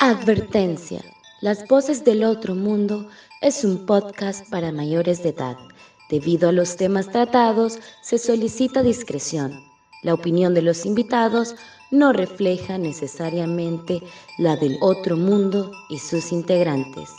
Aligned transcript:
Advertencia. 0.00 1.02
Las 1.40 1.66
voces 1.66 2.04
del 2.04 2.22
otro 2.22 2.54
mundo 2.54 3.08
es 3.40 3.64
un 3.64 3.84
podcast 3.84 4.48
para 4.48 4.70
mayores 4.70 5.24
de 5.24 5.30
edad. 5.30 5.56
Debido 6.08 6.48
a 6.48 6.52
los 6.52 6.76
temas 6.76 7.10
tratados, 7.10 7.80
se 8.00 8.18
solicita 8.18 8.84
discreción. 8.84 9.60
La 10.04 10.14
opinión 10.14 10.54
de 10.54 10.62
los 10.62 10.86
invitados 10.86 11.56
no 11.90 12.12
refleja 12.12 12.78
necesariamente 12.78 14.00
la 14.38 14.54
del 14.54 14.78
otro 14.82 15.16
mundo 15.16 15.72
y 15.90 15.98
sus 15.98 16.30
integrantes. 16.30 17.10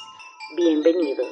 Bienvenidos. 0.56 1.29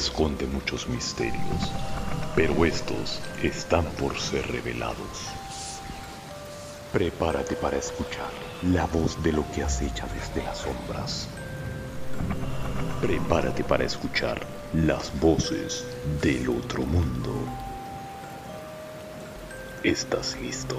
Esconde 0.00 0.46
muchos 0.46 0.88
misterios, 0.88 1.70
pero 2.34 2.64
estos 2.64 3.20
están 3.42 3.84
por 4.00 4.18
ser 4.18 4.50
revelados. 4.50 5.28
Prepárate 6.90 7.54
para 7.54 7.76
escuchar 7.76 8.30
la 8.62 8.86
voz 8.86 9.22
de 9.22 9.32
lo 9.32 9.44
que 9.52 9.62
acecha 9.62 10.06
desde 10.14 10.42
las 10.42 10.58
sombras. 10.58 11.28
Prepárate 13.02 13.62
para 13.62 13.84
escuchar 13.84 14.40
las 14.72 15.12
voces 15.20 15.84
del 16.22 16.48
otro 16.48 16.82
mundo. 16.84 17.34
¿Estás 19.84 20.34
listo? 20.40 20.78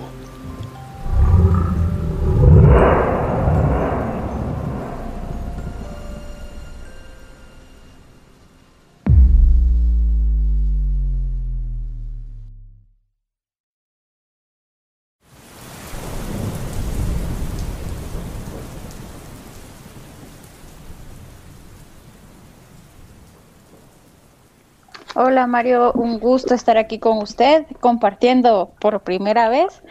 Mario, 25.52 25.91
un 25.94 26.19
gusto 26.19 26.53
estar 26.55 26.77
aquí 26.77 26.97
con 26.97 27.17
usted 27.17 27.66
compartiendo 27.81 28.71
por 28.80 29.02
primera 29.02 29.49
vez 29.49 29.83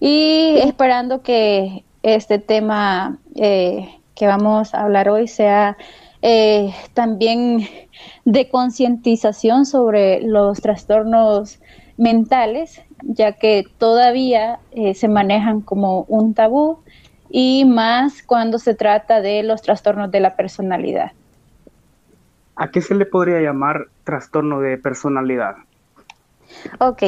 y 0.00 0.56
esperando 0.58 1.22
que 1.22 1.84
este 2.02 2.40
tema 2.40 3.18
eh, 3.36 3.88
que 4.16 4.26
vamos 4.26 4.74
a 4.74 4.82
hablar 4.82 5.08
hoy 5.08 5.28
sea 5.28 5.76
eh, 6.20 6.74
también 6.94 7.60
de 8.24 8.48
concientización 8.48 9.66
sobre 9.66 10.20
los 10.20 10.60
trastornos 10.60 11.60
mentales, 11.96 12.82
ya 13.02 13.32
que 13.32 13.64
todavía 13.78 14.58
eh, 14.72 14.94
se 14.94 15.06
manejan 15.06 15.60
como 15.60 16.02
un 16.08 16.34
tabú 16.34 16.80
y 17.30 17.64
más 17.64 18.22
cuando 18.22 18.58
se 18.58 18.74
trata 18.74 19.20
de 19.20 19.44
los 19.44 19.62
trastornos 19.62 20.10
de 20.10 20.20
la 20.20 20.34
personalidad. 20.34 21.12
¿A 22.56 22.70
qué 22.70 22.80
se 22.80 22.94
le 22.96 23.06
podría 23.06 23.40
llamar 23.40 23.86
trastorno 24.04 24.60
de 24.60 24.78
personalidad? 24.78 25.56
Ok, 26.78 27.02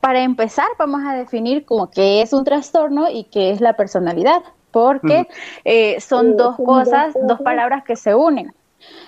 para 0.00 0.22
empezar 0.22 0.66
vamos 0.78 1.02
a 1.04 1.14
definir 1.14 1.64
como 1.64 1.90
qué 1.90 2.22
es 2.22 2.32
un 2.32 2.44
trastorno 2.44 3.10
y 3.10 3.24
qué 3.24 3.50
es 3.50 3.60
la 3.60 3.74
personalidad, 3.74 4.42
porque 4.70 5.26
eh, 5.64 6.00
son 6.00 6.36
dos 6.36 6.56
cosas, 6.56 7.14
dos 7.26 7.40
palabras 7.40 7.84
que 7.84 7.96
se 7.96 8.14
unen. 8.14 8.52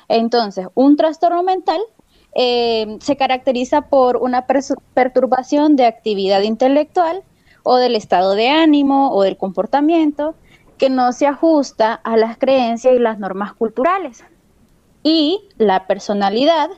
Entonces, 0.09 0.69
un 0.75 0.97
trastorno 0.97 1.43
mental 1.43 1.81
eh, 2.35 2.99
se 3.01 3.17
caracteriza 3.17 3.83
por 3.83 4.17
una 4.17 4.47
perturbación 4.47 5.77
de 5.77 5.87
actividad 5.87 6.43
intelectual 6.43 7.23
o 7.63 7.77
del 7.77 7.97
estado 7.97 8.35
de 8.35 8.49
ánimo 8.49 9.11
o 9.11 9.23
del 9.23 9.37
comportamiento 9.37 10.35
que 10.79 10.91
no 10.91 11.13
se 11.13 11.27
ajusta 11.27 11.95
a 11.95 12.17
las 12.17 12.37
creencias 12.37 12.95
y 12.95 12.99
las 12.99 13.19
normas 13.19 13.55
culturales. 13.55 14.25
Y 15.03 15.49
la 15.57 15.87
personalidad, 15.87 16.69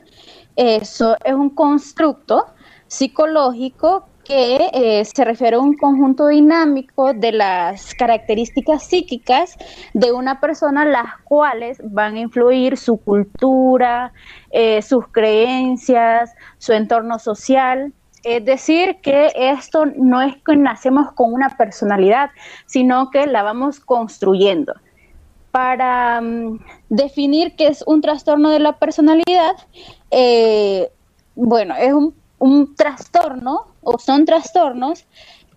eso 0.59 1.15
es 1.23 1.33
un 1.33 1.51
constructo 1.51 2.47
psicológico 2.87 4.09
que 4.25 4.69
eh, 4.73 5.05
se 5.05 5.23
refiere 5.23 5.55
a 5.55 5.59
un 5.59 5.77
conjunto 5.77 6.27
dinámico 6.27 7.13
de 7.13 7.31
las 7.31 7.95
características 7.95 8.83
psíquicas 8.83 9.55
de 9.93 10.11
una 10.11 10.41
persona, 10.41 10.83
las 10.83 11.17
cuales 11.23 11.77
van 11.81 12.15
a 12.15 12.19
influir 12.19 12.75
su 12.75 12.97
cultura, 12.97 14.11
eh, 14.51 14.81
sus 14.81 15.07
creencias, 15.07 16.35
su 16.57 16.73
entorno 16.73 17.19
social. 17.19 17.93
Es 18.25 18.43
decir, 18.43 18.97
que 19.01 19.31
esto 19.35 19.85
no 19.85 20.21
es 20.21 20.35
que 20.45 20.57
nacemos 20.57 21.13
con 21.13 21.31
una 21.31 21.55
personalidad, 21.55 22.31
sino 22.65 23.11
que 23.11 23.27
la 23.27 23.43
vamos 23.43 23.79
construyendo 23.79 24.73
para 25.51 26.21
mm, 26.21 26.59
definir 26.89 27.55
qué 27.55 27.67
es 27.67 27.83
un 27.85 28.01
trastorno 28.01 28.49
de 28.49 28.59
la 28.59 28.73
personalidad, 28.77 29.55
eh, 30.11 30.91
bueno, 31.35 31.75
es 31.75 31.93
un, 31.93 32.75
trastorno 32.75 33.67
o 33.81 33.99
son 33.99 34.23
trastornos 34.23 35.05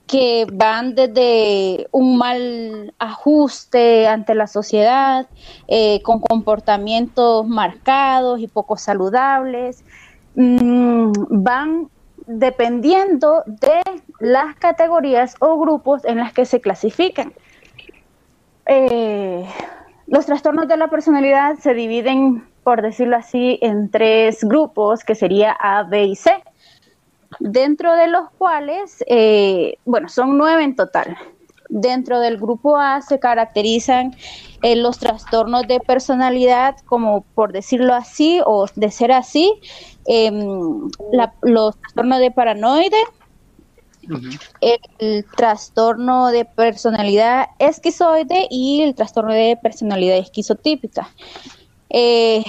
que 0.06 0.46
van 0.52 0.96
desde 0.96 1.86
un 1.92 2.18
mal 2.18 2.92
ajuste 2.98 4.08
ante 4.08 4.34
la 4.34 4.48
sociedad, 4.48 5.28
eh, 5.68 6.02
con 6.02 6.20
comportamientos 6.20 7.46
marcados 7.46 8.40
y 8.40 8.48
poco 8.48 8.76
saludables, 8.76 9.84
mm, 10.34 11.12
van 11.30 11.88
dependiendo 12.26 13.42
de 13.46 13.80
las 14.18 14.56
categorías 14.56 15.36
o 15.40 15.58
grupos 15.58 16.04
en 16.04 16.18
las 16.18 16.32
que 16.32 16.46
se 16.46 16.60
clasifican. 16.60 17.32
Eh, 18.66 19.44
los 20.06 20.26
trastornos 20.26 20.68
de 20.68 20.76
la 20.76 20.88
personalidad 20.88 21.56
se 21.58 21.74
dividen, 21.74 22.46
por 22.64 22.82
decirlo 22.82 23.16
así, 23.16 23.58
en 23.62 23.90
tres 23.90 24.42
grupos, 24.42 25.04
que 25.04 25.14
sería 25.14 25.52
A, 25.52 25.84
B 25.84 26.04
y 26.04 26.16
C, 26.16 26.42
dentro 27.40 27.94
de 27.94 28.08
los 28.08 28.30
cuales, 28.38 29.04
eh, 29.06 29.76
bueno, 29.84 30.08
son 30.08 30.36
nueve 30.36 30.64
en 30.64 30.76
total. 30.76 31.16
Dentro 31.68 32.20
del 32.20 32.36
grupo 32.36 32.76
A 32.76 33.00
se 33.00 33.18
caracterizan 33.18 34.14
eh, 34.62 34.76
los 34.76 34.98
trastornos 34.98 35.66
de 35.66 35.80
personalidad, 35.80 36.76
como 36.84 37.22
por 37.34 37.52
decirlo 37.52 37.94
así, 37.94 38.40
o 38.44 38.66
de 38.74 38.90
ser 38.90 39.12
así, 39.12 39.54
em, 40.06 40.90
los 41.42 41.76
trastornos 41.78 42.18
de 42.18 42.30
paranoide, 42.30 42.98
el 44.60 45.24
trastorno 45.36 46.28
de 46.28 46.44
personalidad 46.44 47.46
esquizoide 47.58 48.46
y 48.50 48.82
el 48.82 48.94
trastorno 48.94 49.32
de 49.32 49.58
personalidad 49.62 50.16
esquizotípica. 50.18 51.08
Eh, 51.90 52.44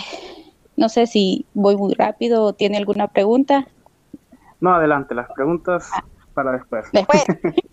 no 0.76 0.90
sé 0.90 1.08
si 1.08 1.46
voy 1.54 1.76
muy 1.76 1.94
rápido 1.94 2.44
o 2.44 2.54
tiene 2.54 2.78
alguna 2.78 3.08
pregunta. 3.08 3.68
No, 4.60 4.74
adelante, 4.74 5.14
las 5.14 5.30
preguntas 5.32 5.90
para 6.34 6.54
después. 6.54 6.86
Después. 6.92 7.24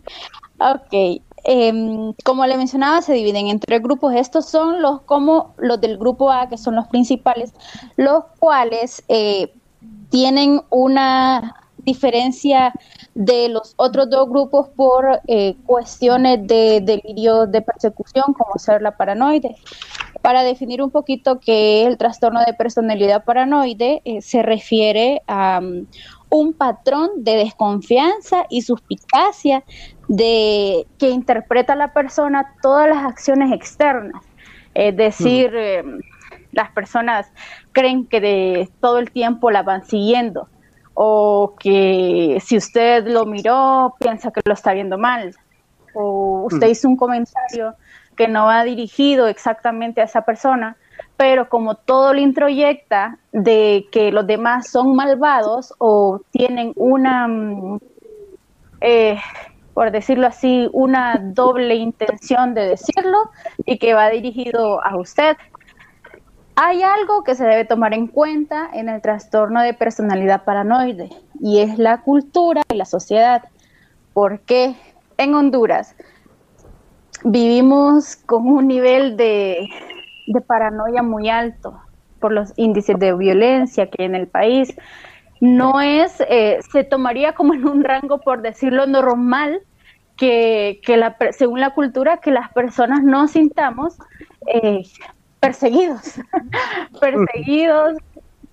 ok. 0.59 1.23
Em, 1.45 2.13
como 2.25 2.47
le 2.47 2.57
mencionaba, 2.59 3.01
se 3.01 3.15
dividen 3.15 3.47
en 3.47 3.61
tres 3.61 3.83
grupos. 3.83 4.15
Estos 4.15 4.47
son 4.47 4.83
los 4.83 5.01
como 5.03 5.55
los 5.57 5.81
del 5.81 5.97
grupo 5.97 6.31
A, 6.31 6.49
que 6.49 6.59
son 6.59 6.77
los 6.77 6.87
principales, 6.89 7.55
los 7.97 8.25
cuales 8.39 9.03
eh, 9.09 9.55
tienen 10.11 10.63
una 10.69 11.60
diferencia 11.85 12.73
de 13.15 13.49
los 13.49 13.75
otros 13.77 14.09
dos 14.11 14.29
grupos 14.29 14.69
por 14.77 15.21
eh, 15.27 15.57
cuestiones 15.67 16.47
de 16.47 16.81
delirio 16.83 17.47
de 17.47 17.63
persecución, 17.63 18.33
como 18.33 18.59
ser 18.59 18.83
la 18.83 18.97
paranoide. 18.97 19.57
Para 20.23 20.43
definir 20.43 20.83
un 20.83 20.91
poquito 20.91 21.41
qué 21.41 21.83
es 21.83 21.89
el 21.89 21.99
trastorno 21.99 22.41
de 22.47 22.55
personalidad 22.55 23.25
paranoide, 23.25 24.03
eh, 24.05 24.21
se 24.23 24.43
refiere 24.43 25.23
a 25.27 25.61
um, 25.63 25.87
un 26.31 26.53
patrón 26.53 27.11
de 27.17 27.37
desconfianza 27.37 28.45
y 28.49 28.63
suspicacia 28.63 29.65
de 30.09 30.87
que 30.99 31.11
interpreta 31.11 31.75
la 31.75 31.93
persona 31.93 32.55
todas 32.63 32.89
las 32.89 33.05
acciones 33.05 33.53
externas. 33.53 34.23
Es 34.75 34.97
decir, 34.97 35.51
eh, 35.55 35.83
las 36.53 36.71
personas 36.71 37.33
creen 37.73 38.07
que 38.07 38.21
de 38.21 38.71
todo 38.81 38.99
el 38.99 39.11
tiempo 39.11 39.51
la 39.51 39.63
van 39.63 39.85
siguiendo 39.85 40.49
o 41.03 41.55
que 41.59 42.37
si 42.45 42.59
usted 42.59 43.07
lo 43.07 43.25
miró 43.25 43.95
piensa 43.99 44.31
que 44.31 44.43
lo 44.45 44.53
está 44.53 44.75
viendo 44.75 44.99
mal, 44.99 45.35
o 45.95 46.43
usted 46.45 46.67
mm. 46.67 46.71
hizo 46.71 46.89
un 46.89 46.97
comentario 46.99 47.75
que 48.19 48.29
no 48.29 48.45
va 48.45 48.65
dirigido 48.65 49.27
exactamente 49.27 50.03
a 50.03 50.05
esa 50.05 50.27
persona, 50.27 50.77
pero 51.17 51.49
como 51.49 51.75
todo 51.75 52.13
lo 52.13 52.21
introyecta 52.21 53.17
de 53.33 53.87
que 53.91 54.13
los 54.13 54.27
demás 54.27 54.69
son 54.69 54.95
malvados 54.95 55.73
o 55.79 56.21
tienen 56.33 56.75
una, 56.77 57.27
mm, 57.27 57.79
eh, 58.83 59.19
por 59.73 59.93
decirlo 59.93 60.27
así, 60.27 60.69
una 60.75 61.19
doble 61.19 61.77
intención 61.77 62.53
de 62.53 62.67
decirlo 62.67 63.31
y 63.65 63.79
que 63.79 63.95
va 63.95 64.11
dirigido 64.11 64.85
a 64.85 64.99
usted, 64.99 65.39
Hay 66.63 66.83
algo 66.83 67.25
que 67.25 67.35
se 67.35 67.45
debe 67.45 67.65
tomar 67.65 67.95
en 67.95 68.07
cuenta 68.07 68.69
en 68.75 68.91
el 68.91 69.01
trastorno 69.01 69.63
de 69.63 69.73
personalidad 69.73 70.45
paranoide 70.45 71.09
y 71.41 71.61
es 71.61 71.79
la 71.79 72.03
cultura 72.03 72.61
y 72.71 72.77
la 72.77 72.85
sociedad. 72.85 73.45
Porque 74.13 74.75
en 75.17 75.35
Honduras 75.35 75.97
vivimos 77.25 78.17
con 78.17 78.47
un 78.47 78.69
nivel 78.69 79.17
de, 79.17 79.71
paranoia 80.47 81.03
muy 81.03 81.31
alto 81.31 81.81
por 82.19 82.31
los 82.31 82.53
índices 82.57 82.99
de 82.99 83.15
violencia 83.15 83.89
que 83.89 84.03
hay 84.03 84.07
en 84.09 84.15
el 84.15 84.29
país. 84.29 84.77
No 85.41 85.81
es, 85.81 86.23
eh, 86.29 86.59
se 86.71 86.85
tomaría 86.85 87.33
como 87.33 87.55
en 87.55 87.67
un 87.67 87.83
rango, 87.85 88.21
por 88.21 88.43
decirlo 88.43 88.87
normal, 88.87 89.63
que, 90.19 90.83
según 91.33 91.61
la 91.61 91.71
cultura, 91.71 92.19
que 92.19 92.31
las 92.31 92.53
personas 92.53 93.03
no 93.03 93.29
sintamos 93.29 93.97
eh, 94.47 94.83
perseguidos, 95.41 96.21
perseguidos 97.01 97.99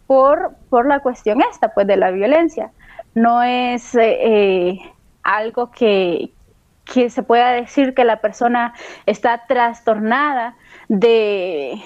por, 0.08 0.56
por 0.70 0.88
la 0.88 1.00
cuestión 1.00 1.42
esta, 1.42 1.74
pues 1.74 1.86
de 1.88 1.98
la 1.98 2.12
violencia. 2.12 2.72
No 3.14 3.44
es 3.44 3.96
eh, 3.96 4.80
algo 5.24 5.72
que, 5.72 6.32
que 6.86 7.10
se 7.10 7.24
pueda 7.24 7.52
decir 7.52 7.94
que 7.94 8.06
la 8.06 8.22
persona 8.22 8.74
está 9.06 9.46
trastornada 9.48 10.56
de 10.88 11.82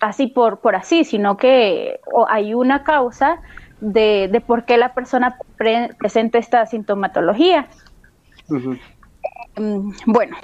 así 0.00 0.26
por, 0.26 0.60
por 0.60 0.74
así, 0.74 1.04
sino 1.04 1.36
que 1.36 2.00
hay 2.28 2.54
una 2.54 2.82
causa 2.82 3.40
de, 3.80 4.28
de 4.30 4.40
por 4.40 4.64
qué 4.64 4.76
la 4.76 4.94
persona 4.94 5.36
presenta 5.56 6.38
esta 6.38 6.66
sintomatología. 6.66 7.68
Mm, 9.56 9.92
bueno, 10.06 10.36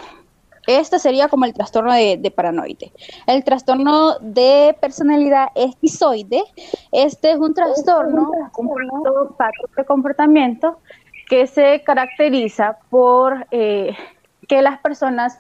esto 0.69 0.99
sería 0.99 1.29
como 1.29 1.47
el 1.47 1.55
trastorno 1.55 1.95
de, 1.95 2.33
paranoide. 2.35 2.93
El 3.27 3.43
trastorno 3.43 4.19
de 4.21 4.77
personalidad 4.81 5.49
esquizoide, 5.55 6.45
este 6.93 7.31
es 7.33 7.39
un 7.39 7.55
trastorno, 7.55 8.31
de 9.77 9.85
comportamiento 9.87 10.79
que 11.31 11.47
se 11.47 11.83
caracteriza 11.85 12.79
por 12.91 13.47
eh, 13.51 13.97
que 14.47 14.61
las 14.61 14.79
personas 14.81 15.39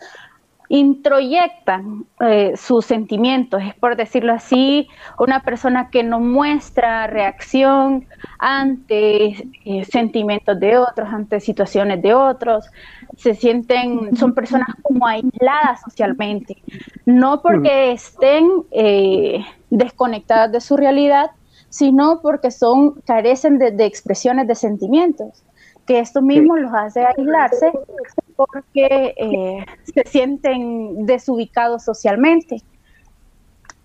introyectan 0.69 2.05
eh, 2.21 2.53
sus 2.57 2.85
sentimientos, 2.85 3.63
es 3.63 3.75
por 3.75 3.97
decirlo 3.97 4.35
así, 4.35 4.89
una 5.19 5.43
persona 5.43 5.89
que 5.91 6.03
no 6.03 6.21
muestra 6.21 7.07
reacción 7.07 8.07
ante 8.39 9.49
eh, 9.65 9.85
sentimientos 9.85 10.61
de 10.61 10.77
otros, 10.77 11.09
ante 11.11 11.41
situaciones 11.41 12.03
de 12.03 12.13
otros, 12.13 12.67
se 13.17 13.35
sienten, 13.35 14.15
son 14.17 14.35
personas 14.35 14.69
como 14.83 15.07
aisladas 15.07 15.81
socialmente, 15.83 16.63
no 17.07 17.41
porque 17.41 17.93
estén 17.93 18.49
eh, 18.71 19.45
desconectadas 19.71 20.53
de 20.53 20.61
su 20.61 20.77
realidad, 20.77 21.31
sino 21.71 22.21
porque 22.21 22.51
son, 22.51 23.01
carecen 23.03 23.59
de 23.59 23.85
expresiones 23.85 24.47
de 24.47 24.55
sentimientos 24.55 25.45
que 25.89 25.99
esto 25.99 26.21
mismo 26.21 26.57
los 26.57 26.71
hace 26.73 27.05
aislarse 27.05 27.73
porque 28.39 29.15
eh, 29.17 29.67
se 29.93 30.09
sienten 30.09 31.07
desubicados 31.07 31.83
socialmente. 31.83 32.63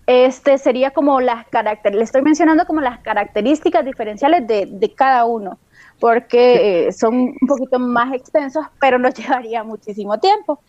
Este 0.06 0.58
sería 0.58 0.92
como 0.92 1.20
las 1.20 1.48
características, 1.48 1.96
le 1.96 2.04
estoy 2.04 2.22
mencionando 2.22 2.64
como 2.64 2.80
las 2.80 3.00
características 3.00 3.84
diferenciales 3.84 4.46
de, 4.46 4.92
cada 4.94 5.24
uno, 5.24 5.58
porque 5.98 6.86
eh, 6.86 6.92
son 6.92 7.34
un 7.40 7.48
poquito 7.48 7.80
más 7.80 8.14
extensos, 8.14 8.64
pero 8.78 8.96
nos 9.00 9.14
llevaría 9.18 9.64
muchísimo 9.64 10.20
tiempo. 10.20 10.60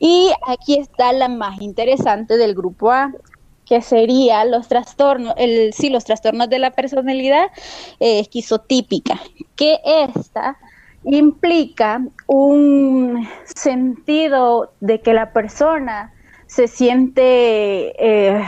Y 0.00 0.32
aquí 0.48 0.76
está 0.76 1.12
la 1.12 1.28
más 1.28 1.60
interesante 1.60 2.36
del 2.36 2.56
grupo 2.56 2.90
A, 2.90 3.12
que 3.64 3.80
sería 3.80 4.44
los 4.44 4.66
trastornos, 4.66 5.34
el, 5.36 5.72
sí, 5.72 5.88
los 5.88 6.04
trastornos 6.04 6.50
de 6.50 6.58
la 6.58 6.72
personalidad 6.72 7.46
eh, 8.00 8.18
esquizotípica, 8.18 9.20
que 9.54 9.78
esta 9.84 10.58
implica 11.04 12.02
un 12.26 13.26
sentido 13.44 14.72
de 14.80 15.00
que 15.00 15.12
la 15.12 15.32
persona 15.32 16.12
se 16.46 16.68
siente, 16.68 17.22
eh, 17.98 18.44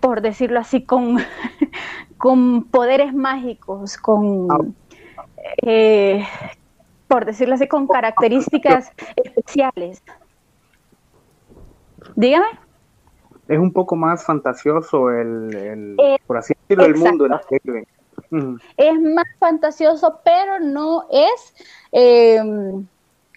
por 0.00 0.20
decirlo 0.20 0.60
así, 0.60 0.84
con, 0.84 1.18
con 2.18 2.64
poderes 2.64 3.14
mágicos, 3.14 3.96
con, 3.96 4.74
eh, 5.62 6.24
por 7.08 7.24
decirlo 7.24 7.54
así, 7.54 7.68
con 7.68 7.86
características 7.86 8.92
especiales. 9.16 10.02
Dígame 12.16 12.64
es 13.48 13.58
un 13.58 13.72
poco 13.72 13.96
más 13.96 14.24
fantasioso 14.24 15.10
el, 15.10 15.96
eh, 15.98 16.16
por 16.26 16.38
así 16.38 16.54
decirlo, 16.54 16.84
el 16.84 16.96
mundo 16.96 17.26
en 17.26 17.32
el 17.32 17.40
que 17.48 17.58
viven. 17.62 17.86
Es 18.76 19.00
más 19.00 19.26
fantasioso, 19.38 20.20
pero 20.24 20.60
no 20.60 21.06
es, 21.10 21.54
em, 21.92 22.86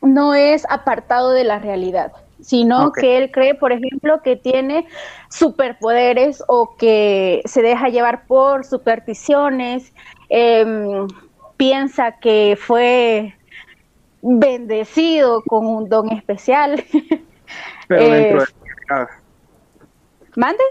no 0.02 0.34
es 0.34 0.66
apartado 0.70 1.32
de 1.32 1.44
la 1.44 1.60
realidad, 1.60 2.12
sino 2.42 2.92
que 2.92 3.18
él 3.18 3.32
cree, 3.32 3.56
por 3.56 3.72
ejemplo, 3.72 4.22
que 4.22 4.36
tiene 4.36 4.88
superpoderes 5.30 6.44
o 6.48 6.76
que 6.78 7.42
se 7.46 7.62
deja 7.62 7.90
llevar 7.90 8.26
por 8.28 8.66
supersticiones, 8.66 9.94
em, 10.30 11.08
piensa 11.58 12.14
que 12.20 12.58
fue 12.60 13.36
bendecido 14.22 15.42
con 15.44 15.66
un 15.66 15.90
don 15.90 16.12
especial. 16.12 16.84
Pero 17.88 18.10
dentro 18.10 18.40
de 18.42 19.08
¿Mande? 20.36 20.64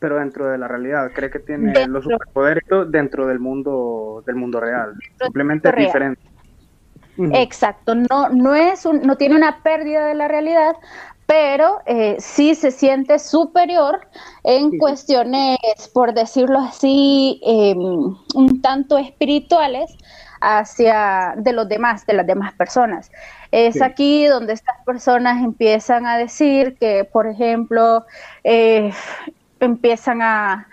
Pero 0.00 0.18
dentro 0.18 0.48
de 0.50 0.58
la 0.58 0.66
realidad, 0.66 1.10
cree 1.14 1.30
que 1.30 1.38
tiene 1.38 1.86
los 1.86 2.04
superpoderes 2.04 2.64
dentro 2.88 3.26
del 3.26 3.38
mundo 3.38 4.24
del 4.26 4.36
mundo 4.36 4.58
real. 4.58 4.94
Simplemente 5.20 5.68
es 5.68 5.76
diferente. 5.76 6.22
Exacto, 7.32 7.94
no, 7.94 8.30
no, 8.30 8.54
es 8.54 8.86
un, 8.86 9.02
no 9.02 9.16
tiene 9.16 9.36
una 9.36 9.62
pérdida 9.62 10.06
de 10.06 10.14
la 10.14 10.26
realidad, 10.26 10.74
pero 11.26 11.80
eh, 11.86 12.16
sí 12.18 12.54
se 12.54 12.70
siente 12.70 13.18
superior 13.18 14.00
en 14.42 14.78
cuestiones, 14.78 15.58
por 15.92 16.14
decirlo 16.14 16.58
así, 16.58 17.40
em, 17.44 18.16
un 18.34 18.62
tanto 18.62 18.98
espirituales 18.98 19.96
hacia 20.40 21.34
de 21.36 21.52
los 21.52 21.68
demás, 21.68 22.06
de 22.06 22.14
las 22.14 22.26
demás 22.26 22.54
personas. 22.54 23.12
Es 23.52 23.82
aquí 23.82 24.26
donde 24.26 24.54
estas 24.54 24.76
personas 24.84 25.42
empiezan 25.42 26.06
a 26.06 26.16
decir 26.16 26.76
que, 26.78 27.04
por 27.04 27.26
ejemplo, 27.26 28.06
eh, 28.42 28.92
empiezan 29.60 30.22
a, 30.22 30.66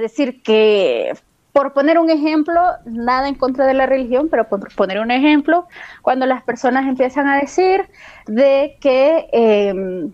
decir 0.00 0.42
que 0.42 1.12
por 1.52 1.72
poner 1.72 1.98
un 1.98 2.10
ejemplo, 2.10 2.60
nada 2.84 3.28
en 3.28 3.34
contra 3.34 3.66
de 3.66 3.74
la 3.74 3.86
religión, 3.86 4.28
pero 4.30 4.48
por 4.48 4.74
poner 4.74 5.00
un 5.00 5.10
ejemplo, 5.10 5.66
cuando 6.00 6.26
las 6.26 6.42
personas 6.42 6.86
empiezan 6.88 7.28
a 7.28 7.38
decir 7.38 7.88
de 8.26 8.76
que 8.80 9.28
em, 9.32 10.12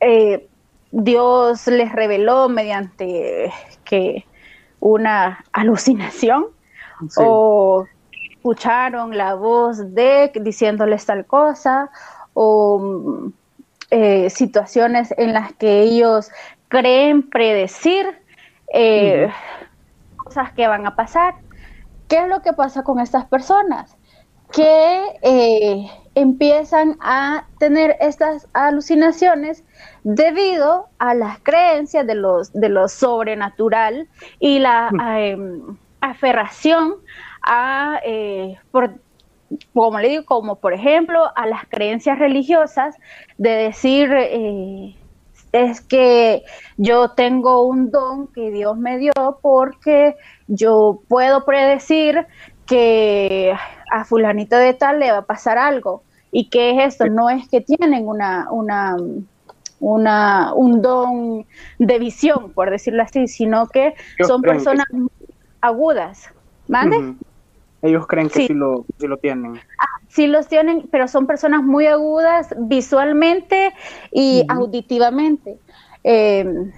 eh, 0.00 0.48
Dios 0.90 1.66
les 1.66 1.92
reveló 1.92 2.48
mediante 2.48 3.52
que 3.84 4.24
una 4.80 5.44
alucinación 5.52 6.46
o 7.16 7.86
escucharon 8.36 9.16
la 9.16 9.34
voz 9.34 9.94
de 9.94 10.30
diciéndoles 10.34 11.04
tal 11.06 11.26
cosa 11.26 11.90
o 12.34 13.30
eh, 13.90 14.30
situaciones 14.30 15.14
en 15.16 15.32
las 15.32 15.52
que 15.54 15.80
ellos 15.80 16.30
creen 16.68 17.28
predecir 17.28 18.06
eh, 18.72 19.30
cosas 20.16 20.52
que 20.52 20.66
van 20.68 20.86
a 20.86 20.94
pasar. 20.94 21.34
¿Qué 22.08 22.16
es 22.18 22.28
lo 22.28 22.42
que 22.42 22.52
pasa 22.52 22.82
con 22.82 23.00
estas 23.00 23.24
personas? 23.26 23.96
Que 24.52 25.02
eh, 25.22 25.86
empiezan 26.14 26.96
a 27.00 27.46
tener 27.58 27.96
estas 28.00 28.48
alucinaciones 28.54 29.64
debido 30.04 30.86
a 30.98 31.14
las 31.14 31.38
creencias 31.40 32.06
de, 32.06 32.14
los, 32.14 32.52
de 32.52 32.68
lo 32.68 32.88
sobrenatural 32.88 34.08
y 34.38 34.58
la 34.58 34.90
em, 35.18 35.76
aferración 36.00 36.94
a, 37.42 38.00
eh, 38.04 38.56
por, 38.70 38.94
como 39.74 39.98
le 40.00 40.08
digo, 40.08 40.24
como 40.24 40.56
por 40.56 40.72
ejemplo 40.72 41.30
a 41.36 41.46
las 41.46 41.66
creencias 41.68 42.18
religiosas 42.18 42.96
de 43.36 43.50
decir, 43.50 44.10
eh, 44.12 44.94
es 45.52 45.80
que 45.80 46.42
yo 46.76 47.10
tengo 47.10 47.62
un 47.62 47.90
don 47.90 48.28
que 48.28 48.50
Dios 48.50 48.76
me 48.76 48.98
dio 48.98 49.12
porque 49.40 50.16
yo 50.46 51.00
puedo 51.08 51.44
predecir 51.44 52.26
que 52.66 53.54
a 53.90 54.04
fulanito 54.04 54.56
de 54.56 54.74
tal 54.74 55.00
le 55.00 55.10
va 55.10 55.18
a 55.18 55.26
pasar 55.26 55.58
algo. 55.58 56.02
¿Y 56.30 56.50
qué 56.50 56.72
es 56.72 56.94
esto? 56.94 57.06
No 57.06 57.30
es 57.30 57.48
que 57.48 57.60
tienen 57.62 58.06
una, 58.06 58.48
una, 58.50 58.96
una, 59.80 60.52
un 60.54 60.82
don 60.82 61.46
de 61.78 61.98
visión, 61.98 62.52
por 62.52 62.70
decirlo 62.70 63.02
así, 63.02 63.26
sino 63.28 63.66
que 63.68 63.94
son 64.26 64.42
personas 64.42 64.86
agudas. 65.60 66.30
¿Mande? 66.68 67.14
Ellos 67.80 68.06
creen 68.06 68.28
que 68.28 68.46
sí, 68.46 68.52
lo, 68.52 68.84
lo 68.98 69.16
tienen. 69.16 69.56
Ah, 69.78 69.97
sí 70.18 70.26
los 70.26 70.48
tienen, 70.48 70.88
pero 70.90 71.06
son 71.06 71.28
personas 71.28 71.62
muy 71.62 71.86
agudas 71.86 72.52
visualmente 72.58 73.72
y 74.10 74.44
auditivamente. 74.48 75.60
Em, 76.02 76.72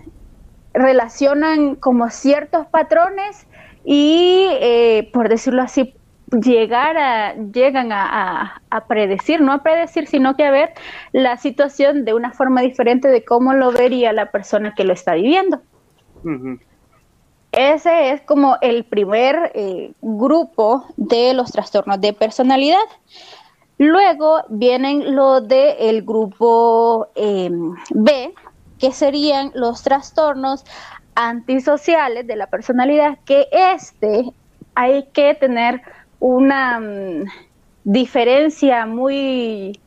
relacionan 0.75 1.77
como 1.77 2.11
ciertos 2.11 2.67
patrones 2.67 3.47
y, 3.83 4.47
eh, 4.61 5.09
por 5.15 5.31
decirlo 5.31 5.63
así, 5.63 5.95
llegar 6.31 6.99
a, 6.99 7.35
llegan 7.35 7.93
a, 7.93 8.61
predecir, 8.87 9.41
no 9.41 9.53
a 9.55 9.63
predecir, 9.63 10.07
sino 10.07 10.37
que 10.37 10.45
a 10.45 10.51
ver 10.51 10.75
la 11.13 11.39
situación 11.39 12.05
de 12.05 12.13
una 12.13 12.33
forma 12.33 12.61
diferente 12.61 13.09
de 13.09 13.25
cómo 13.25 13.55
lo 13.55 13.73
vería 13.73 14.13
la 14.13 14.31
persona 14.31 14.75
que 14.77 14.85
lo 14.85 14.93
está 14.93 15.15
viviendo. 15.15 15.63
Ese 17.53 18.13
es 18.13 18.21
como 18.23 18.57
el 18.61 18.85
primer 18.85 19.51
eh, 19.55 19.93
grupo 20.01 20.85
de 20.97 21.35
los 21.35 21.51
trastornos 21.51 22.01
de 22.01 22.13
personalidad. 22.13 22.79
Luego 23.79 24.43
vienen 24.51 25.15
lo 25.15 25.41
del 25.41 25.75
el 25.79 26.03
grupo 26.03 27.09
em, 27.15 27.75
B, 27.91 28.35
que 28.79 28.93
serían 28.93 29.51
los 29.55 29.83
trastornos 29.83 30.65
antisociales 31.15 32.27
de 32.27 32.37
la 32.37 32.47
personalidad, 32.47 33.19
que 33.25 33.49
este 33.53 34.33
hay 34.75 35.09
que 35.13 35.35
tener 35.35 35.83
una 36.21 36.79
mm, 36.79 37.25
diferencia 37.85 38.87
muy, 38.87 39.81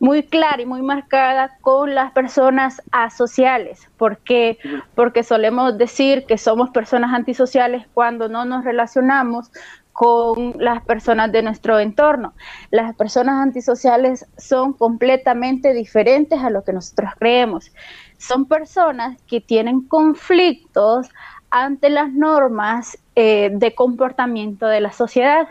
muy 0.00 0.22
clara 0.22 0.62
y 0.62 0.66
muy 0.66 0.82
marcada 0.82 1.56
con 1.60 1.94
las 1.94 2.12
personas 2.12 2.82
asociales. 2.92 3.88
¿Por 3.96 4.18
qué? 4.18 4.58
Porque 4.94 5.22
solemos 5.22 5.76
decir 5.76 6.24
que 6.26 6.38
somos 6.38 6.70
personas 6.70 7.12
antisociales 7.12 7.86
cuando 7.94 8.28
no 8.28 8.44
nos 8.44 8.64
relacionamos 8.64 9.50
con 9.98 10.54
las 10.58 10.84
personas 10.84 11.32
de 11.32 11.42
nuestro 11.42 11.80
entorno. 11.80 12.32
Las 12.70 12.94
personas 12.94 13.42
antisociales 13.42 14.26
son 14.36 14.72
completamente 14.72 15.74
diferentes 15.74 16.38
a 16.38 16.50
lo 16.50 16.62
que 16.62 16.72
nosotros 16.72 17.10
creemos. 17.18 17.72
Son 18.16 18.46
personas 18.46 19.20
que 19.26 19.40
tienen 19.40 19.80
conflictos 19.80 21.08
ante 21.50 21.90
las 21.90 22.12
normas 22.12 22.96
eh, 23.16 23.50
de 23.52 23.74
comportamiento 23.74 24.68
de 24.68 24.80
la 24.80 24.92
sociedad. 24.92 25.48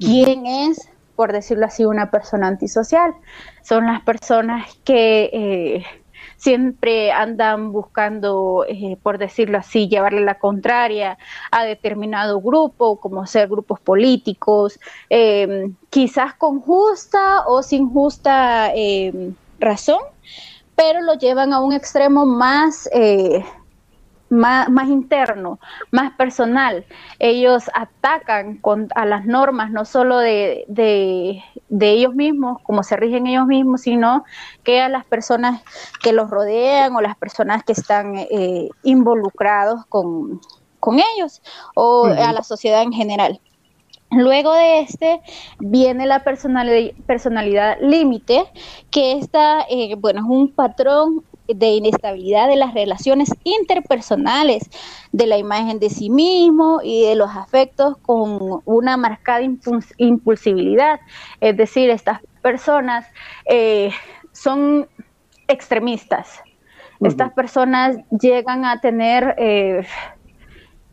¿Quién 0.00 0.46
es, 0.46 0.90
por 1.16 1.32
decirlo 1.32 1.66
así, 1.66 1.84
una 1.84 2.10
persona 2.10 2.46
antisocial? 2.46 3.14
Son 3.62 3.86
las 3.86 4.02
personas 4.02 4.78
que 4.84 5.30
eh, 5.32 5.84
siempre 6.36 7.10
andan 7.10 7.72
buscando, 7.72 8.64
eh, 8.68 8.96
por 9.02 9.18
decirlo 9.18 9.58
así, 9.58 9.88
llevarle 9.88 10.20
la 10.20 10.38
contraria 10.38 11.18
a 11.50 11.64
determinado 11.64 12.40
grupo, 12.40 13.00
como 13.00 13.26
ser 13.26 13.48
grupos 13.48 13.80
políticos, 13.80 14.78
em, 15.08 15.74
quizás 15.90 16.34
con 16.34 16.60
justa 16.60 17.46
o 17.46 17.62
sin 17.62 17.90
justa 17.90 18.70
em, 18.74 19.34
razón, 19.58 20.00
pero 20.76 21.00
lo 21.00 21.14
llevan 21.14 21.52
a 21.52 21.60
un 21.60 21.72
extremo 21.72 22.26
más 22.26 22.88
más, 24.28 24.68
más, 24.68 24.88
interno, 24.88 25.58
más 25.90 26.12
personal. 26.12 26.84
Ellos 27.18 27.64
atacan 27.74 28.58
con, 28.58 28.88
a 28.94 29.06
las 29.06 29.26
normas 29.26 29.70
no 29.70 29.84
solo 29.84 30.18
de, 30.18 30.64
de, 30.68 31.42
ellos 31.90 32.14
mismos, 32.14 32.58
como 32.62 32.82
se 32.82 32.96
rigen 32.96 33.26
ellos 33.26 33.46
mismos, 33.46 33.82
sino 33.82 34.24
que 34.64 34.80
a 34.80 34.88
las 34.88 35.04
personas 35.04 35.62
que 36.02 36.12
los 36.12 36.30
rodean 36.30 36.94
o 36.94 37.00
las 37.00 37.16
personas 37.16 37.64
que 37.64 37.72
están 37.72 38.16
eh, 38.16 38.68
involucrados 38.82 39.86
con, 39.86 40.40
con, 40.80 40.98
ellos 40.98 41.42
o 41.74 42.06
a 42.06 42.32
la 42.32 42.42
sociedad 42.42 42.82
en 42.82 42.92
general. 42.92 43.40
Luego 44.10 44.52
de 44.52 44.80
este 44.80 45.20
viene 45.58 46.06
la 46.06 46.22
personalidad, 46.22 47.76
límite, 47.80 48.44
que 48.90 49.18
esta, 49.18 49.62
eh, 49.68 49.96
bueno, 49.98 50.20
es 50.20 50.26
un 50.26 50.52
patrón 50.52 51.24
de 51.48 51.66
inestabilidad 51.68 52.48
de 52.48 52.56
las 52.56 52.74
relaciones 52.74 53.30
interpersonales, 53.44 54.68
de 55.12 55.26
la 55.26 55.38
imagen 55.38 55.78
de 55.78 55.90
sí 55.90 56.10
mismo 56.10 56.80
y 56.82 57.06
de 57.06 57.14
los 57.14 57.30
afectos 57.30 57.96
con 57.98 58.62
una 58.64 58.96
marcada 58.96 59.42
impulsibilidad. 59.98 61.00
Es 61.40 61.56
decir, 61.56 61.90
estas 61.90 62.20
personas 62.42 63.06
eh, 63.46 63.90
son 64.32 64.88
extremistas. 65.48 66.40
Estas 67.00 67.32
personas 67.32 67.98
llegan 68.10 68.64
a 68.64 68.80
tener 68.80 69.34
eh, 69.36 69.86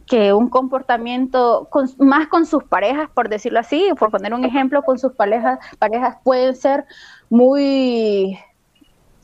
que 0.06 0.34
un 0.34 0.50
comportamiento 0.50 1.70
más 1.98 2.28
con 2.28 2.46
sus 2.46 2.64
parejas, 2.66 3.10
por 3.14 3.30
decirlo 3.30 3.60
así, 3.60 3.90
por 3.98 4.12
poner 4.12 4.34
un 4.34 4.44
ejemplo, 4.44 4.84
con 4.84 5.00
sus 5.00 5.14
parejas, 5.14 5.60
parejas 5.80 6.18
pueden 6.24 6.56
ser 6.56 6.86
muy 7.30 8.38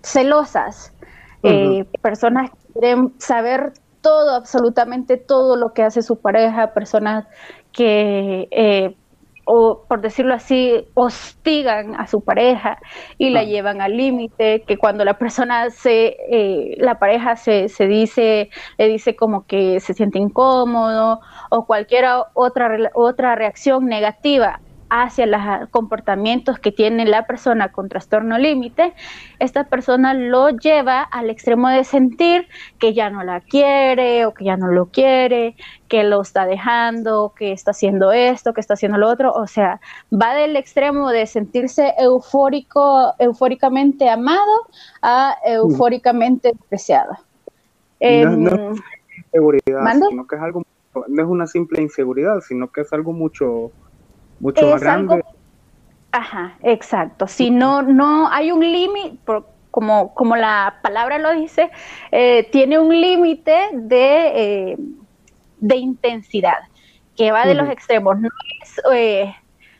celosas, 0.01 0.93
eh, 1.43 1.85
personas 2.01 2.51
que 2.51 2.73
quieren 2.73 3.13
saber 3.19 3.73
todo, 4.01 4.35
absolutamente 4.35 5.17
todo 5.17 5.55
lo 5.55 5.73
que 5.73 5.83
hace 5.83 6.01
su 6.01 6.21
pareja, 6.21 6.73
personas 6.73 7.25
que, 7.71 8.47
eh, 8.51 8.95
o 9.45 9.83
por 9.87 10.01
decirlo 10.01 10.33
así, 10.33 10.87
hostigan 10.93 11.95
a 11.95 12.07
su 12.07 12.21
pareja 12.21 12.77
y 13.17 13.31
la 13.31 13.43
llevan 13.43 13.81
al 13.81 13.97
límite, 13.97 14.63
que 14.67 14.77
cuando 14.77 15.03
la 15.03 15.15
persona 15.15 15.69
se, 15.69 16.15
eh, 16.29 16.75
la 16.77 16.99
pareja 16.99 17.35
se, 17.35 17.67
se 17.67 17.87
dice, 17.87 18.49
le 18.77 18.87
dice 18.87 19.15
como 19.15 19.45
que 19.47 19.79
se 19.79 19.93
siente 19.93 20.19
incómodo 20.19 21.19
o 21.49 21.65
cualquier 21.65 22.05
otra, 22.35 22.69
otra 22.93 23.35
reacción 23.35 23.85
negativa 23.85 24.59
hacia 24.89 25.25
los 25.25 25.69
comportamientos 25.69 26.59
que 26.59 26.71
tiene 26.71 27.05
la 27.05 27.25
persona 27.25 27.71
con 27.71 27.89
trastorno 27.89 28.37
límite, 28.37 28.93
esta 29.39 29.65
persona 29.65 30.13
lo 30.13 30.49
lleva 30.49 31.01
al 31.01 31.29
extremo 31.29 31.69
de 31.69 31.83
sentir 31.83 32.47
que 32.79 32.93
ya 32.93 33.09
no 33.09 33.23
la 33.23 33.41
quiere 33.41 34.25
o 34.25 34.33
que 34.33 34.45
ya 34.45 34.57
no 34.57 34.67
lo 34.67 34.87
quiere, 34.87 35.55
que 35.87 36.03
lo 36.03 36.21
está 36.21 36.45
dejando, 36.45 37.33
que 37.35 37.51
está 37.51 37.71
haciendo 37.71 38.11
esto, 38.11 38.53
que 38.53 38.61
está 38.61 38.73
haciendo 38.73 38.97
lo 38.97 39.09
otro, 39.09 39.31
o 39.33 39.47
sea, 39.47 39.79
va 40.11 40.33
del 40.33 40.55
extremo 40.55 41.09
de 41.09 41.25
sentirse 41.27 41.93
eufórico, 41.97 43.13
eufóricamente 43.19 44.09
amado 44.09 44.67
a 45.01 45.35
eufóricamente 45.45 46.51
despreciado. 46.51 47.13
no, 47.99 48.73
es 48.73 48.81
inseguridad, 49.25 49.93
sino 50.09 50.27
que 50.27 50.35
es 50.35 50.41
algo, 50.41 50.63
no 51.07 51.23
es 51.23 51.29
una 51.29 51.47
simple 51.47 51.81
inseguridad, 51.81 52.41
sino 52.41 52.71
que 52.71 52.81
es 52.81 52.93
algo 52.93 53.13
mucho 53.13 53.71
mucho 54.39 54.67
más 54.67 54.81
grande. 54.81 55.23
ajá, 56.11 56.57
exacto. 56.63 57.27
Si 57.27 57.51
no, 57.51 57.81
no 57.81 58.29
hay 58.29 58.51
un 58.51 58.61
límite, 58.61 59.19
como, 59.71 60.13
como 60.13 60.35
la 60.35 60.79
palabra 60.81 61.17
lo 61.17 61.31
dice, 61.33 61.69
eh, 62.11 62.47
tiene 62.51 62.79
un 62.79 62.89
límite 62.89 63.69
de, 63.73 64.71
eh, 64.71 64.77
de 65.59 65.75
intensidad 65.77 66.59
que 67.15 67.31
va 67.31 67.45
de 67.45 67.53
los 67.53 67.69
extremos. 67.69 68.19
No 68.19 68.29
es, 68.61 68.81
eh, 68.93 69.35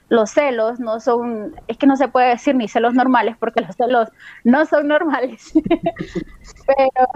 los 0.10 0.32
celos 0.32 0.80
no 0.80 1.00
son, 1.00 1.56
es 1.68 1.78
que 1.78 1.88
no 1.88 1.96
se 1.96 2.08
puede 2.08 2.30
decir 2.30 2.56
ni 2.56 2.68
celos 2.68 2.94
normales 2.94 3.36
porque 3.40 3.62
los 3.62 3.76
celos 3.76 4.10
no 4.44 4.66
son 4.66 4.88
normales, 4.88 5.52
pero 6.68 7.08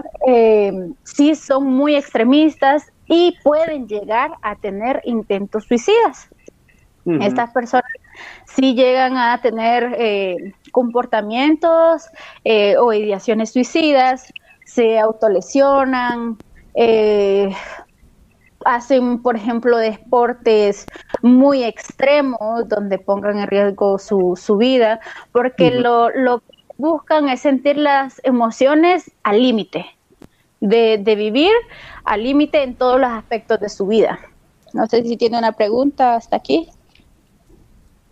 sí 1.02 1.34
son 1.34 1.66
muy 1.66 1.96
extremistas 1.96 2.90
y 3.06 3.36
pueden 3.42 3.86
llegar 3.86 4.32
a 4.42 4.56
tener 4.56 5.02
intentos 5.04 5.64
suicidas. 5.64 6.28
Estas 7.20 7.50
personas 7.50 7.90
sí 8.46 8.74
llegan 8.74 9.18
a 9.18 9.40
tener 9.42 9.94
eh, 9.98 10.54
comportamientos 10.72 12.06
eh, 12.44 12.76
o 12.78 12.92
ideaciones 12.94 13.52
suicidas, 13.52 14.32
se 14.64 14.98
autolesionan, 14.98 16.38
eh, 16.74 17.54
hacen, 18.64 19.22
por 19.22 19.36
ejemplo, 19.36 19.76
deportes 19.76 20.86
muy 21.22 21.62
extremos 21.62 22.68
donde 22.68 22.98
pongan 22.98 23.38
en 23.38 23.46
riesgo 23.48 23.98
su, 23.98 24.40
su 24.40 24.56
vida, 24.56 25.00
porque 25.32 25.70
lo, 25.70 26.08
lo 26.10 26.40
que 26.40 26.56
buscan 26.78 27.28
es 27.28 27.40
sentir 27.40 27.76
las 27.76 28.20
emociones 28.24 29.10
al 29.22 29.42
límite, 29.42 29.84
de, 30.60 30.98
de 30.98 31.14
vivir 31.14 31.52
al 32.04 32.22
límite 32.22 32.62
en 32.62 32.74
todos 32.74 32.98
los 32.98 33.10
aspectos 33.10 33.60
de 33.60 33.68
su 33.68 33.86
vida. 33.86 34.18
No 34.72 34.86
sé 34.86 35.02
si 35.02 35.16
tiene 35.16 35.38
una 35.38 35.52
pregunta 35.52 36.14
hasta 36.16 36.36
aquí. 36.36 36.68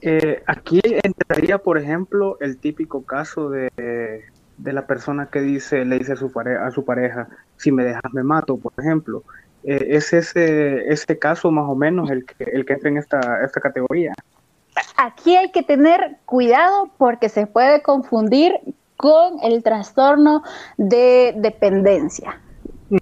Eh, 0.02 0.42
aquí 0.46 0.80
entraría, 1.04 1.58
por 1.58 1.78
ejemplo, 1.78 2.36
el 2.40 2.58
típico 2.58 3.04
caso 3.04 3.50
de, 3.50 3.70
la 4.58 4.86
persona 4.86 5.26
que 5.26 5.40
dice, 5.40 5.84
le 5.84 5.98
dice 5.98 6.14
a 6.14 6.16
su, 6.16 6.32
pareja, 6.32 6.66
a 6.66 6.70
su 6.72 6.84
pareja, 6.84 7.28
si 7.56 7.70
me 7.70 7.84
dejas 7.84 8.02
me 8.12 8.24
mato, 8.24 8.56
por 8.56 8.72
ejemplo. 8.76 9.22
Eh, 9.62 9.86
¿Es 9.90 10.12
ese, 10.12 10.92
ese 10.92 11.18
caso 11.20 11.52
más 11.52 11.66
o 11.68 11.76
menos 11.76 12.10
el 12.10 12.26
que, 12.26 12.44
el 12.44 12.66
que 12.66 12.72
entra 12.72 12.90
en 12.90 12.98
esta, 12.98 13.44
esta 13.44 13.60
categoría? 13.60 14.12
Aquí 14.96 15.36
hay 15.36 15.52
que 15.52 15.62
tener 15.62 16.18
cuidado 16.24 16.90
porque 16.98 17.28
se 17.28 17.46
puede 17.46 17.80
confundir 17.82 18.54
con 18.96 19.38
el 19.42 19.62
trastorno 19.62 20.42
de 20.78 21.34
dependencia. 21.36 22.40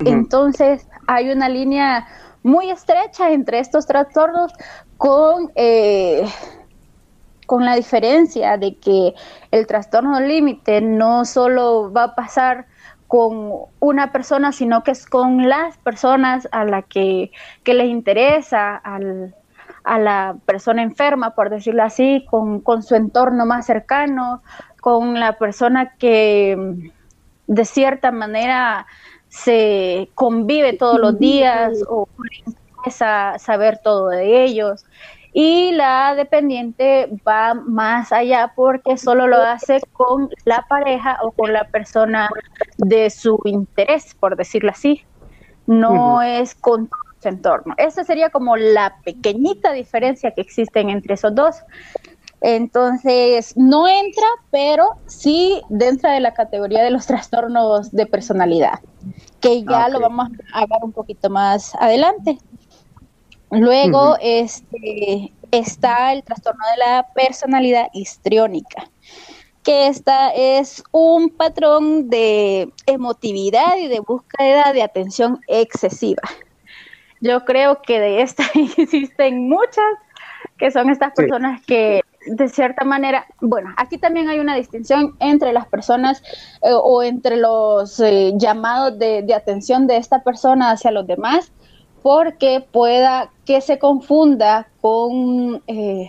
Entonces, 0.04 0.86
hay 1.06 1.30
una 1.30 1.48
línea 1.48 2.06
muy 2.42 2.70
estrecha 2.70 3.30
entre 3.30 3.58
estos 3.58 3.86
trastornos 3.86 4.52
con... 4.98 5.50
Eh, 5.54 6.26
con 7.50 7.64
la 7.64 7.74
diferencia 7.74 8.56
de 8.58 8.76
que 8.76 9.12
el 9.50 9.66
trastorno 9.66 10.20
límite 10.20 10.80
no 10.80 11.24
solo 11.24 11.92
va 11.92 12.04
a 12.04 12.14
pasar 12.14 12.66
con 13.08 13.50
una 13.80 14.12
persona, 14.12 14.52
sino 14.52 14.84
que 14.84 14.92
es 14.92 15.04
con 15.04 15.48
las 15.48 15.76
personas 15.78 16.46
a 16.52 16.64
la 16.64 16.82
que, 16.82 17.32
que 17.64 17.74
les 17.74 17.88
interesa, 17.88 18.76
al, 18.76 19.34
a 19.82 19.98
la 19.98 20.36
persona 20.46 20.84
enferma, 20.84 21.34
por 21.34 21.50
decirlo 21.50 21.82
así, 21.82 22.24
con, 22.30 22.60
con, 22.60 22.84
su 22.84 22.94
entorno 22.94 23.44
más 23.46 23.66
cercano, 23.66 24.44
con 24.80 25.18
la 25.18 25.36
persona 25.36 25.96
que 25.96 26.56
de 27.48 27.64
cierta 27.64 28.12
manera 28.12 28.86
se 29.26 30.08
convive 30.14 30.74
todos 30.74 31.00
los 31.00 31.18
días 31.18 31.82
o 31.88 32.06
le 32.22 32.52
interesa 32.52 33.40
saber 33.40 33.80
todo 33.82 34.06
de 34.10 34.44
ellos 34.44 34.84
y 35.32 35.72
la 35.72 36.14
dependiente 36.14 37.08
va 37.26 37.54
más 37.54 38.12
allá 38.12 38.52
porque 38.56 38.96
solo 38.96 39.26
lo 39.26 39.36
hace 39.36 39.80
con 39.92 40.28
la 40.44 40.64
pareja 40.68 41.18
o 41.22 41.32
con 41.32 41.52
la 41.52 41.64
persona 41.64 42.28
de 42.78 43.10
su 43.10 43.38
interés, 43.44 44.14
por 44.18 44.36
decirlo 44.36 44.70
así. 44.70 45.04
No 45.66 46.20
es 46.20 46.54
con 46.56 46.88
su 47.20 47.28
entorno. 47.28 47.74
Esa 47.76 48.02
sería 48.02 48.30
como 48.30 48.56
la 48.56 48.96
pequeñita 49.04 49.72
diferencia 49.72 50.32
que 50.32 50.40
existen 50.40 50.90
entre 50.90 51.14
esos 51.14 51.34
dos. 51.34 51.56
Entonces, 52.40 53.52
no 53.56 53.86
entra, 53.86 54.26
pero 54.50 54.88
sí 55.06 55.60
dentro 55.68 56.10
de 56.10 56.20
la 56.20 56.32
categoría 56.32 56.82
de 56.82 56.90
los 56.90 57.06
trastornos 57.06 57.92
de 57.92 58.06
personalidad, 58.06 58.80
que 59.40 59.62
ya 59.62 59.88
lo 59.88 60.00
vamos 60.00 60.28
a 60.52 60.62
hablar 60.62 60.80
un 60.82 60.92
poquito 60.92 61.30
más 61.30 61.74
adelante. 61.76 62.38
Luego 63.50 64.16
este, 64.20 65.32
está 65.50 66.12
el 66.12 66.22
trastorno 66.22 66.64
de 66.72 66.78
la 66.78 67.06
personalidad 67.14 67.88
histriónica, 67.92 68.88
que 69.64 69.88
esta 69.88 70.30
es 70.30 70.84
un 70.92 71.30
patrón 71.30 72.08
de 72.08 72.72
emotividad 72.86 73.76
y 73.78 73.88
de 73.88 74.00
búsqueda 74.00 74.72
de 74.72 74.82
atención 74.82 75.40
excesiva. 75.48 76.22
Yo 77.20 77.44
creo 77.44 77.82
que 77.82 77.98
de 77.98 78.22
esta 78.22 78.44
existen 78.54 79.48
muchas, 79.48 79.84
que 80.56 80.70
son 80.70 80.88
estas 80.88 81.12
personas 81.12 81.60
que 81.66 82.02
de 82.26 82.48
cierta 82.48 82.84
manera, 82.84 83.26
bueno, 83.40 83.72
aquí 83.78 83.96
también 83.96 84.28
hay 84.28 84.38
una 84.38 84.54
distinción 84.54 85.16
entre 85.20 85.54
las 85.54 85.66
personas 85.66 86.22
eh, 86.62 86.70
o 86.72 87.02
entre 87.02 87.36
los 87.36 87.98
eh, 87.98 88.32
llamados 88.36 88.98
de, 88.98 89.22
de 89.22 89.34
atención 89.34 89.86
de 89.86 89.96
esta 89.96 90.22
persona 90.22 90.70
hacia 90.70 90.90
los 90.90 91.06
demás 91.06 91.50
porque 92.02 92.64
pueda 92.72 93.30
que 93.44 93.60
se 93.60 93.78
confunda 93.78 94.68
con 94.80 95.62
eh, 95.66 96.08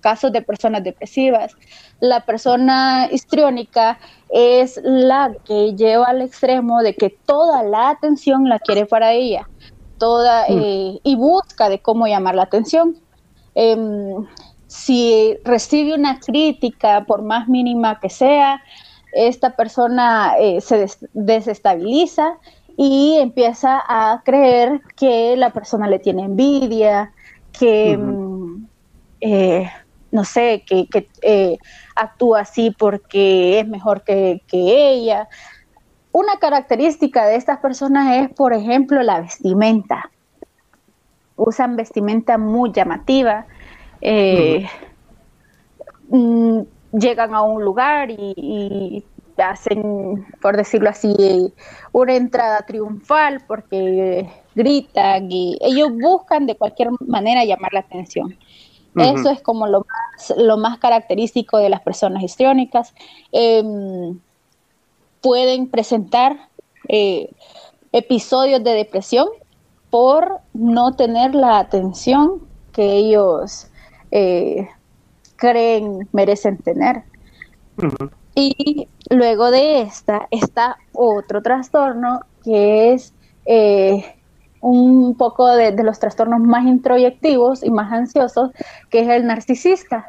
casos 0.00 0.32
de 0.32 0.42
personas 0.42 0.84
depresivas. 0.84 1.56
La 2.00 2.20
persona 2.20 3.08
histriónica 3.10 3.98
es 4.28 4.80
la 4.82 5.32
que 5.44 5.74
lleva 5.74 6.06
al 6.06 6.22
extremo 6.22 6.82
de 6.82 6.94
que 6.94 7.10
toda 7.10 7.62
la 7.62 7.90
atención 7.90 8.48
la 8.48 8.58
quiere 8.58 8.86
para 8.86 9.12
ella, 9.12 9.48
toda 9.98 10.42
mm. 10.48 10.58
eh, 10.58 11.00
y 11.02 11.16
busca 11.16 11.68
de 11.68 11.80
cómo 11.80 12.06
llamar 12.06 12.34
la 12.34 12.42
atención. 12.42 12.96
Em, 13.54 14.26
si 14.66 15.36
recibe 15.44 15.94
una 15.94 16.18
crítica, 16.18 17.04
por 17.04 17.22
más 17.22 17.48
mínima 17.48 18.00
que 18.00 18.08
sea, 18.08 18.62
esta 19.12 19.54
persona 19.54 20.34
eh, 20.38 20.60
se 20.60 20.88
desestabiliza 21.12 22.38
y 22.76 23.16
empieza 23.18 23.82
a 23.86 24.22
creer 24.24 24.80
que 24.96 25.36
la 25.36 25.50
persona 25.50 25.86
le 25.88 25.98
tiene 25.98 26.24
envidia, 26.24 27.12
que, 27.52 27.96
mm, 27.96 28.66
eh, 29.20 29.70
no 30.10 30.24
sé, 30.24 30.64
que, 30.66 30.88
eh, 31.22 31.58
actúa 31.94 32.40
así 32.40 32.70
porque 32.70 33.60
es 33.60 33.68
mejor 33.68 34.02
que, 34.02 34.40
ella. 34.50 35.28
Una 36.12 36.38
característica 36.38 37.26
de 37.26 37.36
estas 37.36 37.58
personas 37.58 38.16
es, 38.16 38.34
por 38.34 38.52
ejemplo, 38.52 39.02
la 39.02 39.20
vestimenta. 39.20 40.10
Usan 41.36 41.76
vestimenta 41.76 42.36
muy 42.36 42.72
llamativa. 42.72 43.46
Eh, 44.00 44.66
mm, 46.08 46.60
llegan 46.92 47.34
a 47.34 47.42
un 47.42 47.64
lugar 47.64 48.10
y 48.10 49.04
hacen, 49.38 50.26
por 50.40 50.56
decirlo 50.56 50.90
así, 50.90 51.52
una 51.92 52.14
entrada 52.14 52.62
triunfal 52.66 53.42
porque 53.46 54.28
gritan 54.54 55.30
y 55.30 55.58
ellos 55.60 55.90
buscan 55.92 56.46
de 56.46 56.56
cualquier 56.56 56.90
manera 57.06 57.44
llamar 57.44 57.72
la 57.72 57.80
atención. 57.80 58.36
Eso 58.94 59.30
es 59.30 59.40
como 59.40 59.66
lo 59.66 59.80
más, 59.80 60.34
lo 60.36 60.58
más 60.58 60.78
característico 60.78 61.56
de 61.56 61.70
las 61.70 61.80
personas 61.80 62.22
histriónicas. 62.22 62.94
Em, 63.30 64.18
pueden 65.22 65.68
presentar 65.68 66.48
eh, 66.88 67.30
episodios 67.92 68.62
de 68.62 68.74
depresión 68.74 69.28
por 69.88 70.40
no 70.52 70.94
tener 70.94 71.34
la 71.34 71.58
atención 71.58 72.42
que 72.72 72.96
ellos 72.96 73.68
eh, 74.10 74.68
creen 75.36 76.08
merecen 76.12 76.58
tener. 76.58 77.04
Y 78.34 78.88
luego 79.10 79.50
de 79.50 79.82
esta 79.82 80.26
está 80.30 80.76
otro 80.92 81.42
trastorno 81.42 82.20
que 82.42 82.92
es 82.92 83.12
eh, 83.44 84.04
un 84.60 85.16
poco 85.16 85.48
de, 85.48 85.72
los 85.82 85.98
trastornos 85.98 86.40
más 86.40 86.66
introyectivos 86.66 87.62
y 87.62 87.70
más 87.70 87.92
ansiosos, 87.92 88.50
que 88.90 89.00
es 89.00 89.08
el 89.08 89.26
narcisista. 89.26 90.06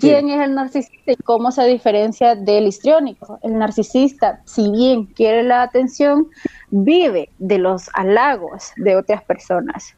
¿Quién 0.00 0.28
es 0.28 0.40
el 0.40 0.54
narcisista 0.54 1.12
y 1.12 1.16
cómo 1.16 1.52
se 1.52 1.64
diferencia 1.66 2.34
del 2.34 2.66
histriónico? 2.66 3.38
El 3.42 3.58
narcisista, 3.58 4.40
si 4.44 4.68
bien 4.70 5.04
quiere 5.06 5.44
la 5.44 5.62
atención, 5.62 6.28
vive 6.70 7.28
de 7.38 7.58
los 7.58 7.88
halagos 7.92 8.72
de 8.76 8.96
otras 8.96 9.22
personas. 9.22 9.94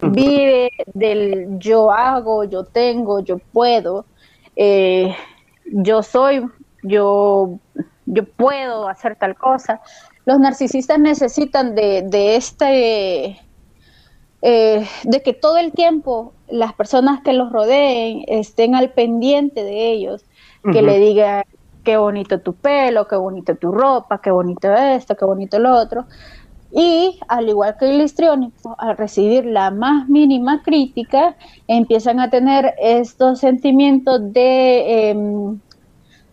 Vive 0.00 0.70
del 0.94 1.58
yo 1.58 1.90
hago, 1.90 2.44
yo 2.44 2.64
tengo, 2.64 3.20
yo 3.20 3.38
puedo, 3.38 4.06
eh, 4.54 5.14
yo 5.66 6.02
soy 6.02 6.42
yo, 6.86 7.58
yo 8.06 8.24
puedo 8.24 8.88
hacer 8.88 9.16
tal 9.16 9.36
cosa. 9.36 9.80
Los 10.24 10.38
narcisistas 10.38 10.98
necesitan 10.98 11.74
de, 11.74 12.36
este, 12.36 13.40
eh, 14.42 14.86
de 15.04 15.22
que 15.22 15.32
todo 15.32 15.58
el 15.58 15.72
tiempo 15.72 16.32
las 16.48 16.72
personas 16.74 17.22
que 17.22 17.32
los 17.32 17.52
rodeen 17.52 18.24
estén 18.26 18.74
al 18.74 18.90
pendiente 18.90 19.64
de 19.64 19.90
ellos, 19.92 20.24
que 20.72 20.82
le 20.82 20.98
digan 20.98 21.44
qué 21.84 21.96
bonito 21.96 22.40
tu 22.40 22.54
pelo, 22.54 23.06
qué 23.06 23.14
bonito 23.14 23.54
tu 23.54 23.70
ropa, 23.70 24.20
qué 24.20 24.32
bonito 24.32 24.74
esto, 24.74 25.16
qué 25.16 25.24
bonito 25.24 25.60
lo 25.60 25.72
otro. 25.76 26.06
Y 26.72 27.20
al 27.28 27.48
igual 27.48 27.76
que 27.78 27.88
el 27.88 28.00
histriónico, 28.00 28.74
al 28.78 28.96
recibir 28.96 29.46
la 29.46 29.70
más 29.70 30.08
mínima 30.08 30.62
crítica, 30.64 31.36
empiezan 31.68 32.18
a 32.18 32.28
tener 32.28 32.74
estos 32.80 33.38
sentimientos 33.38 34.32
de 34.32 35.10
em, 35.10 35.60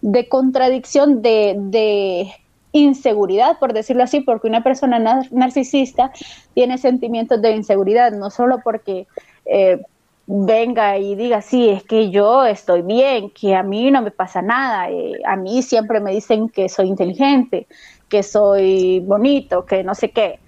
de 0.03 0.27
contradicción, 0.27 1.21
de, 1.21 2.31
inseguridad, 2.75 3.59
por 3.59 3.71
decirlo 3.71 4.03
así, 4.03 4.21
porque 4.21 4.47
una 4.47 4.63
persona 4.63 4.97
narcisista 5.29 6.11
tiene 6.55 6.79
sentimientos 6.79 7.39
de 7.39 7.51
inseguridad, 7.51 8.11
no 8.11 8.31
solo 8.31 8.61
porque 8.63 9.05
eh, 9.45 9.79
venga 10.25 10.97
y 10.97 11.13
diga, 11.13 11.41
sí, 11.41 11.69
es 11.69 11.83
que 11.83 12.09
yo 12.09 12.45
estoy 12.45 12.81
bien, 12.81 13.29
que 13.29 13.55
a 13.55 13.61
mí 13.61 13.91
no 13.91 14.01
me 14.01 14.09
pasa 14.09 14.41
nada, 14.41 14.89
eh, 14.89 15.21
a 15.23 15.35
mí 15.35 15.61
siempre 15.61 15.99
me 15.99 16.11
dicen 16.11 16.49
que 16.49 16.67
soy 16.67 16.87
inteligente, 16.87 17.67
que 18.09 18.23
soy 18.23 19.01
bonito, 19.01 19.65
que 19.65 19.83
no 19.83 19.93
sé 19.93 20.09
qué. 20.09 20.39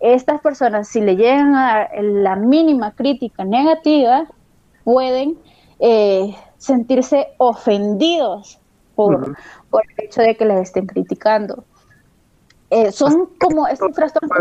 Estas 0.00 0.40
personas, 0.40 0.88
si 0.88 1.00
le 1.00 1.14
llegan 1.14 1.54
a 1.54 1.88
la 2.00 2.34
mínima 2.34 2.90
crítica 2.90 3.44
negativa, 3.44 4.26
pueden 4.82 5.38
eh, 5.78 6.34
sentirse 6.58 7.28
ofendidos 7.38 8.58
por, 8.94 9.24
el 9.24 10.04
hecho 10.04 10.22
de 10.22 10.36
que 10.36 10.44
les 10.44 10.68
estén 10.68 10.86
criticando. 10.86 11.64
Eh, 12.70 12.90
son 12.90 13.30
como 13.38 13.66
estos 13.66 13.92
trastornos. 13.92 14.38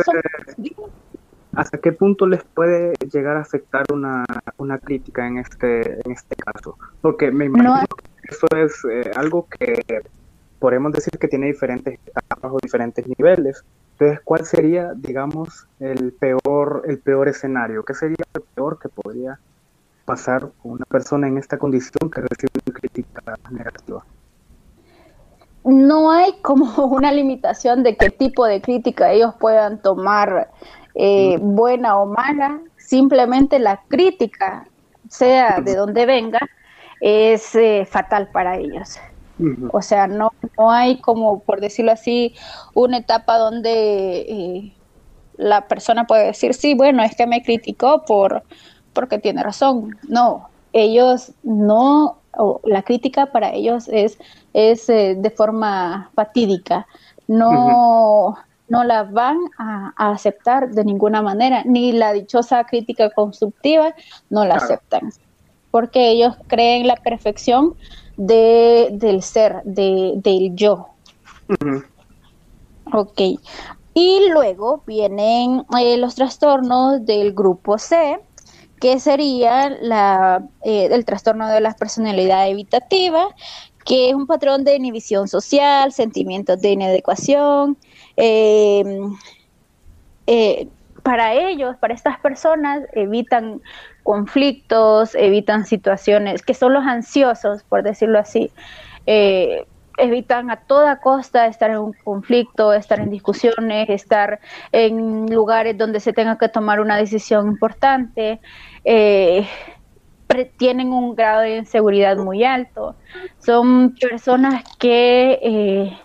¿Hasta 1.53 1.77
qué 1.79 1.91
punto 1.91 2.27
les 2.27 2.43
puede 2.43 2.93
llegar 3.11 3.35
a 3.35 3.41
afectar 3.41 3.83
una, 3.91 4.23
una 4.57 4.77
crítica 4.77 5.27
en 5.27 5.37
este, 5.37 5.99
en 6.05 6.11
este 6.11 6.35
caso? 6.35 6.77
Porque 7.01 7.29
me 7.29 7.45
imagino 7.45 7.75
que 7.97 8.33
eso 8.33 8.47
es 8.55 8.85
eh, 8.89 9.11
algo 9.15 9.47
que 9.49 10.01
podemos 10.59 10.93
decir 10.93 11.17
que 11.19 11.27
tiene 11.27 11.47
diferentes 11.47 11.99
etapas 12.05 12.51
o 12.53 12.57
diferentes 12.61 13.05
niveles. 13.05 13.65
Entonces, 13.93 14.21
¿cuál 14.23 14.45
sería, 14.45 14.93
digamos, 14.95 15.67
el 15.79 16.13
peor, 16.13 16.83
el 16.87 16.99
peor 16.99 17.27
escenario? 17.27 17.83
¿Qué 17.83 17.95
sería 17.95 18.23
el 18.33 18.43
peor 18.55 18.79
que 18.79 18.87
podría 18.87 19.39
pasar 20.05 20.51
con 20.61 20.71
una 20.73 20.85
persona 20.85 21.27
en 21.27 21.37
esta 21.37 21.57
condición 21.57 22.09
que 22.09 22.21
recibe 22.21 22.51
una 22.65 22.79
crítica 22.79 23.21
negativa? 23.49 24.05
No 25.63 26.11
hay 26.11 26.33
como 26.41 26.85
una 26.85 27.11
limitación 27.11 27.83
de 27.83 27.95
qué 27.95 28.09
tipo 28.09 28.45
de 28.45 28.61
crítica 28.61 29.11
ellos 29.11 29.33
puedan 29.39 29.81
tomar, 29.81 30.49
eh, 30.95 31.37
buena 31.41 31.97
o 31.97 32.05
mala, 32.05 32.59
simplemente 32.77 33.59
la 33.59 33.81
crítica, 33.87 34.67
sea 35.09 35.59
de 35.61 35.75
donde 35.75 36.05
venga, 36.05 36.39
es 36.99 37.55
eh, 37.55 37.87
fatal 37.89 38.29
para 38.31 38.57
ellos. 38.57 38.99
O 39.71 39.81
sea, 39.81 40.05
no, 40.07 40.31
no 40.57 40.69
hay 40.69 40.99
como, 40.99 41.39
por 41.39 41.61
decirlo 41.61 41.91
así, 41.91 42.35
una 42.75 42.97
etapa 42.97 43.39
donde 43.39 44.19
eh, 44.21 44.73
la 45.37 45.67
persona 45.67 46.05
puede 46.05 46.27
decir, 46.27 46.53
sí, 46.53 46.75
bueno, 46.75 47.01
es 47.01 47.15
que 47.15 47.25
me 47.25 47.41
criticó 47.41 48.03
por 48.05 48.43
porque 48.93 49.17
tiene 49.17 49.41
razón. 49.41 49.97
No, 50.07 50.49
ellos 50.73 51.31
no, 51.43 52.20
la 52.63 52.81
crítica 52.83 53.27
para 53.27 53.53
ellos 53.53 53.87
es, 53.87 54.17
es 54.53 54.89
eh, 54.89 55.15
de 55.17 55.29
forma 55.29 56.11
fatídica. 56.15 56.87
No, 57.27 58.35
no 58.67 58.83
la 58.83 59.03
van 59.03 59.37
a, 59.57 59.93
aceptar 59.95 60.71
de 60.71 60.83
ninguna 60.83 61.21
manera, 61.21 61.63
ni 61.65 61.91
la 61.91 62.13
dichosa 62.13 62.63
crítica 62.63 63.09
constructiva 63.09 63.93
no 64.29 64.45
la 64.45 64.55
aceptan, 64.55 65.11
porque 65.71 66.09
ellos 66.09 66.35
creen 66.47 66.87
la 66.87 66.95
perfección 66.95 67.75
de, 68.17 68.89
del 68.93 69.21
ser, 69.21 69.61
de, 69.63 70.13
del 70.17 70.55
yo. 70.55 70.87
Ok. 72.93 73.21
Y 73.93 74.29
luego 74.29 74.83
vienen 74.87 75.65
eh, 75.77 75.97
los 75.97 76.15
trastornos 76.15 77.05
del 77.05 77.33
grupo 77.33 77.77
C, 77.77 78.19
que 78.81 78.99
sería 78.99 79.69
la, 79.69 80.43
eh, 80.63 80.89
el 80.91 81.05
trastorno 81.05 81.47
de 81.47 81.61
la 81.61 81.73
personalidad 81.75 82.49
evitativa, 82.49 83.27
que 83.85 84.09
es 84.09 84.15
un 84.15 84.25
patrón 84.25 84.63
de 84.63 84.75
inhibición 84.75 85.27
social, 85.27 85.93
sentimientos 85.93 86.59
de 86.61 86.71
inadecuación. 86.71 87.77
Em, 88.17 89.15
eh, 90.25 90.67
para 91.03 91.33
ellos, 91.35 91.75
para 91.77 91.93
estas 91.93 92.19
personas, 92.19 92.81
evitan 92.93 93.61
conflictos, 94.01 95.13
evitan 95.13 95.65
situaciones 95.65 96.41
que 96.41 96.55
son 96.55 96.73
los 96.73 96.83
ansiosos, 96.85 97.61
por 97.63 97.83
decirlo 97.83 98.17
así. 98.17 98.51
Eh, 99.05 99.65
evitan 99.97 100.49
a 100.49 100.57
toda 100.57 100.99
costa 100.99 101.45
estar 101.47 101.69
en 101.69 101.77
un 101.77 101.93
conflicto, 102.03 102.73
estar 102.73 102.99
en 102.99 103.09
discusiones, 103.09 103.89
estar 103.89 104.39
en 104.71 105.27
lugares 105.27 105.77
donde 105.77 105.99
se 105.99 106.13
tenga 106.13 106.37
que 106.37 106.49
tomar 106.49 106.79
una 106.79 106.97
decisión 106.97 107.47
importante. 107.47 108.39
Eh, 108.83 109.47
tienen 110.57 110.93
un 110.93 111.15
grado 111.15 111.41
de 111.41 111.57
inseguridad 111.57 112.17
muy 112.17 112.43
alto. 112.43 112.95
Son 113.39 113.95
personas 113.95 114.63
que 114.79 115.39
eh, 115.41 115.97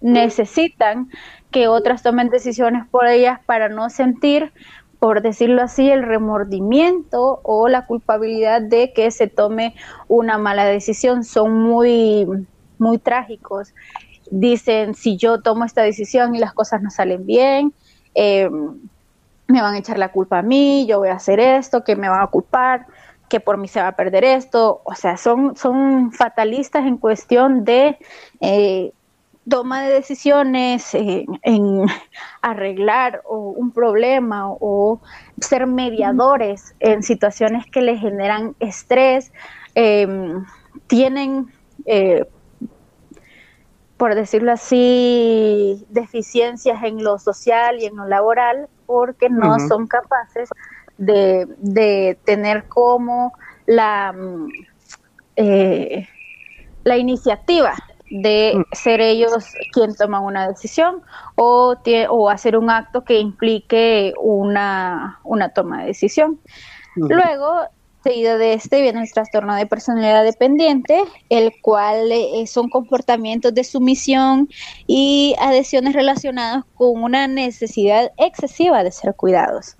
necesitan 0.00 1.08
que 1.50 1.68
otras 1.68 2.02
tomen 2.02 2.28
decisiones 2.28 2.86
por 2.90 3.06
ellas 3.06 3.40
para 3.46 3.68
no 3.68 3.90
sentir, 3.90 4.52
por 4.98 5.22
decirlo 5.22 5.62
así, 5.62 5.88
el 5.90 6.02
remordimiento 6.02 7.40
o 7.42 7.68
la 7.68 7.86
culpabilidad 7.86 8.60
de 8.60 8.92
que 8.92 9.10
se 9.10 9.28
tome 9.28 9.74
una 10.08 10.38
mala 10.38 10.64
decisión. 10.64 11.24
Son 11.24 11.52
muy, 11.52 12.26
muy 12.78 12.98
trágicos. 12.98 13.74
Dicen, 14.30 14.94
si 14.94 15.16
yo 15.16 15.40
tomo 15.40 15.64
esta 15.64 15.82
decisión 15.82 16.34
y 16.34 16.38
las 16.38 16.52
cosas 16.52 16.82
no 16.82 16.90
salen 16.90 17.24
bien, 17.24 17.72
eh, 18.14 18.50
me 19.48 19.62
van 19.62 19.74
a 19.74 19.78
echar 19.78 19.98
la 19.98 20.12
culpa 20.12 20.38
a 20.38 20.42
mí, 20.42 20.86
yo 20.86 20.98
voy 20.98 21.08
a 21.08 21.14
hacer 21.14 21.40
esto, 21.40 21.82
que 21.82 21.96
me 21.96 22.08
van 22.08 22.22
a 22.22 22.26
culpar, 22.28 22.86
que 23.28 23.40
por 23.40 23.56
mí 23.56 23.66
se 23.66 23.80
va 23.80 23.88
a 23.88 23.96
perder 23.96 24.24
esto. 24.24 24.82
O 24.84 24.94
sea, 24.94 25.16
son, 25.16 25.56
son 25.56 26.12
fatalistas 26.12 26.86
en 26.86 26.98
cuestión 26.98 27.64
de 27.64 27.98
eh, 28.40 28.92
toma 29.48 29.82
de 29.82 29.94
decisiones, 29.94 30.94
en 30.94 31.86
arreglar 32.42 33.22
un 33.26 33.72
problema 33.72 34.50
o, 34.50 35.00
ser 35.40 35.66
mediadores 35.66 36.74
en 36.80 37.02
situaciones 37.02 37.64
que 37.66 37.80
le 37.80 37.96
generan 37.96 38.54
estrés. 38.60 39.32
Em, 39.74 40.44
tienen 40.86 41.46
eh, 41.86 42.26
por 43.96 44.14
decirlo 44.14 44.52
así, 44.52 45.84
deficiencias 45.90 46.84
en 46.84 47.02
lo 47.02 47.18
social 47.18 47.80
y 47.80 47.86
en 47.86 47.96
lo 47.96 48.06
laboral, 48.06 48.68
porque 48.88 49.28
no 49.28 49.58
son 49.68 49.86
capaces 49.86 50.48
de, 50.96 52.18
tener 52.24 52.66
como 52.68 53.34
la, 53.66 54.14
mm, 54.14 54.48
eh, 55.36 56.08
la 56.84 56.96
iniciativa 56.96 57.74
de 58.10 58.54
mm. 58.56 58.62
ser 58.72 59.02
ellos 59.02 59.52
quien 59.72 59.94
toman 59.94 60.24
una 60.24 60.48
decisión 60.48 61.02
o, 61.36 61.76
o 62.08 62.30
hacer 62.30 62.56
un 62.56 62.70
acto 62.70 63.04
que 63.04 63.18
implique 63.18 64.14
una, 64.22 65.20
una 65.22 65.50
toma 65.50 65.82
de 65.82 65.88
decisión. 65.88 66.40
Luego, 66.96 67.68
Seguido 68.04 68.38
de 68.38 68.54
este 68.54 68.80
viene 68.80 69.02
el 69.02 69.12
trastorno 69.12 69.54
de 69.56 69.66
personalidad 69.66 70.22
dependiente, 70.22 71.02
el 71.30 71.52
cual 71.60 72.10
eh, 72.12 72.46
son 72.46 72.70
comportamientos 72.70 73.52
de 73.54 73.64
sumisión 73.64 74.48
y 74.86 75.34
adhesiones 75.40 75.94
relacionadas 75.94 76.64
con 76.74 77.02
una 77.02 77.26
necesidad 77.26 78.12
excesiva 78.16 78.84
de 78.84 78.92
ser 78.92 79.14
cuidados. 79.14 79.76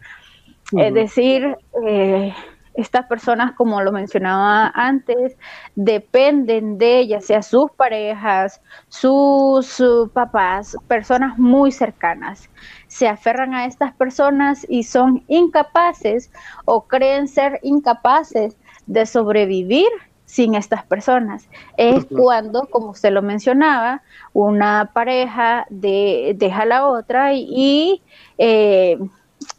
Es 0.77 0.93
decir, 0.93 1.57
eh, 1.87 2.35
estas 2.79 3.07
personas, 3.07 3.53
como 3.53 3.83
lo 3.83 3.91
mencionaba 3.91 4.71
antes, 4.75 5.37
dependen 5.75 6.79
de 6.79 7.09
ya 7.09 7.21
sea 7.21 7.43
sus 7.43 7.73
parejas, 7.73 8.61
sus, 8.89 9.83
papás, 10.13 10.77
personas 10.87 11.39
muy 11.39 11.73
cercanas. 11.73 12.49
Se 12.87 13.09
aferran 13.09 13.53
a 13.53 13.67
estas 13.67 13.93
personas 13.95 14.65
y 14.69 14.85
son 14.85 15.25
incapaces 15.27 16.31
o 16.67 16.87
creen 16.87 17.27
ser 17.27 17.59
incapaces 17.65 18.57
de 18.87 19.07
sobrevivir 19.07 19.89
sin 20.25 20.55
estas 20.55 20.85
personas. 20.85 21.49
Es 21.77 22.05
cuando, 22.05 22.67
como 22.67 22.91
usted 22.91 23.11
lo 23.11 23.23
mencionaba, 23.23 24.03
una 24.35 24.91
pareja 24.93 25.67
de, 25.69 26.35
deja 26.37 26.63
a 26.63 26.67
la 26.67 26.87
otra 26.87 27.33
y, 27.35 28.03
eh, 28.37 28.99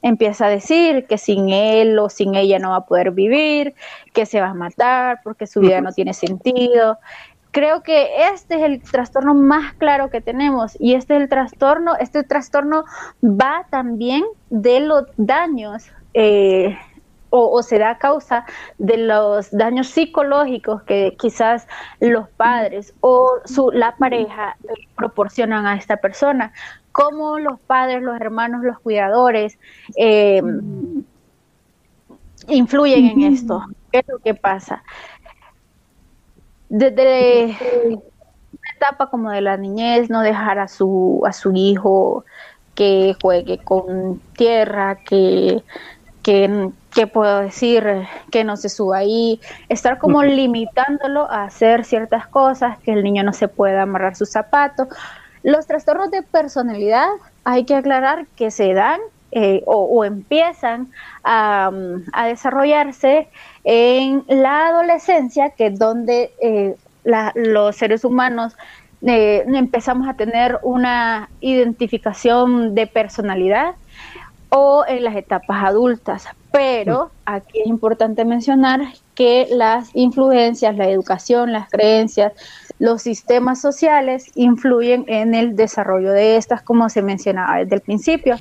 empieza 0.02 0.48
a 0.48 0.50
decir 0.50 1.06
que 1.08 1.18
sin 1.18 1.50
él 1.50 1.98
o 2.00 2.10
sin 2.10 2.36
ella 2.36 2.60
no 2.60 2.72
va 2.72 2.78
a 2.78 2.86
poder 2.86 3.12
vivir, 3.12 3.76
que 4.14 4.26
se 4.26 4.42
va 4.42 4.50
a 4.50 4.54
matar 4.54 5.22
porque 5.24 5.48
su 5.48 5.60
vida 5.60 5.82
no 5.82 5.92
tiene 5.92 6.14
sentido. 6.14 6.98
Creo 7.52 7.82
que 7.82 8.30
este 8.32 8.56
es 8.56 8.62
el 8.62 8.82
trastorno 8.82 9.34
más 9.34 9.74
claro 9.74 10.10
que 10.10 10.22
tenemos 10.22 10.78
y 10.80 10.94
este 10.94 11.16
es 11.16 11.24
el 11.24 11.30
trastorno, 11.30 11.96
este 12.00 12.24
trastorno 12.24 12.86
va 13.24 13.66
también 13.72 14.24
de 14.50 14.82
los 14.82 15.06
daños 15.18 15.90
eh, 16.14 16.78
o, 17.32 17.62
se 17.62 17.78
da 17.78 17.92
a 17.92 17.98
causa 17.98 18.46
de 18.78 18.98
los 18.98 19.52
daños 19.52 19.88
psicológicos 19.88 20.84
que 20.84 21.16
quizás 21.20 21.68
los 22.00 22.28
padres 22.30 22.94
o 23.02 23.40
su, 23.46 23.72
la 23.72 23.96
pareja 23.96 24.58
proporcionan 24.96 25.68
a 25.68 25.76
esta 25.76 25.98
persona 25.98 26.54
cómo 27.00 27.40
los 27.40 27.60
padres, 27.62 28.02
los 28.02 28.20
hermanos, 28.20 28.62
los 28.62 28.78
cuidadores 28.80 29.58
eh, 29.96 30.42
influyen 32.50 33.06
en 33.06 33.34
esto. 33.34 33.64
¿Qué 33.90 34.00
es 34.00 34.08
lo 34.08 34.20
que 34.20 34.34
pasa? 34.34 34.84
Desde 36.68 37.56
una 37.86 38.72
etapa 38.76 39.10
como 39.10 39.32
de 39.32 39.40
la 39.40 39.56
niñez, 39.56 40.10
no 40.10 40.22
dejar 40.22 40.60
a 40.60 40.68
su, 40.68 41.24
a 41.26 41.32
su 41.32 41.54
hijo 41.54 42.26
que 42.76 43.16
juegue 43.22 43.60
con 43.60 44.20
tierra, 44.36 44.98
que, 44.98 45.64
que, 46.22 47.08
puedo 47.08 47.40
decir, 47.40 47.84
que 48.30 48.44
no 48.44 48.58
se 48.58 48.68
suba 48.68 48.98
ahí, 48.98 49.40
estar 49.70 49.98
como 50.00 50.22
limitándolo 50.22 51.32
a 51.32 51.46
hacer 51.46 51.86
ciertas 51.86 52.28
cosas, 52.28 52.78
que 52.80 52.92
el 52.92 53.04
niño 53.04 53.24
no 53.24 53.34
se 53.34 53.48
pueda 53.48 53.84
amarrar 53.84 54.16
sus 54.16 54.30
zapatos, 54.30 54.90
los 55.44 55.68
trastornos 55.68 56.12
de 56.12 56.22
personalidad 56.22 57.08
hay 57.44 57.66
que 57.66 57.76
aclarar 57.76 58.26
que 58.36 58.52
se 58.52 58.74
dan 58.74 59.00
eh, 59.32 59.62
o, 59.68 60.04
empiezan 60.06 60.88
a, 61.24 61.72
desarrollarse 62.26 63.28
en 63.64 64.24
la 64.28 64.70
adolescencia, 64.70 65.52
que 65.52 65.68
es 65.68 65.78
donde 65.78 66.32
eh, 66.42 66.76
los 67.36 67.76
seres 67.76 68.04
humanos 68.04 68.58
eh, 69.04 69.46
empezamos 69.48 70.08
a 70.10 70.16
tener 70.16 70.58
una 70.64 71.30
identificación 71.42 72.74
de 72.74 72.88
personalidad 72.88 73.76
o 74.50 74.84
en 74.88 75.04
las 75.04 75.16
etapas 75.16 75.64
adultas. 75.64 76.28
Pero 76.52 77.12
aquí 77.26 77.60
es 77.60 77.68
importante 77.68 78.26
mencionar 78.26 78.82
que 79.20 79.50
las 79.52 79.90
influencias, 79.96 80.78
la 80.78 80.88
educación, 80.88 81.52
las 81.52 81.70
creencias, 81.70 82.32
los 82.80 83.02
sistemas 83.02 83.60
sociales 83.60 84.32
influyen 84.36 85.04
en 85.08 85.36
el 85.36 85.58
desarrollo 85.58 86.14
de 86.14 86.38
estas, 86.38 86.62
como 86.62 86.88
se 86.88 87.02
mencionaba 87.02 87.58
desde 87.58 87.76
el 87.76 87.82
principio. 87.82 88.38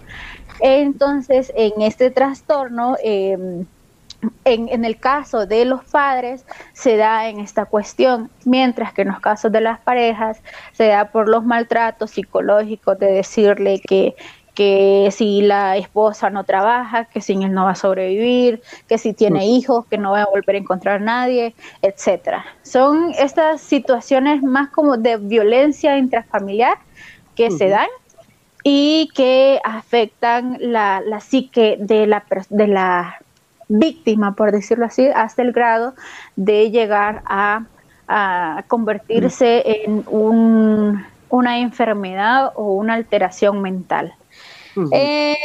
Entonces, 0.61 1.53
en 1.57 1.83
este 1.83 2.13
trastorno, 2.13 2.95
em, 3.03 3.67
en, 4.45 4.85
el 4.85 4.99
caso 4.99 5.47
de 5.47 5.65
los 5.65 5.85
padres 5.85 6.45
se 6.75 6.97
da 6.97 7.29
en 7.29 7.41
esta 7.41 7.65
cuestión, 7.65 8.31
mientras 8.45 8.93
que 8.93 9.03
en 9.03 9.09
los 9.09 9.19
casos 9.19 9.51
de 9.51 9.61
las 9.61 9.81
parejas 9.81 10.41
se 10.75 10.87
da 10.87 11.07
por 11.07 11.29
los 11.29 11.45
maltratos 11.45 12.13
psicológicos 12.13 12.97
de 13.01 13.07
decirle 13.15 13.81
que, 13.81 14.15
que 14.59 15.11
si 15.13 15.41
la 15.41 15.77
esposa 15.77 16.31
no 16.31 16.43
trabaja, 16.43 17.05
que 17.05 17.21
sin 17.21 17.45
él 17.45 17.53
no 17.53 17.67
va 17.67 17.71
a 17.71 17.75
sobrevivir, 17.77 18.61
que 18.89 18.99
si 18.99 19.13
tiene 19.13 19.47
hijos, 19.47 19.87
que 19.87 19.99
no 19.99 20.11
va 20.11 20.23
a 20.23 20.27
volver 20.27 20.57
a 20.57 20.59
encontrar 20.59 20.97
a 20.97 21.05
nadie, 21.05 21.55
etcétera. 21.81 22.45
Son 22.65 23.13
estas 23.17 23.61
situaciones 23.61 24.43
más 24.43 24.71
como 24.71 24.97
de 24.97 25.17
violencia 25.17 25.97
intrafamiliar 25.97 26.77
que 27.37 27.53
se 27.53 27.69
dan 27.69 27.87
y 28.65 29.11
que 29.15 29.61
afectan 29.63 30.57
la, 30.59 31.03
la 31.07 31.21
psique 31.21 31.77
de 31.79 32.09
la, 32.09 32.25
de 32.51 32.67
la 32.67 33.21
víctima, 33.69 34.35
por 34.35 34.51
decirlo 34.51 34.87
así, 34.87 35.07
hasta 35.07 35.43
el 35.43 35.53
grado 35.53 35.95
de 36.35 36.73
llegar 36.73 37.23
a, 37.27 37.63
a 38.09 38.65
convertirse 38.67 39.85
en 39.85 40.03
un, 40.09 41.07
una 41.29 41.61
enfermedad 41.61 42.51
o 42.57 42.73
una 42.73 42.95
alteración 42.95 43.63
mental. 43.63 44.15
Eh, 44.93 45.37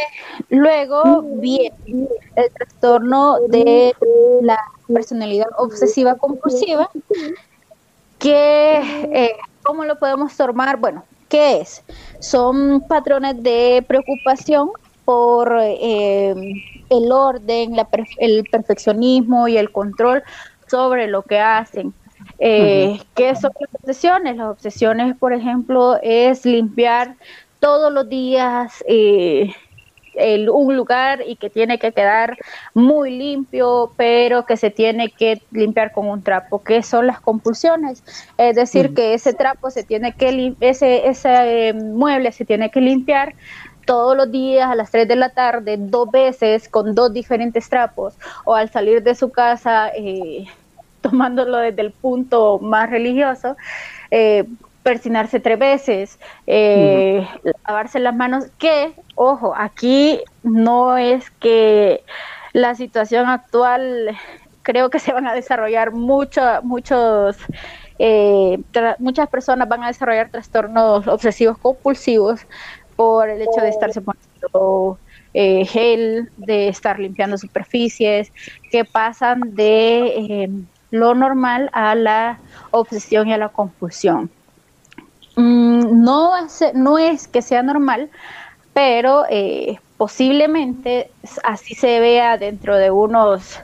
luego 0.50 1.22
viene 1.22 2.08
el 2.36 2.52
trastorno 2.54 3.40
de 3.48 3.96
la 4.42 4.60
personalidad 4.88 5.48
obsesiva 5.58 6.16
compulsiva, 6.16 6.90
que, 8.20 8.80
eh, 9.12 9.36
¿cómo 9.64 9.86
lo 9.86 9.98
podemos 9.98 10.36
tomar? 10.36 10.78
Bueno, 10.78 11.04
¿qué 11.30 11.62
es? 11.62 11.84
Son 12.20 12.82
patrones 12.88 13.42
de 13.42 13.84
preocupación 13.88 14.70
por 15.06 15.58
eh, 15.62 16.34
el 16.90 17.12
orden, 17.12 17.76
el 18.18 18.44
perfeccionismo 18.46 19.48
y 19.48 19.58
el 19.58 19.72
control 19.72 20.24
sobre 20.68 21.08
lo 21.08 21.24
que 21.24 21.40
hacen. 21.40 21.94
¿Qué 22.40 23.36
son 23.40 23.52
las 23.60 23.70
obsesiones? 23.82 24.38
Las 24.38 24.48
obsesiones, 24.48 25.18
por 25.18 25.34
ejemplo, 25.34 25.98
es 26.02 26.46
limpiar 26.46 27.16
todos 27.64 27.94
los 27.94 28.10
días 28.10 28.84
eh, 28.90 29.56
un 30.52 30.76
lugar 30.76 31.22
y 31.26 31.38
que 31.38 31.50
tiene 31.50 31.80
que 31.80 31.94
quedar 31.94 32.38
muy 32.74 33.10
limpio, 33.18 33.94
pero 33.96 34.46
que 34.46 34.58
se 34.58 34.70
tiene 34.70 35.10
que 35.10 35.42
limpiar 35.50 35.94
con 35.94 36.10
un 36.10 36.22
trapo, 36.22 36.62
que 36.62 36.84
son 36.84 37.08
las 37.08 37.22
compulsiones. 37.22 38.04
Es 38.38 38.58
decir, 38.58 38.94
que 38.94 39.14
ese 39.14 39.32
trapo 39.32 39.72
se 39.72 39.86
tiene 39.86 40.12
que, 40.12 40.56
ese, 40.60 41.08
ese 41.08 41.70
eh, 41.70 41.74
mueble 41.74 42.34
se 42.34 42.44
tiene 42.44 42.70
que 42.70 42.82
limpiar 42.82 43.34
todos 43.86 44.18
los 44.18 44.30
días 44.30 44.70
a 44.70 44.76
las 44.76 44.92
3 44.92 45.08
de 45.08 45.16
la 45.16 45.30
tarde, 45.30 45.78
dos 45.80 46.12
veces 46.12 46.68
con 46.68 46.94
dos 46.94 47.14
diferentes 47.14 47.70
trapos, 47.70 48.16
o 48.44 48.56
al 48.56 48.70
salir 48.72 49.04
de 49.04 49.16
su 49.16 49.32
casa, 49.32 49.90
eh, 49.96 50.48
tomándolo 51.02 51.60
desde 51.60 51.82
el 51.82 51.92
punto 51.92 52.60
más 52.60 52.90
religioso, 52.90 53.56
eh, 54.12 54.44
persinarse 54.84 55.40
tres 55.40 55.58
veces, 55.58 56.20
eh, 56.46 57.28
lavarse 57.66 58.00
las 58.00 58.16
manos, 58.16 58.46
que, 58.58 58.94
ojo, 59.16 59.54
aquí 59.56 60.20
no 60.44 60.98
es 60.98 61.32
que 61.32 62.04
la 62.52 62.76
situación 62.76 63.28
actual, 63.30 64.16
creo 64.62 64.90
que 64.90 65.00
se 65.00 65.14
van 65.14 65.26
a 65.26 65.34
desarrollar 65.34 65.92
mucho, 65.92 66.42
muchos, 66.64 67.38
eh, 67.98 68.60
muchas 69.00 69.30
personas 69.30 69.68
van 69.68 69.84
a 69.84 69.88
desarrollar 69.88 70.30
trastornos 70.30 71.08
obsesivos 71.08 71.58
compulsivos 71.58 72.42
por 72.96 73.30
el 73.30 73.42
hecho 73.42 73.62
de 73.62 73.70
estarse 73.70 74.02
poniendo 74.02 75.00
eh, 75.34 75.66
gel, 75.66 76.30
de 76.38 76.68
estar 76.68 77.00
limpiando 77.00 77.38
superficies, 77.38 78.32
que 78.70 78.86
pasan 78.86 79.56
de 79.56 80.62
lo 80.92 81.16
normal 81.16 81.70
a 81.74 81.96
la 81.96 82.38
obsesión 82.70 83.30
y 83.30 83.34
a 83.34 83.38
la 83.38 83.50
compulsión. 83.50 84.30
No, 85.84 86.32
no 86.74 86.98
es 86.98 87.28
que 87.28 87.42
sea 87.42 87.64
normal, 87.64 88.10
pero 88.74 89.26
eh, 89.30 89.80
posiblemente 89.98 91.12
así 91.44 91.76
se 91.76 92.00
vea 92.00 92.38
dentro 92.38 92.78
de 92.78 92.92
unos 92.92 93.60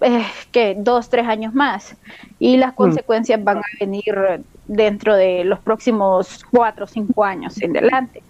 eh, 0.00 0.24
que 0.52 0.74
dos, 0.78 1.08
tres 1.08 1.26
años 1.26 1.54
más. 1.54 1.96
Y 2.38 2.56
las 2.56 2.72
mm. 2.72 2.76
consecuencias 2.76 3.44
van 3.44 3.58
a 3.58 3.66
venir 3.78 4.44
dentro 4.66 5.16
de 5.16 5.44
los 5.44 5.58
próximos 5.58 6.44
cuatro 6.50 6.84
o 6.84 6.88
cinco 6.88 7.24
años 7.24 7.60
en 7.60 7.76
adelante. 7.76 8.22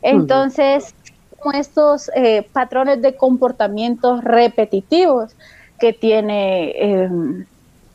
Entonces, 0.00 0.94
como 1.38 1.56
estos 1.56 2.10
eh, 2.16 2.48
patrones 2.52 3.02
de 3.02 3.16
comportamientos 3.16 4.24
repetitivos 4.24 5.36
que, 5.78 5.92
tiene, 5.92 6.72
em, 6.76 7.46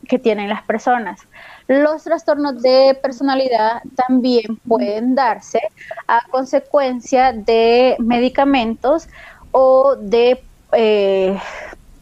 que 0.08 0.18
tienen 0.18 0.48
las 0.48 0.62
personas. 0.62 1.20
Los 1.68 2.04
trastornos 2.04 2.62
de 2.62 2.98
personalidad 3.02 3.82
también 3.94 4.56
pueden 4.66 5.14
darse 5.14 5.60
a 6.06 6.22
consecuencia 6.30 7.32
de 7.32 7.94
medicamentos 7.98 9.06
o 9.52 9.94
de, 9.96 10.42
eh, 10.72 11.38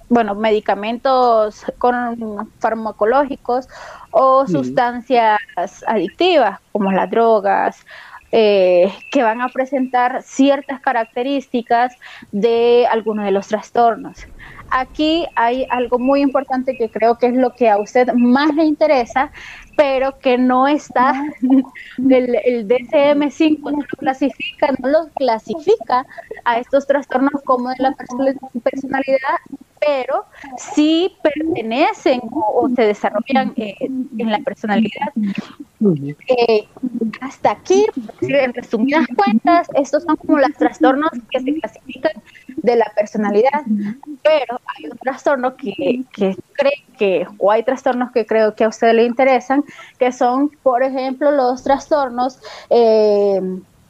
bueno, 0.08 0.36
medicamentos 0.36 1.64
con 1.78 2.48
farmacológicos 2.60 3.66
o 4.12 4.46
sustancias 4.46 5.40
adictivas 5.88 6.60
como 6.70 6.92
las 6.92 7.10
drogas, 7.10 7.84
eh, 8.30 8.92
que 9.10 9.22
van 9.24 9.40
a 9.40 9.48
presentar 9.48 10.22
ciertas 10.22 10.80
características 10.80 11.96
de 12.30 12.86
algunos 12.88 13.24
de 13.24 13.32
los 13.32 13.48
trastornos. 13.48 14.26
Aquí 14.70 15.26
hay 15.36 15.66
algo 15.70 15.98
muy 15.98 16.20
importante 16.20 16.76
que 16.76 16.90
creo 16.90 17.18
que 17.18 17.26
es 17.26 17.34
lo 17.34 17.54
que 17.54 17.68
a 17.68 17.78
usted 17.78 18.12
más 18.14 18.54
le 18.54 18.64
interesa, 18.64 19.30
pero 19.76 20.18
que 20.18 20.38
no 20.38 20.66
está, 20.66 21.14
el, 21.98 22.36
el 22.44 22.68
DCM5 22.68 23.58
no 23.62 23.78
lo 23.78 23.98
clasifica, 23.98 24.68
no 24.78 24.88
los 24.88 25.08
clasifica 25.14 26.06
a 26.44 26.58
estos 26.58 26.86
trastornos 26.86 27.42
como 27.44 27.70
de 27.70 27.76
la 27.78 27.94
personalidad, 28.62 29.38
pero 29.80 30.24
sí 30.56 31.12
pertenecen 31.22 32.20
o, 32.32 32.68
se 32.74 32.82
desarrollan 32.82 33.52
eh, 33.56 33.74
en 33.80 34.30
la 34.30 34.38
personalidad. 34.40 35.12
Eh, 36.28 36.66
hasta 37.20 37.52
aquí, 37.52 37.86
en 38.22 38.54
resumidas 38.54 39.06
cuentas, 39.16 39.68
estos 39.74 40.04
son 40.04 40.16
como 40.16 40.38
los 40.38 40.52
trastornos 40.58 41.10
que 41.30 41.40
se 41.40 41.54
clasifican 41.54 42.12
de 42.56 42.76
la 42.76 42.90
personalidad, 42.96 43.62
pero 44.26 44.60
hay 44.66 44.90
un 44.90 44.98
trastorno 44.98 45.56
que, 45.56 46.02
que 46.12 46.36
cree 46.52 46.84
que, 46.98 47.26
o 47.38 47.50
hay 47.50 47.62
trastornos 47.62 48.10
que 48.10 48.26
creo 48.26 48.54
que 48.54 48.64
a 48.64 48.68
usted 48.68 48.92
le 48.92 49.04
interesan, 49.04 49.64
que 49.98 50.10
son, 50.12 50.50
por 50.62 50.82
ejemplo, 50.82 51.30
los 51.30 51.62
trastornos 51.62 52.38
eh, 52.70 53.40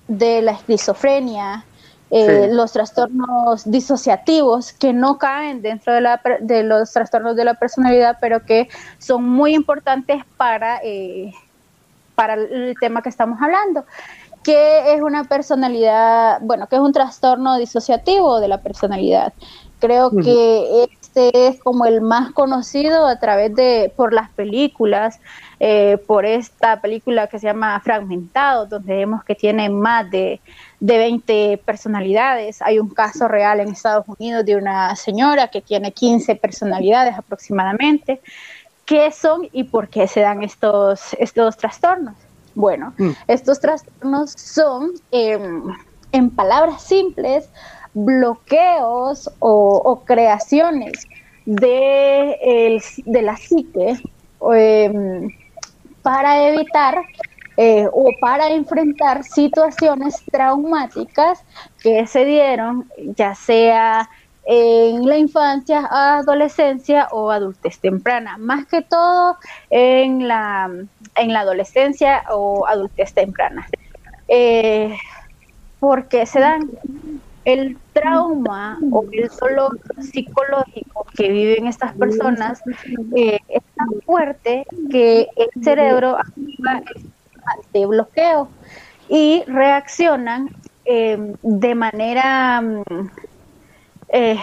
de 0.08 0.42
la 0.42 0.52
esquizofrenia, 0.52 1.64
eh, 2.10 2.48
los 2.52 2.72
trastornos 2.72 3.68
disociativos 3.68 4.72
que 4.72 4.92
no 4.92 5.18
caen 5.18 5.60
dentro 5.62 5.92
de, 5.92 6.00
la, 6.00 6.20
de, 6.40 6.62
los 6.62 6.92
trastornos 6.92 7.34
de 7.34 7.44
la 7.44 7.54
personalidad, 7.54 8.18
pero 8.20 8.44
que 8.44 8.68
son 8.98 9.28
muy 9.28 9.54
importantes 9.54 10.22
para, 10.36 10.80
eh, 10.84 11.32
para 12.14 12.34
el 12.34 12.76
tema 12.78 13.02
que 13.02 13.08
estamos 13.08 13.40
hablando. 13.42 13.84
Que 14.44 14.94
es 14.94 15.02
una 15.02 15.24
personalidad, 15.24 16.38
bueno, 16.42 16.68
que 16.68 16.76
es 16.76 16.82
un 16.82 16.92
trastorno 16.92 17.56
disociativo 17.56 18.38
de 18.38 18.46
la 18.46 18.58
personalidad. 18.58 19.32
Creo 19.78 20.10
que 20.10 20.84
este 20.84 21.48
es 21.48 21.60
como 21.60 21.86
el 21.86 22.00
más 22.00 22.32
conocido 22.32 23.06
a 23.06 23.18
través 23.18 23.54
de, 23.54 23.92
por 23.94 24.12
las 24.12 24.30
películas, 24.30 25.20
eh, 25.60 25.98
por 26.06 26.26
esta 26.26 26.80
película 26.80 27.26
que 27.26 27.38
se 27.38 27.46
llama 27.46 27.80
Fragmentado, 27.80 28.66
donde 28.66 28.96
vemos 28.96 29.24
que 29.24 29.34
tiene 29.34 29.68
más 29.68 30.10
de, 30.10 30.40
de 30.80 30.98
20 30.98 31.62
personalidades. 31.64 32.60
Hay 32.62 32.78
un 32.78 32.88
caso 32.88 33.28
real 33.28 33.60
en 33.60 33.68
Estados 33.68 34.06
Unidos 34.08 34.44
de 34.44 34.56
una 34.56 34.94
señora 34.96 35.48
que 35.48 35.60
tiene 35.60 35.92
15 35.92 36.36
personalidades 36.36 37.16
aproximadamente. 37.16 38.20
¿Qué 38.84 39.10
son 39.10 39.48
y 39.52 39.64
por 39.64 39.88
qué 39.88 40.06
se 40.06 40.20
dan 40.20 40.42
estos, 40.42 41.14
estos 41.18 41.56
trastornos? 41.56 42.14
Bueno, 42.54 42.94
mm. 42.96 43.10
estos 43.26 43.60
trastornos 43.60 44.32
son, 44.32 44.92
em, 45.10 45.62
en 46.12 46.30
palabras 46.30 46.82
simples, 46.82 47.48
bloqueos 47.96 49.30
o, 49.38 50.02
creaciones 50.04 51.08
de, 51.46 52.78
de 53.06 53.22
la 53.22 53.36
psique 53.36 53.98
em, 54.52 55.34
para 56.02 56.48
evitar 56.48 57.00
eh, 57.56 57.86
o 57.90 58.10
para 58.20 58.50
enfrentar 58.50 59.24
situaciones 59.24 60.22
traumáticas 60.30 61.42
que 61.82 62.06
se 62.06 62.26
dieron, 62.26 62.86
ya 63.16 63.34
sea 63.34 64.10
en 64.44 65.06
la 65.06 65.16
infancia, 65.16 65.88
adolescencia 65.90 67.08
o 67.12 67.30
adultez 67.30 67.80
temprana, 67.80 68.36
más 68.36 68.66
que 68.66 68.82
todo 68.82 69.38
en 69.70 70.28
la, 70.28 70.70
en 71.16 71.32
la 71.32 71.40
adolescencia 71.40 72.24
o 72.30 72.66
adultez 72.66 73.14
temprana. 73.14 73.66
Eh, 74.28 74.94
porque 75.80 76.26
se 76.26 76.40
dan 76.40 76.70
el 77.46 77.78
trauma 77.92 78.76
o 78.90 79.04
el 79.12 79.30
dolor 79.40 79.78
psicológico 80.00 81.06
que 81.16 81.28
viven 81.28 81.68
estas 81.68 81.92
personas 81.94 82.60
eh, 83.14 83.38
es 83.48 83.62
tan 83.76 83.88
fuerte 84.04 84.66
que 84.90 85.28
el 85.36 85.62
cerebro 85.62 86.18
activa 86.18 86.82
de 87.72 87.86
bloqueo 87.86 88.48
y 89.08 89.44
reaccionan 89.46 90.50
em, 90.84 91.34
de 91.42 91.74
manera, 91.76 92.60
mm, 92.60 93.10
eh, 94.08 94.40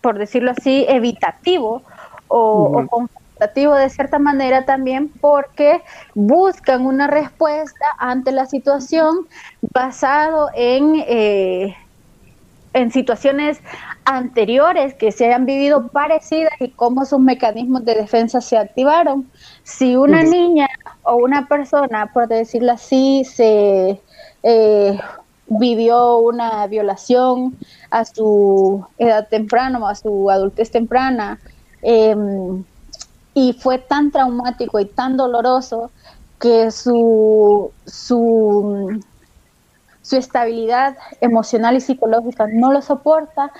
por 0.00 0.18
decirlo 0.18 0.52
así, 0.52 0.86
evitativo 0.88 1.82
o, 2.28 2.86
confrontativo 2.88 3.74
de 3.74 3.90
cierta 3.90 4.20
manera 4.20 4.64
también 4.64 5.08
porque 5.08 5.82
buscan 6.14 6.86
una 6.86 7.08
respuesta 7.08 7.86
ante 7.98 8.30
la 8.30 8.46
situación 8.46 9.26
basado 9.72 10.50
en, 10.54 11.02
eh, 11.08 11.76
en 12.72 12.90
situaciones 12.90 13.60
anteriores 14.04 14.94
que 14.94 15.12
se 15.12 15.26
hayan 15.26 15.46
vivido 15.46 15.88
parecidas 15.88 16.52
y 16.60 16.70
cómo 16.70 17.04
sus 17.04 17.20
mecanismos 17.20 17.84
de 17.84 17.94
defensa 17.94 18.40
se 18.40 18.56
activaron. 18.56 19.30
Si 19.62 19.96
una 19.96 20.22
niña 20.22 20.68
o 21.02 21.16
una 21.16 21.48
persona, 21.48 22.10
por 22.12 22.28
decirlo 22.28 22.72
así, 22.72 23.24
se 23.24 24.00
eh, 24.42 24.98
vivió 25.48 26.18
una 26.18 26.66
violación 26.66 27.56
a 27.90 28.04
su 28.04 28.84
edad 28.98 29.28
temprana 29.28 29.78
o 29.78 29.86
a 29.86 29.94
su 29.94 30.30
adultez 30.30 30.70
temprana 30.70 31.38
em, 31.82 32.64
y 33.34 33.52
fue 33.54 33.78
tan 33.78 34.10
traumático 34.10 34.78
y 34.80 34.86
tan 34.86 35.16
doloroso 35.16 35.90
que 36.38 36.70
su, 36.70 37.72
su, 37.86 39.00
su 40.08 40.16
estabilidad 40.16 40.96
emocional 41.20 41.76
y 41.76 41.80
psicológica 41.80 42.46
no 42.50 42.72
lo 42.72 42.80
soporta, 42.80 43.52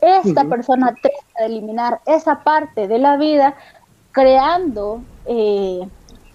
esta 0.00 0.44
persona 0.44 0.94
trata 1.00 1.40
de 1.40 1.46
eliminar 1.46 2.00
esa 2.06 2.44
parte 2.44 2.86
de 2.86 2.98
la 2.98 3.16
vida 3.16 3.54
creando 4.12 5.02
eh, 5.26 5.80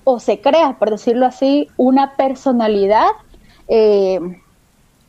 o 0.04 0.20
se 0.20 0.42
crea, 0.42 0.74
por 0.80 0.90
decirlo 0.90 1.28
así, 1.28 1.68
una 1.78 2.16
personalidad, 2.16 3.10
eh, 3.68 4.20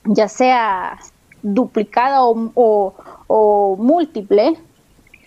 ya 0.05 0.29
sea 0.29 0.99
duplicada 1.43 2.23
o, 2.23 3.77
múltiple, 3.79 4.59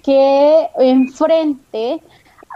que 0.04 0.70
enfrente 0.78 2.02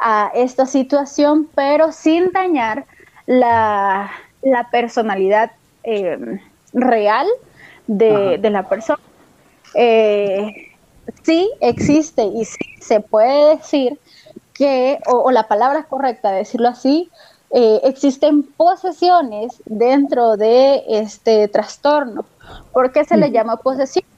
a 0.01 0.31
esta 0.35 0.65
situación, 0.65 1.47
pero 1.55 1.91
sin 1.91 2.31
dañar 2.31 2.85
la, 3.25 4.11
personalidad 4.71 5.51
eh, 5.85 6.39
real 6.73 7.27
de, 7.87 8.37
de, 8.37 8.49
la 8.49 8.67
persona. 8.67 8.99
sí 11.23 11.51
existe 11.61 12.23
y 12.23 12.45
sí 12.45 12.65
se 12.81 12.99
puede 12.99 13.57
decir 13.57 13.99
que, 14.55 14.99
o, 15.05 15.29
la 15.31 15.47
palabra 15.47 15.79
es 15.79 15.85
correcta 15.85 16.31
decirlo 16.31 16.69
así, 16.69 17.11
eh, 17.51 17.81
existen 17.83 18.43
posesiones 18.43 19.61
dentro 19.65 20.37
de 20.37 20.83
este 20.87 21.47
trastorno. 21.47 22.25
¿Por 22.73 22.91
qué 22.91 23.05
se 23.05 23.17
le 23.17 23.31
llama 23.31 23.57
posesiones? 23.57 24.09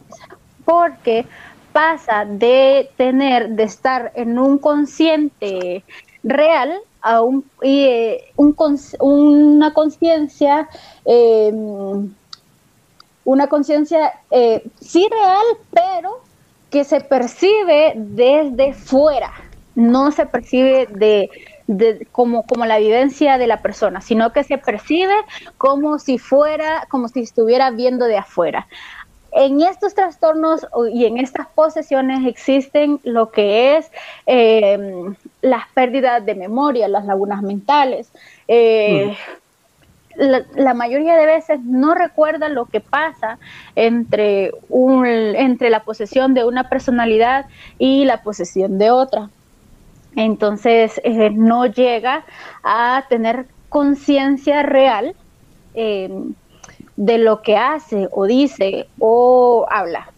Porque 0.63 1.25
pasa 1.73 2.25
de 2.25 2.89
tener, 2.97 3.49
de 3.49 3.63
estar 3.63 4.11
en 4.15 4.39
un 4.39 4.57
consciente 4.57 5.83
real 6.23 6.73
a 7.07 7.21
un, 7.21 7.43
eh, 7.61 8.31
una 8.99 9.73
conciencia, 9.73 10.69
em, 11.05 12.13
una 13.25 13.47
conciencia 13.47 14.13
eh, 14.31 14.63
sí 14.79 15.07
real, 15.09 15.45
pero 15.71 16.21
que 16.69 16.83
se 16.83 17.01
percibe 17.01 17.93
desde 17.95 18.73
fuera 18.73 19.31
no 19.77 20.11
se 20.11 20.25
percibe 20.25 20.87
de, 20.89 21.29
como, 22.11 22.41
como 22.47 22.65
la 22.65 22.79
vivencia 22.79 23.37
de 23.37 23.45
la 23.45 23.61
persona, 23.61 24.01
sino 24.01 24.33
que 24.33 24.43
se 24.43 24.57
percibe 24.57 25.13
como 25.59 25.99
si 25.99 26.17
fuera, 26.17 26.87
como 26.89 27.07
si 27.09 27.21
estuviera 27.21 27.69
viendo 27.69 28.05
de 28.05 28.17
afuera. 28.17 28.67
En 29.39 29.61
estos 29.61 29.93
trastornos 29.93 30.65
y 30.91 31.05
en 31.05 31.17
estas 31.19 31.45
posesiones 31.45 32.25
existen 32.25 32.99
lo 33.03 33.29
que 33.29 33.77
es 33.77 33.91
em, 34.25 35.15
las 35.43 35.67
pérdidas 35.75 36.25
de 36.25 36.33
memoria, 36.33 36.87
las 36.87 37.05
lagunas 37.05 37.43
mentales. 37.43 38.11
Eh, 38.47 39.15
la, 40.15 40.73
mayoría 40.73 41.15
de 41.15 41.27
veces 41.27 41.59
no 41.61 41.93
recuerda 41.93 42.49
lo 42.49 42.65
que 42.65 42.79
pasa 42.79 43.37
entre, 43.75 44.51
un, 44.69 45.05
entre 45.05 45.69
la 45.69 45.83
posesión 45.83 46.33
de 46.33 46.43
una 46.43 46.67
personalidad 46.67 47.45
y 47.77 48.05
la 48.05 48.23
posesión 48.23 48.79
de 48.79 48.89
otra 48.89 49.29
entonces 50.15 50.99
eh, 51.03 51.29
no 51.29 51.67
llega 51.67 52.25
a 52.63 53.05
tener 53.07 53.45
conciencia 53.69 54.63
real 54.63 55.15
em, 55.75 56.33
de 56.97 57.19
lo 57.19 57.41
que 57.41 57.55
hace 57.55 58.09
o 58.11 58.25
dice 58.25 58.87
o 58.99 59.65
habla. 59.69 60.09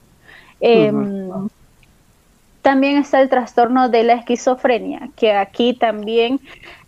Em, 0.61 1.29
también 2.61 2.97
está 2.97 3.21
el 3.21 3.29
trastorno 3.29 3.89
de 3.89 4.03
la 4.03 4.13
esquizofrenia, 4.13 5.09
que 5.15 5.33
aquí 5.33 5.73
también 5.73 6.39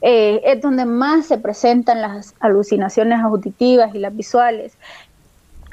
eh, 0.02 0.42
es 0.44 0.62
donde 0.62 0.86
más 0.86 1.28
se 1.28 1.38
presentan 1.38 2.02
las 2.02 2.36
alucinaciones 2.40 3.20
auditivas 3.22 3.94
y 3.94 4.00
las 4.00 4.16
visuales. 4.16 4.78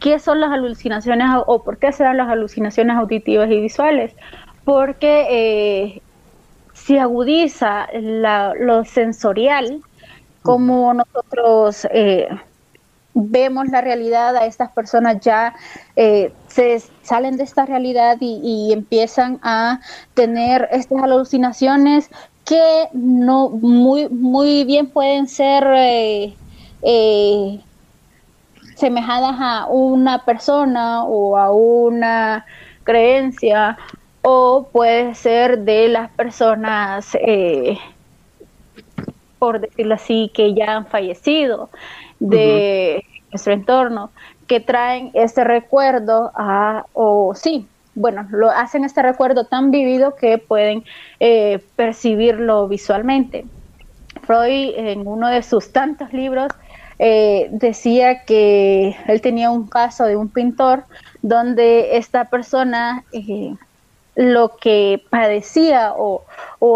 ¿Qué 0.00 0.18
son 0.18 0.40
las 0.40 0.52
alucinaciones 0.52 1.28
o 1.46 1.62
por 1.64 1.78
qué 1.78 1.92
se 1.92 2.04
dan 2.04 2.18
las 2.18 2.28
alucinaciones 2.28 2.96
auditivas 2.96 3.50
y 3.50 3.60
visuales? 3.60 4.14
Porque 4.64 5.26
eh, 5.30 6.02
se 6.72 7.00
agudiza 7.00 7.88
lo 7.92 8.84
sensorial, 8.84 9.82
como 10.42 10.94
nosotros 10.94 11.86
eh, 11.90 12.28
vemos 13.18 13.68
la 13.68 13.80
realidad, 13.80 14.36
a 14.36 14.46
estas 14.46 14.70
personas 14.70 15.20
ya 15.20 15.54
eh, 15.96 16.32
se 16.46 16.82
salen 17.02 17.36
de 17.36 17.44
esta 17.44 17.66
realidad 17.66 18.16
y, 18.20 18.72
empiezan 18.72 19.40
a 19.42 19.80
tener 20.14 20.68
estas 20.72 21.02
alucinaciones 21.02 22.10
que 22.44 22.88
no 22.92 23.50
muy, 23.50 24.08
muy 24.08 24.64
bien 24.64 24.88
pueden 24.88 25.26
ser 25.26 25.64
eh, 26.82 27.60
semejadas 28.76 29.36
a 29.38 29.66
una 29.66 30.24
persona 30.24 31.04
o 31.04 31.36
a 31.36 31.50
una 31.50 32.46
creencia 32.84 33.76
o 34.22 34.68
puede 34.72 35.14
ser 35.14 35.60
de 35.60 35.88
las 35.88 36.10
personas, 36.10 37.16
eh, 37.20 37.78
por 39.38 39.60
decirlo 39.60 39.94
así, 39.94 40.30
que 40.34 40.54
ya 40.54 40.76
han 40.76 40.86
fallecido 40.86 41.70
de 42.20 43.04
nuestro 43.30 43.52
entorno, 43.52 44.10
que 44.46 44.60
traen 44.60 45.10
ese 45.14 45.44
recuerdo 45.44 46.32
a, 46.34 46.86
o 46.94 47.34
sí, 47.34 47.66
bueno, 47.94 48.26
lo 48.30 48.50
hacen 48.50 48.84
este 48.84 49.02
recuerdo 49.02 49.44
tan 49.44 49.70
vivido 49.70 50.14
que 50.14 50.38
pueden 50.38 50.84
eh, 51.20 51.60
percibirlo 51.76 52.68
visualmente. 52.68 53.44
Freud 54.22 54.72
en 54.76 55.06
uno 55.06 55.28
de 55.28 55.42
sus 55.42 55.72
tantos 55.72 56.12
libros 56.12 56.52
eh, 56.98 57.48
decía 57.50 58.24
que 58.24 58.96
él 59.06 59.20
tenía 59.20 59.50
un 59.50 59.66
caso 59.66 60.04
de 60.04 60.16
un 60.16 60.28
pintor 60.28 60.84
donde 61.22 61.96
esta 61.96 62.26
persona 62.26 63.04
lo 64.18 64.56
que 64.56 65.00
padecía 65.10 65.94
o, 65.96 66.24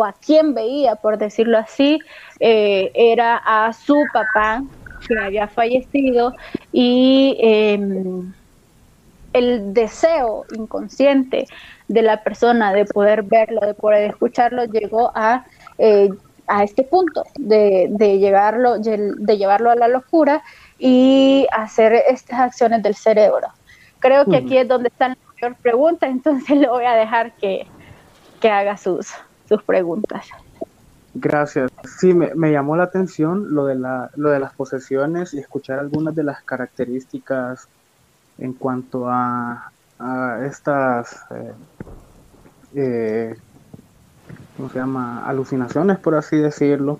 a 0.04 0.12
quien 0.12 0.54
veía, 0.54 0.94
por 0.94 1.18
decirlo 1.18 1.58
así, 1.58 1.98
eh, 2.38 2.92
era 2.94 3.36
a 3.44 3.72
su 3.72 4.00
papá 4.12 4.62
que 5.08 5.18
había 5.18 5.48
fallecido 5.48 6.34
y 6.72 7.36
em, 7.40 8.32
el 9.32 9.74
deseo 9.74 10.44
inconsciente 10.56 11.48
de 11.88 12.02
la 12.02 12.22
persona 12.22 12.72
de 12.72 12.84
poder 12.84 13.24
verlo, 13.24 13.60
de 13.62 13.74
poder 13.74 14.10
escucharlo, 14.10 14.64
llegó 14.66 15.10
a, 15.12 15.44
eh, 15.78 16.10
a 16.46 16.62
este 16.62 16.84
punto 16.84 17.24
de, 17.36 17.88
de, 17.90 18.20
llevarlo, 18.20 18.78
de 18.78 19.36
llevarlo 19.36 19.72
a 19.72 19.74
la 19.74 19.88
locura 19.88 20.44
y 20.78 21.48
hacer 21.50 21.92
estas 22.08 22.38
acciones 22.38 22.84
del 22.84 22.94
cerebro. 22.94 23.48
Creo 23.98 24.26
que 24.26 24.36
aquí 24.36 24.56
es 24.58 24.68
donde 24.68 24.90
están 24.90 25.16
pregunta, 25.50 26.06
entonces 26.06 26.56
le 26.56 26.68
voy 26.68 26.84
a 26.84 26.94
dejar 26.94 27.34
que, 27.36 27.66
haga 28.42 28.76
sus, 28.76 29.08
sus 29.48 29.62
preguntas. 29.62 30.26
Gracias. 31.14 31.70
Sí, 31.98 32.14
me, 32.14 32.50
llamó 32.50 32.76
la 32.76 32.84
atención 32.84 33.54
lo 33.54 33.66
de, 33.66 33.74
la, 33.76 34.10
lo 34.16 34.30
de 34.30 34.40
las 34.40 34.54
posesiones 34.54 35.34
y 35.34 35.38
escuchar 35.38 35.78
algunas 35.78 36.14
de 36.14 36.24
las 36.24 36.42
características 36.42 37.68
en 38.38 38.54
cuanto 38.54 39.08
a, 39.08 39.70
estas, 40.44 41.24
eh, 41.30 41.52
eh, 42.74 43.36
¿cómo 44.56 44.68
se 44.70 44.78
llama? 44.80 45.24
Alucinaciones, 45.24 45.98
por 45.98 46.16
así 46.16 46.36
decirlo. 46.38 46.98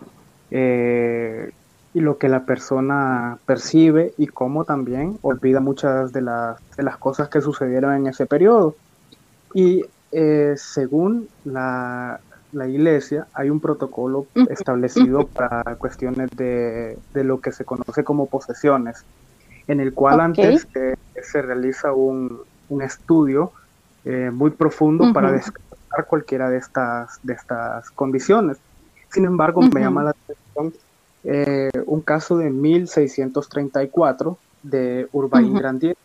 Eh, 0.51 1.51
y 1.95 2.01
lo 2.01 2.17
que 2.17 2.29
la 2.29 2.45
persona 2.47 3.39
percibe 3.45 4.15
y 4.17 4.27
cómo 4.27 4.65
también 4.65 5.19
olvida 5.23 5.61
muchas 5.61 6.13
de 6.13 6.23
las, 6.23 6.59
de 6.77 6.83
las 6.83 6.97
cosas 6.97 7.29
que 7.29 7.41
sucedieron 7.41 7.95
en 7.95 8.07
ese 8.07 8.27
periodo. 8.27 8.75
Y 9.53 9.85
eh, 10.11 10.55
según 10.57 11.29
la, 11.45 12.21
la, 12.53 12.67
iglesia, 12.67 13.27
hay 13.35 13.51
un 13.51 13.61
protocolo 13.61 14.27
establecido 14.49 15.27
para 15.27 15.63
cuestiones 15.77 16.31
de, 16.31 16.99
de, 17.13 17.25
lo 17.25 17.41
que 17.41 17.53
se 17.53 17.65
conoce 17.65 18.05
como 18.05 18.27
posesiones. 18.27 19.05
en 19.69 19.81
el 19.81 19.93
cual 19.93 20.21
antes 20.21 20.67
eh, 20.75 20.97
se 21.23 21.43
realiza 21.43 21.93
un, 21.93 22.41
estudio 22.83 23.53
eh, 24.07 24.31
muy 24.33 24.51
profundo 24.51 25.13
para 25.13 25.31
descartar 25.31 26.07
cualquiera 26.07 26.49
de 26.49 26.57
estas, 26.57 27.21
de 27.23 27.35
estas 27.35 27.91
condiciones. 27.91 28.57
Sin 29.11 29.27
embargo, 29.27 29.61
me 29.61 29.81
llama 29.83 30.05
la 30.05 30.11
atención 30.11 30.73
eh, 31.25 31.71
un 31.87 32.01
caso 32.01 32.39
de 32.39 32.51
1634 32.51 34.39
de 34.63 35.09
Urbain 35.13 35.55
Grandier. 35.55 35.97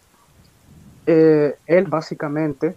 él 1.05 1.85
básicamente 1.87 2.75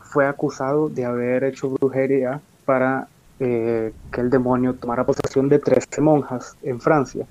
fue 0.00 0.26
acusado 0.26 0.88
de 0.88 1.04
haber 1.04 1.44
hecho 1.44 1.70
brujería 1.70 2.40
para 2.64 3.08
que 3.38 4.20
el 4.20 4.30
demonio 4.30 4.74
tomara 4.74 5.04
posesión 5.04 5.48
de 5.48 5.58
13 5.58 6.00
monjas 6.00 6.56
en 6.62 6.80
Francia. 6.80 7.26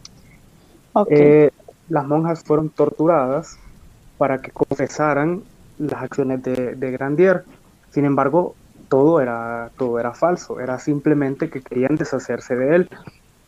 Okay 0.91 1.49
las 1.91 2.07
monjas 2.07 2.41
fueron 2.41 2.69
torturadas 2.69 3.59
para 4.17 4.41
que 4.41 4.49
confesaran 4.51 5.43
las 5.77 6.03
acciones 6.03 6.41
de, 6.41 6.91
Grandier. 6.91 7.43
Sin 7.89 8.05
embargo, 8.05 8.55
todo 8.87 9.19
era, 9.19 9.71
todo 9.77 9.99
era 9.99 10.13
falso, 10.13 10.61
era 10.61 10.79
simplemente 10.79 11.49
que 11.49 11.61
querían 11.61 11.97
deshacerse 11.97 12.55
de 12.55 12.75
él. 12.75 12.89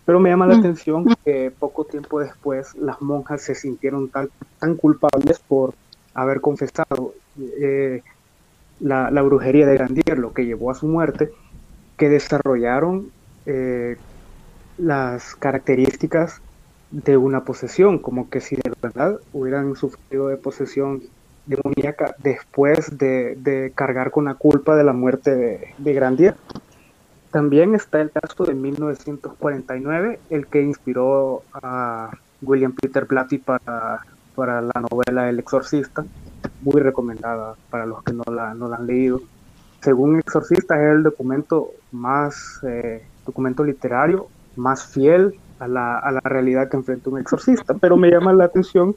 Pero 0.05 0.19
me 0.19 0.29
llama 0.29 0.47
la 0.47 0.55
mm. 0.55 0.59
atención 0.59 1.05
que 1.23 1.51
poco 1.57 1.85
tiempo 1.85 2.19
después 2.19 2.75
las 2.75 3.01
monjas 3.01 3.41
se 3.41 3.55
sintieron 3.55 4.09
tan, 4.09 4.29
tan 4.59 4.75
culpables 4.75 5.39
por 5.39 5.73
haber 6.13 6.41
confesado 6.41 7.13
eh, 7.37 8.03
la, 8.79 9.21
brujería 9.21 9.65
de 9.65 9.75
Grandier, 9.75 10.17
lo 10.17 10.33
que 10.33 10.45
llevó 10.45 10.71
a 10.71 10.75
su 10.75 10.87
muerte, 10.87 11.31
que 11.97 12.09
desarrollaron 12.09 13.09
eh, 13.45 13.97
las 14.77 15.35
características 15.35 16.41
de 16.91 17.17
una 17.17 17.43
posesión, 17.43 17.97
como 17.97 18.29
que 18.29 18.39
si 18.39 18.55
de 18.55 18.71
verdad 18.81 19.19
hubieran 19.31 19.75
sufrido 19.75 20.27
de 20.27 20.37
posesión 20.37 21.01
demoníaca 21.45 22.15
después 22.19 22.97
de, 22.97 23.71
cargar 23.75 24.11
con 24.11 24.25
la 24.25 24.35
culpa 24.35 24.75
de 24.75 24.83
la 24.83 24.93
muerte 24.93 25.73
de, 25.77 25.93
Grandier. 25.93 26.35
También 27.33 27.73
está 27.73 27.99
el 27.99 28.11
caso 28.11 28.45
de 28.45 28.53
1949, 28.53 30.19
el 30.29 30.45
que 30.45 30.61
inspiró 30.61 31.41
a 31.51 32.11
William 32.43 32.73
Peter 32.79 33.05
Blatty 33.05 33.39
para, 33.39 34.01
para 34.35 34.61
la 34.61 34.85
novela 34.91 35.27
El 35.27 35.39
Exorcista, 35.39 36.05
muy 36.61 36.79
recomendada 36.79 37.55
para 37.71 37.87
los 37.87 38.03
que 38.03 38.13
no 38.13 38.23
la, 38.31 38.53
no 38.53 38.69
la 38.69 38.75
han 38.75 38.85
leído. 38.85 39.19
Según 39.81 40.19
Exorcista 40.19 40.75
es 40.75 40.95
el 40.95 41.01
documento 41.01 41.71
más, 41.91 42.59
eh, 42.67 43.03
documento 43.25 43.63
literario 43.63 44.27
más 44.55 44.85
fiel 44.85 45.33
a 45.57 45.67
la, 45.67 45.97
a 45.97 46.11
la 46.11 46.21
realidad 46.23 46.69
que 46.69 46.77
enfrenta 46.77 47.09
un 47.09 47.19
exorcista. 47.19 47.73
Pero 47.73 47.97
me 47.97 48.11
llama 48.11 48.31
la 48.33 48.45
atención 48.45 48.95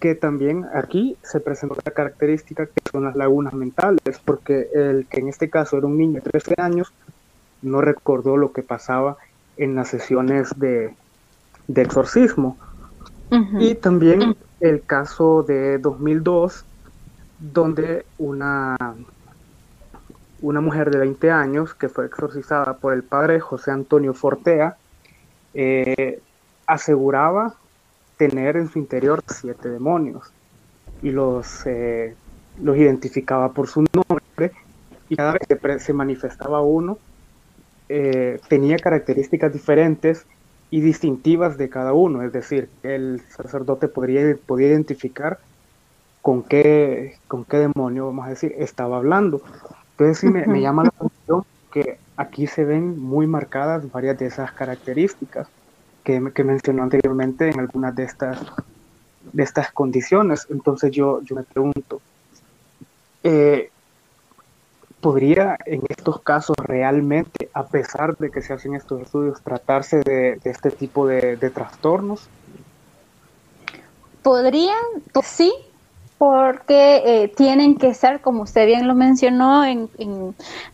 que 0.00 0.16
también 0.16 0.66
aquí 0.74 1.16
se 1.22 1.38
presenta 1.38 1.74
otra 1.74 1.92
característica 1.92 2.66
que 2.66 2.82
son 2.90 3.04
las 3.04 3.14
lagunas 3.14 3.54
mentales, 3.54 4.18
porque 4.24 4.68
el 4.74 5.06
que 5.06 5.20
en 5.20 5.28
este 5.28 5.48
caso 5.48 5.78
era 5.78 5.86
un 5.86 5.96
niño 5.96 6.14
de 6.14 6.22
13 6.22 6.54
años 6.58 6.92
no 7.62 7.80
recordó 7.80 8.36
lo 8.36 8.52
que 8.52 8.62
pasaba 8.62 9.16
en 9.56 9.74
las 9.74 9.88
sesiones 9.88 10.58
de, 10.58 10.94
de 11.68 11.82
exorcismo. 11.82 12.56
Y 13.60 13.76
también 13.76 14.36
el 14.58 14.82
caso 14.82 15.44
de 15.44 15.78
2002, 15.78 16.64
donde 17.38 18.04
una, 18.18 18.76
una 20.40 20.60
mujer 20.60 20.90
de 20.90 20.98
20 20.98 21.30
años 21.30 21.74
que 21.74 21.88
fue 21.88 22.06
exorcizada 22.06 22.78
por 22.78 22.92
el 22.92 23.04
padre 23.04 23.38
José 23.38 23.70
Antonio 23.70 24.14
Fortea, 24.14 24.76
eh, 25.54 26.20
aseguraba 26.66 27.54
tener 28.16 28.56
en 28.56 28.68
su 28.68 28.78
interior 28.80 29.22
siete 29.28 29.68
demonios 29.68 30.32
y 31.02 31.10
los, 31.10 31.64
eh, 31.66 32.14
los 32.62 32.76
identificaba 32.76 33.52
por 33.52 33.68
su 33.68 33.84
nombre 33.92 34.52
y 35.08 35.16
cada 35.16 35.32
vez 35.32 35.42
que 35.48 35.78
se 35.78 35.92
manifestaba 35.92 36.60
uno 36.60 36.98
eh, 37.92 38.38
tenía 38.48 38.76
características 38.76 39.52
diferentes 39.52 40.24
y 40.70 40.80
distintivas 40.80 41.58
de 41.58 41.68
cada 41.68 41.92
uno, 41.92 42.22
es 42.22 42.32
decir, 42.32 42.68
el 42.84 43.20
sacerdote 43.36 43.88
podría, 43.88 44.36
podía 44.46 44.68
identificar 44.68 45.40
con 46.22 46.44
qué, 46.44 47.16
con 47.26 47.44
qué 47.44 47.56
demonio, 47.56 48.06
vamos 48.06 48.26
a 48.26 48.30
decir, 48.30 48.54
estaba 48.58 48.98
hablando. 48.98 49.42
Entonces 49.90 50.18
sí 50.18 50.28
me, 50.28 50.46
me 50.46 50.60
llama 50.60 50.84
la 50.84 50.90
atención 50.90 51.44
que 51.72 51.98
aquí 52.16 52.46
se 52.46 52.64
ven 52.64 52.96
muy 52.96 53.26
marcadas 53.26 53.90
varias 53.90 54.16
de 54.20 54.26
esas 54.26 54.52
características 54.52 55.48
que, 56.04 56.30
que 56.32 56.44
mencionó 56.44 56.84
anteriormente 56.84 57.50
en 57.50 57.58
algunas 57.58 57.96
de 57.96 58.04
estas, 58.04 58.38
de 59.32 59.42
estas 59.42 59.72
condiciones. 59.72 60.46
Entonces 60.48 60.92
yo, 60.92 61.22
yo 61.22 61.34
me 61.34 61.42
pregunto, 61.42 62.00
eh, 63.24 63.70
¿podría 65.00 65.56
en 65.66 65.82
estos 65.88 66.20
casos 66.20 66.56
realmente, 66.58 67.50
a 67.54 67.66
pesar 67.66 68.16
de 68.18 68.30
que 68.30 68.42
se 68.42 68.52
hacen 68.52 68.74
estos 68.74 69.02
estudios, 69.02 69.40
tratarse 69.42 70.00
de, 70.00 70.40
este 70.44 70.70
tipo 70.70 71.06
de, 71.06 71.36
de 71.36 71.50
trastornos? 71.50 72.28
Podrían, 74.22 74.76
pues 75.12 75.26
sí, 75.26 75.52
porque 76.20 77.02
eh, 77.06 77.28
tienen 77.34 77.76
que 77.76 77.94
ser, 77.94 78.20
como 78.20 78.42
usted 78.42 78.66
bien 78.66 78.86
lo 78.86 78.94
mencionó, 78.94 79.64
en, 79.64 79.88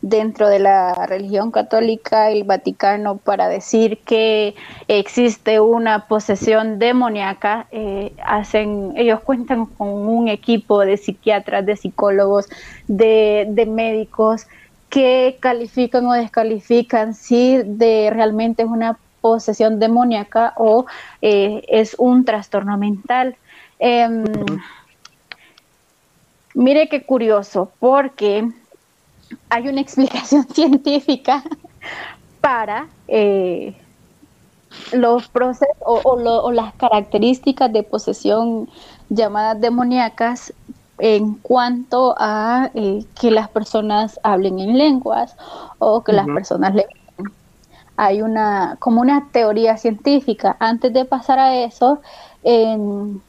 dentro 0.03 0.49
de 0.49 0.59
la 0.59 1.07
religión 1.07 1.53
católica 1.53 2.33
el 2.33 2.43
Vaticano 2.43 3.19
para 3.19 3.47
decir 3.47 3.99
que 3.99 4.57
existe 4.89 5.61
una 5.61 6.09
posesión 6.09 6.81
demoníaca. 6.81 7.69
Eh, 7.71 8.13
hacen, 8.25 8.95
ellos 8.97 9.21
cuentan 9.21 9.67
con 9.67 9.87
un 9.87 10.27
equipo 10.27 10.81
de 10.81 10.97
psiquiatras, 10.97 11.65
de 11.65 11.77
psicólogos, 11.77 12.49
de, 12.89 13.69
médicos 13.71 14.49
que 14.91 15.37
califican 15.39 16.07
o 16.07 16.15
descalifican 16.15 17.15
si 17.15 17.59
de 17.65 18.11
realmente 18.13 18.65
es 18.65 18.69
una 18.69 18.99
posesión 19.21 19.79
demoníaca 19.79 20.55
o 20.57 20.87
eh, 21.23 21.63
es 21.69 21.95
un 22.01 22.25
trastorno 22.25 22.77
mental. 22.77 23.37
Em, 23.79 24.25
Mire 26.57 26.89
qué 26.89 27.05
curioso, 27.05 27.71
porque 27.81 28.49
hay 29.51 29.69
una 29.69 29.83
explicación 29.83 30.49
científica 30.55 31.45
para 32.41 32.89
eh, 33.09 33.77
los 34.95 35.29
procesos 35.29 35.77
o, 35.85 36.53
las 36.53 36.73
características 36.77 37.71
de 37.71 37.83
posesión 37.83 38.71
llamadas 39.11 39.61
demoníacas 39.61 40.55
en 40.97 41.35
cuanto 41.35 42.15
a 42.17 42.71
eh, 42.73 43.05
que 43.21 43.31
las 43.31 43.51
personas 43.51 44.19
hablen 44.23 44.59
en 44.59 44.79
lenguas 44.79 45.37
o 45.79 46.05
que 46.05 46.15
las 46.15 46.27
personas 46.27 46.75
leen. 46.75 46.89
Hay 47.99 48.23
una 48.23 48.77
como 48.79 49.03
una 49.03 49.29
teoría 49.31 49.77
científica. 49.77 50.57
Antes 50.59 50.95
de 50.95 51.05
pasar 51.05 51.39
a 51.39 51.55
eso, 51.55 52.01
en 52.43 53.21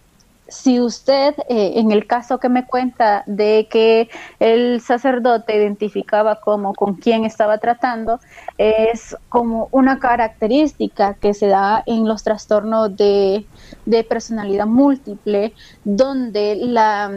si 0.50 0.80
usted, 0.80 1.36
eh, 1.50 1.74
en 1.76 1.92
el 1.92 2.08
caso 2.08 2.40
que 2.40 2.50
me 2.50 2.66
cuenta 2.66 3.24
de 3.26 3.68
que 3.70 4.10
el 4.40 4.82
sacerdote 4.82 5.58
identificaba 5.58 6.40
como 6.40 6.74
con 6.74 6.96
quién 6.96 7.26
estaba 7.26 7.58
tratando, 7.58 8.20
es 8.58 9.16
como 9.30 9.68
una 9.72 10.00
característica 10.00 11.16
que 11.16 11.34
se 11.34 11.48
da 11.48 11.84
en 11.86 12.08
los 12.08 12.24
trastornos 12.24 12.96
de, 12.96 13.46
personalidad 14.10 14.68
múltiple, 14.68 15.54
donde 15.84 16.56
la 16.56 17.12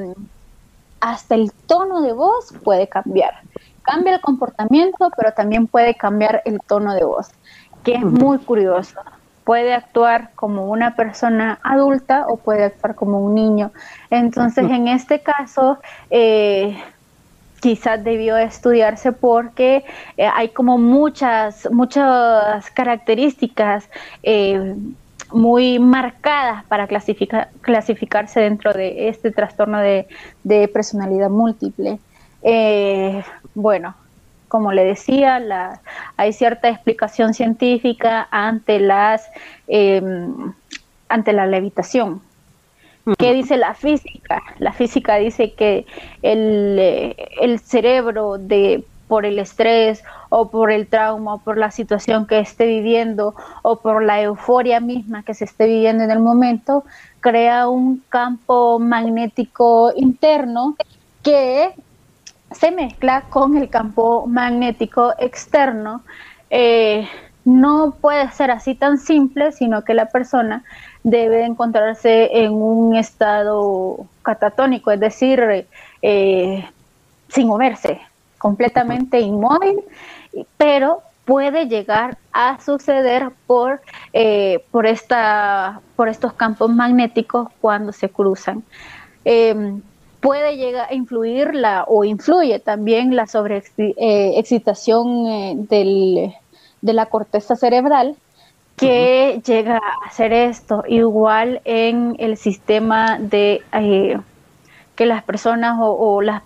hasta 1.00 1.34
el 1.34 1.50
tono 1.66 2.02
de 2.02 2.12
voz 2.12 2.52
puede 2.62 2.86
cambiar. 2.86 3.32
Cambia 3.82 4.14
el 4.14 4.20
comportamiento, 4.20 5.10
pero 5.16 5.32
también 5.32 5.66
puede 5.66 5.94
cambiar 5.94 6.42
el 6.44 6.60
tono 6.60 6.94
de 6.94 7.04
voz, 7.04 7.28
que 7.82 7.94
es 7.94 8.02
muy 8.02 8.38
curioso 8.38 9.00
puede 9.50 9.74
actuar 9.74 10.30
como 10.36 10.66
una 10.66 10.94
persona 10.94 11.58
adulta 11.64 12.24
o 12.28 12.36
puede 12.36 12.66
actuar 12.66 12.94
como 12.94 13.18
un 13.18 13.34
niño. 13.34 13.72
Entonces, 14.08 14.70
en 14.70 14.86
este 14.86 15.22
caso, 15.22 15.80
eh, 16.08 16.78
quizás 17.58 18.04
debió 18.04 18.36
estudiarse 18.36 19.10
porque 19.10 19.84
eh, 20.16 20.28
hay 20.32 20.50
como 20.50 20.78
muchas, 20.78 21.68
muchas 21.72 22.70
características 22.70 23.88
eh, 24.22 24.76
muy 25.32 25.80
marcadas 25.80 26.62
para 26.66 26.86
clasificarse 26.86 28.38
dentro 28.38 28.72
de 28.72 29.08
este 29.08 29.32
trastorno 29.32 29.80
de, 29.80 30.06
de 30.44 30.68
personalidad 30.68 31.28
múltiple. 31.28 31.98
bueno, 33.54 33.96
como 34.50 34.72
le 34.72 34.84
decía, 34.84 35.38
la, 35.38 35.80
hay 36.16 36.32
cierta 36.32 36.68
explicación 36.68 37.34
científica 37.34 38.26
ante 38.32 38.80
las 38.80 39.30
em, 39.68 40.52
ante 41.08 41.32
la 41.32 41.46
levitación. 41.46 42.20
¿Qué 43.16 43.32
dice 43.32 43.56
la 43.56 43.74
física? 43.74 44.42
La 44.58 44.72
física 44.72 45.16
dice 45.16 45.52
que 45.52 45.86
el, 46.22 46.76
eh, 46.78 47.16
el 47.40 47.60
cerebro 47.60 48.38
de 48.38 48.84
por 49.06 49.24
el 49.24 49.38
estrés 49.38 50.02
o 50.28 50.50
por 50.50 50.70
el 50.70 50.86
trauma 50.88 51.34
o 51.34 51.38
por 51.38 51.56
la 51.56 51.70
situación 51.70 52.26
que 52.26 52.40
esté 52.40 52.66
viviendo 52.66 53.34
o 53.62 53.76
por 53.76 54.02
la 54.02 54.20
euforia 54.20 54.80
misma 54.80 55.22
que 55.22 55.34
se 55.34 55.44
esté 55.44 55.66
viviendo 55.66 56.04
en 56.04 56.10
el 56.10 56.20
momento, 56.20 56.84
crea 57.20 57.68
un 57.68 58.02
campo 58.08 58.78
magnético 58.78 59.92
interno 59.96 60.76
que 61.22 61.72
se 62.52 62.70
mezcla 62.70 63.22
con 63.30 63.56
el 63.56 63.68
campo 63.68 64.26
magnético 64.26 65.14
externo. 65.18 66.02
Eh, 66.50 67.08
no 67.44 67.94
puede 68.00 68.30
ser 68.32 68.50
así 68.50 68.74
tan 68.74 68.98
simple, 68.98 69.52
sino 69.52 69.82
que 69.82 69.94
la 69.94 70.06
persona 70.06 70.64
debe 71.02 71.44
encontrarse 71.44 72.44
en 72.44 72.52
un 72.52 72.96
estado 72.96 74.06
catatónico, 74.22 74.90
es 74.90 75.00
decir, 75.00 75.66
eh, 76.02 76.68
sin 77.28 77.46
moverse, 77.46 78.00
completamente 78.38 79.20
inmóvil, 79.20 79.80
pero 80.56 81.02
puede 81.24 81.66
llegar 81.66 82.18
a 82.32 82.60
suceder 82.60 83.30
por, 83.46 83.80
eh, 84.12 84.64
por, 84.70 84.86
esta, 84.86 85.80
por 85.96 86.08
estos 86.08 86.32
campos 86.34 86.70
magnéticos 86.70 87.48
cuando 87.60 87.92
se 87.92 88.08
cruzan. 88.08 88.62
Em, 89.24 89.80
puede 90.20 90.56
llegar 90.56 90.88
a 90.90 90.94
influir 90.94 91.54
la, 91.54 91.84
o 91.84 92.04
influye 92.04 92.58
también 92.58 93.16
la 93.16 93.26
sobreexcitación 93.26 95.26
eh, 95.26 95.54
del, 95.56 96.34
de 96.82 96.92
la 96.92 97.06
corteza 97.06 97.56
cerebral 97.56 98.16
que 98.76 99.40
llega 99.44 99.76
a 99.76 100.06
hacer 100.06 100.32
esto. 100.32 100.84
Igual 100.88 101.60
en 101.64 102.16
el 102.18 102.36
sistema 102.36 103.18
de 103.18 103.62
eh, 103.72 104.18
que 104.96 105.06
las 105.06 105.22
personas 105.22 105.76
o, 105.80 106.22
las, 106.22 106.42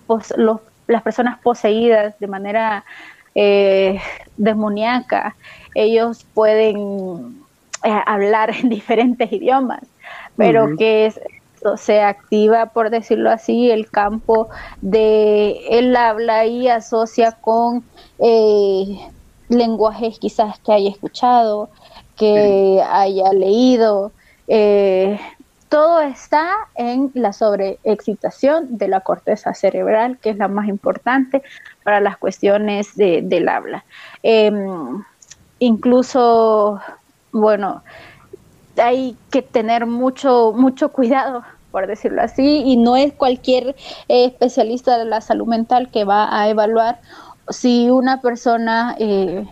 las 0.87 1.01
personas 1.01 1.39
poseídas 1.39 2.17
de 2.19 2.27
manera 2.27 2.85
eh, 3.33 3.99
demoníaca 4.37 5.35
ellos 5.73 6.25
pueden 6.33 7.35
eh, 7.83 8.01
hablar 8.05 8.55
en 8.61 8.69
diferentes 8.69 9.31
idiomas 9.31 9.81
pero 10.37 10.75
que 10.77 11.05
es, 11.05 11.19
se 11.77 12.01
activa 12.01 12.67
por 12.67 12.89
decirlo 12.89 13.29
así 13.31 13.71
el 13.71 13.89
campo 13.89 14.49
de 14.81 15.59
él 15.69 15.95
habla 15.95 16.45
y 16.45 16.67
asocia 16.67 17.33
con 17.33 17.83
lenguajes 19.49 20.19
quizás 20.19 20.59
que 20.59 20.73
haya 20.73 20.89
escuchado, 20.89 21.69
que 22.15 22.81
haya 22.89 23.33
leído. 23.33 24.11
Eh, 24.47 25.19
todo 25.69 25.99
está 26.01 26.53
en 26.75 27.11
la 27.15 27.33
sobreexcitación 27.33 28.77
de 28.77 28.87
la 28.87 29.01
corteza 29.01 29.53
cerebral, 29.53 30.17
que 30.19 30.29
es 30.29 30.37
la 30.37 30.47
más 30.47 30.67
importante 30.67 31.41
para 31.83 31.99
las 31.99 32.17
cuestiones 32.17 32.95
del 32.95 33.49
habla. 33.49 33.83
Em, 34.23 35.03
incluso, 35.59 36.79
bueno, 37.31 37.83
hay 38.77 39.15
que 39.31 39.41
tener 39.41 39.85
mucho, 39.85 40.53
mucho 40.55 40.89
cuidado 40.89 41.43
por 41.75 41.87
decirlo 41.87 42.21
así, 42.21 42.63
y 42.65 42.77
no 42.77 42.95
es 42.95 43.11
cualquier 43.11 43.75
eh, 44.07 44.23
especialista 44.23 44.97
de 44.97 45.03
la 45.03 45.19
salud 45.19 45.45
mental 45.45 45.89
que 45.91 46.05
va 46.05 46.33
a 46.33 46.47
evaluar 46.47 46.99
si 47.49 47.89
una 47.89 48.21
persona 48.21 48.95
eh, 48.97 49.45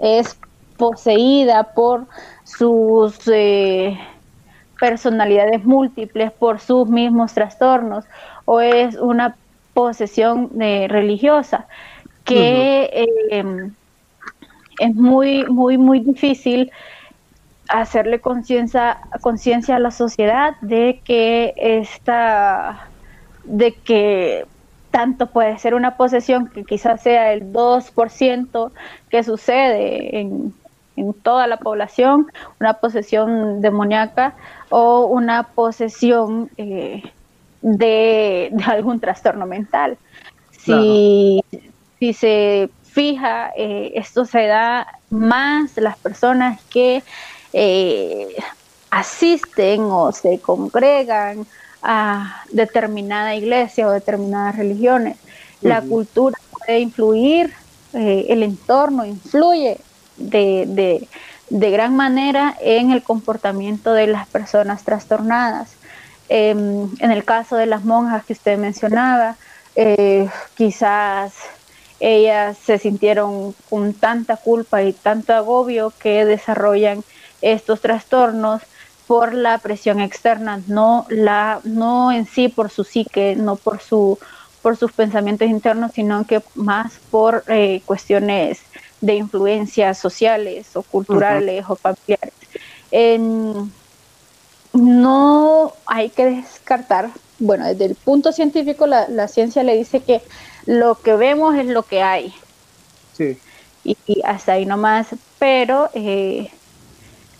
es 0.00 0.36
poseída 0.76 1.62
por 1.74 2.06
sus 2.42 3.16
eh, 3.28 3.96
personalidades 4.80 5.64
múltiples, 5.64 6.32
por 6.32 6.58
sus 6.58 6.88
mismos 6.88 7.32
trastornos, 7.34 8.04
o 8.44 8.60
es 8.60 8.96
una 8.96 9.36
posesión 9.74 10.50
eh, 10.60 10.86
religiosa, 10.88 11.66
que 12.24 13.06
es 14.80 14.94
muy, 14.94 15.44
muy, 15.44 15.78
muy 15.78 16.00
difícil 16.00 16.72
hacerle 17.68 18.20
conciencia 18.20 18.98
conciencia 19.20 19.76
a 19.76 19.78
la 19.78 19.90
sociedad 19.90 20.56
de 20.60 21.00
que 21.04 21.54
esta 21.56 22.88
de 23.44 23.74
que 23.74 24.46
tanto 24.90 25.26
puede 25.26 25.58
ser 25.58 25.74
una 25.74 25.96
posesión 25.96 26.48
que 26.48 26.64
quizás 26.64 27.02
sea 27.02 27.32
el 27.32 27.52
2% 27.52 28.70
que 29.10 29.22
sucede 29.22 30.18
en, 30.20 30.54
toda 31.22 31.46
la 31.46 31.58
población, 31.58 32.26
una 32.58 32.74
posesión 32.74 33.60
demoníaca 33.60 34.34
o 34.68 35.06
una 35.06 35.44
posesión 35.44 36.50
eh, 36.56 37.04
de, 37.62 38.52
algún 38.66 38.98
trastorno 38.98 39.46
mental. 39.46 39.96
Si, 40.50 41.40
si 42.00 42.12
se 42.12 42.68
fija, 42.82 43.52
eh, 43.56 43.92
esto 43.94 44.24
se 44.24 44.46
da 44.46 44.88
más 45.10 45.76
las 45.76 45.96
personas 45.98 46.60
que 46.64 47.04
eh, 47.52 48.36
asisten 48.90 49.82
o 49.82 50.12
se 50.12 50.38
congregan 50.40 51.46
a 51.82 52.42
determinada 52.50 53.34
iglesia 53.34 53.86
o 53.86 53.90
determinadas 53.90 54.56
religiones. 54.56 55.16
La 55.60 55.82
cultura 55.82 56.38
puede 56.50 56.80
influir, 56.80 57.52
eh, 57.92 58.26
el 58.28 58.42
entorno 58.42 59.04
influye 59.04 59.78
de, 60.16 61.08
gran 61.50 61.96
manera 61.96 62.56
en 62.60 62.90
el 62.90 63.02
comportamiento 63.02 63.92
de 63.92 64.06
las 64.06 64.28
personas 64.28 64.84
trastornadas. 64.84 65.70
Em, 66.28 66.90
en 67.00 67.10
el 67.10 67.24
caso 67.24 67.56
de 67.56 67.66
las 67.66 67.84
monjas 67.84 68.24
que 68.24 68.34
usted 68.34 68.58
mencionaba, 68.58 69.36
eh, 69.74 70.28
quizás 70.56 71.32
ellas 72.00 72.56
se 72.58 72.78
sintieron 72.78 73.54
con 73.68 73.94
tanta 73.94 74.36
culpa 74.36 74.82
y 74.82 74.92
tanto 74.92 75.34
agobio 75.34 75.92
que 75.98 76.24
desarrollan 76.24 77.02
estos 77.42 77.80
trastornos 77.80 78.62
por 79.06 79.32
la 79.32 79.58
presión 79.58 80.00
externa, 80.00 80.62
no 80.66 81.06
la 81.08 81.60
no 81.64 82.12
en 82.12 82.26
sí 82.26 82.48
por 82.48 82.70
su 82.70 82.84
psique, 82.84 83.34
no 83.36 83.56
por 83.56 83.80
su 83.80 84.18
por 84.62 84.76
sus 84.76 84.92
pensamientos 84.92 85.48
internos, 85.48 85.92
sino 85.94 86.26
que 86.26 86.42
más 86.54 86.92
por 87.10 87.44
eh, 87.48 87.80
cuestiones 87.86 88.60
de 89.00 89.14
influencias 89.14 89.98
sociales 89.98 90.74
o 90.76 90.82
culturales 90.82 91.64
o 91.68 91.76
familiares. 91.76 92.34
no 94.74 95.72
hay 95.86 96.10
que 96.10 96.26
descartar, 96.26 97.10
bueno, 97.38 97.66
desde 97.66 97.86
el 97.86 97.94
punto 97.94 98.32
científico 98.32 98.86
la, 98.86 99.08
la, 99.08 99.28
ciencia 99.28 99.62
le 99.62 99.76
dice 99.76 100.00
que 100.00 100.20
lo 100.66 100.96
que 100.96 101.14
vemos 101.14 101.56
es 101.56 101.66
lo 101.66 101.82
que 101.84 102.02
hay. 102.02 102.34
Sí. 103.16 103.38
Y, 103.84 103.96
hasta 104.24 104.52
ahí 104.52 104.66
nomás, 104.66 105.08
pero 105.38 105.88
eh, 105.94 106.50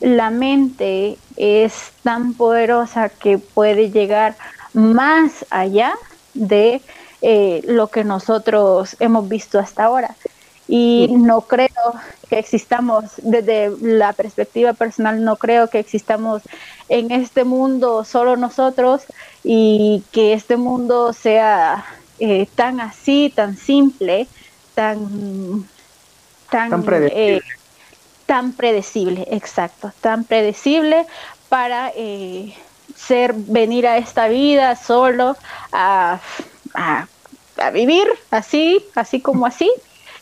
la 0.00 0.30
mente 0.30 1.18
es 1.36 1.92
tan 2.02 2.34
poderosa 2.34 3.08
que 3.08 3.38
puede 3.38 3.90
llegar 3.90 4.36
más 4.72 5.44
allá 5.50 5.94
de 6.34 6.80
eh, 7.20 7.62
lo 7.66 7.88
que 7.88 8.04
nosotros 8.04 8.96
hemos 9.00 9.28
visto 9.28 9.58
hasta 9.58 9.84
ahora. 9.84 10.14
Y 10.68 11.08
no 11.10 11.40
creo 11.42 11.68
que 12.28 12.38
existamos, 12.38 13.04
desde 13.18 13.72
la 13.80 14.12
perspectiva 14.12 14.74
personal, 14.74 15.24
no 15.24 15.36
creo 15.36 15.68
que 15.68 15.78
existamos 15.78 16.42
en 16.90 17.10
este 17.10 17.44
mundo 17.44 18.04
solo 18.04 18.36
nosotros 18.36 19.04
y 19.42 20.04
que 20.12 20.34
este 20.34 20.58
mundo 20.58 21.14
sea 21.14 21.86
eh, 22.18 22.46
tan 22.54 22.80
así, 22.80 23.32
tan 23.34 23.56
simple, 23.56 24.28
tan, 24.74 25.66
tan, 26.50 26.70
tan 26.70 26.82
predecible. 26.82 27.36
Eh, 27.36 27.40
tan 28.28 28.52
predecible, 28.52 29.26
exacto, 29.30 29.90
tan 30.02 30.24
predecible 30.24 31.06
para 31.48 31.90
eh, 31.96 32.54
ser, 32.94 33.32
venir 33.32 33.86
a 33.86 33.96
esta 33.96 34.28
vida 34.28 34.76
solo 34.76 35.34
a, 35.72 36.20
vivir 37.72 38.06
así, 38.30 38.84
así 38.94 39.22
como 39.22 39.46
así, 39.46 39.72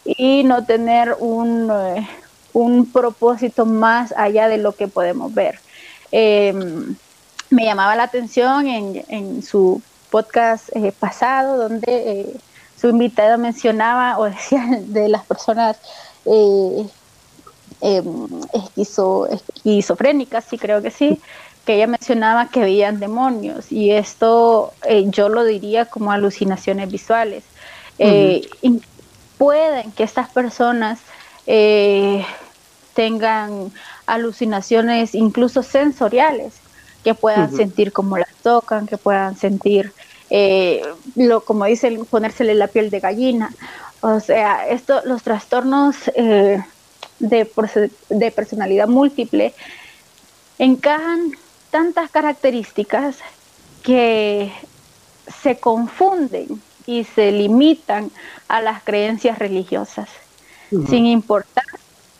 y 0.04 0.44
no 0.44 0.64
tener 0.64 1.16
un, 1.18 1.68
eh, 1.68 2.08
un 2.52 2.92
propósito 2.92 3.66
más 3.66 4.14
allá 4.16 4.46
de 4.46 4.58
lo 4.58 4.70
que 4.70 4.86
podemos 4.86 5.34
ver. 5.34 5.58
Em, 6.12 6.94
me 7.50 7.64
llamaba 7.64 7.96
la 7.96 8.04
atención 8.04 8.68
en, 8.68 9.04
en 9.08 9.42
su 9.42 9.82
podcast 10.10 10.68
eh, 10.76 10.92
pasado, 10.96 11.56
donde 11.56 12.38
su 12.80 12.88
invitada 12.88 13.36
mencionaba 13.36 14.16
o 14.20 14.24
decía 14.30 14.64
de 14.78 15.08
las 15.08 15.24
personas 15.24 15.76
esquizo, 17.80 19.26
esquizofrénicas, 19.28 20.44
sí 20.44 20.58
creo 20.58 20.82
que 20.82 20.90
sí, 20.90 21.20
que 21.64 21.74
ella 21.74 21.86
mencionaba 21.86 22.48
que 22.48 22.60
veían 22.60 23.00
demonios. 23.00 23.70
Y 23.70 23.90
esto 23.90 24.72
eh, 24.88 25.04
yo 25.08 25.28
lo 25.28 25.44
diría 25.44 25.86
como 25.86 26.12
alucinaciones 26.12 26.90
visuales. 26.90 27.44
Eh, 27.98 28.48
pueden 29.38 29.90
que 29.92 30.04
estas 30.04 30.28
personas 30.30 31.00
eh, 31.46 32.24
tengan 32.94 33.72
alucinaciones 34.06 35.14
incluso 35.14 35.62
sensoriales, 35.62 36.60
que 37.02 37.14
puedan 37.14 37.52
sentir 37.54 37.92
como 37.92 38.18
las 38.18 38.34
tocan, 38.42 38.86
que 38.86 38.98
puedan 38.98 39.36
sentir, 39.36 39.92
lo 41.14 41.44
como 41.44 41.66
dicen, 41.66 42.04
ponérsele 42.06 42.54
la 42.54 42.66
piel 42.66 42.90
de 42.90 43.00
gallina. 43.00 43.54
O 44.00 44.20
sea, 44.20 44.68
esto, 44.68 45.02
los 45.04 45.22
trastornos 45.22 45.96
eh, 46.14 46.62
de, 47.18 47.50
de 48.10 48.30
personalidad 48.30 48.88
múltiple 48.88 49.54
encajan 50.58 51.32
tantas 51.70 52.10
características 52.10 53.18
que 53.82 54.52
se 55.42 55.58
confunden 55.58 56.60
y 56.86 57.04
se 57.04 57.32
limitan 57.32 58.10
a 58.48 58.60
las 58.60 58.82
creencias 58.82 59.38
religiosas. 59.38 60.08
Sin 60.88 61.06
importar 61.06 61.64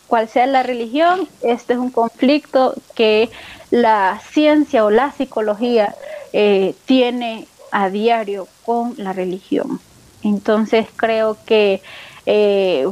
cuál 0.07 0.29
sea 0.29 0.45
la 0.47 0.63
religión, 0.63 1.27
este 1.41 1.73
es 1.73 1.79
un 1.79 1.91
conflicto 1.91 2.75
que 2.95 3.29
la 3.71 4.21
ciencia 4.31 4.85
o 4.85 4.89
la 4.89 5.11
psicología 5.11 5.93
eh, 6.31 6.75
tiene 6.85 7.47
a 7.71 7.89
diario 7.89 8.47
con 8.65 8.93
la 8.97 9.13
religión. 9.13 9.79
Entonces 10.23 10.87
creo 10.95 11.37
que, 11.45 11.81
eh, 12.25 12.87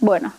bueno, 0.00 0.32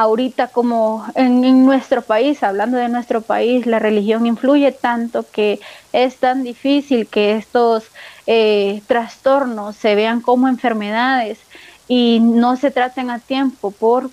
ahorita 0.00 0.48
como 0.48 1.04
en, 1.16 1.64
nuestro 1.64 2.02
país, 2.02 2.42
hablando 2.42 2.78
de 2.78 2.88
nuestro 2.88 3.22
país, 3.22 3.66
la 3.66 3.80
religión 3.80 4.26
influye 4.26 4.70
tanto 4.72 5.28
que 5.30 5.58
es 5.92 6.20
tan 6.20 6.44
difícil 6.44 7.08
que 7.08 7.32
estos 7.36 7.90
eh, 8.26 8.82
trastornos 8.86 9.76
se 9.76 9.96
vean 9.96 10.20
como 10.20 10.46
enfermedades 10.46 11.40
y 11.88 12.20
no 12.20 12.56
se 12.56 12.70
traten 12.70 13.10
a 13.10 13.20
tiempo 13.20 13.72
por 13.72 14.12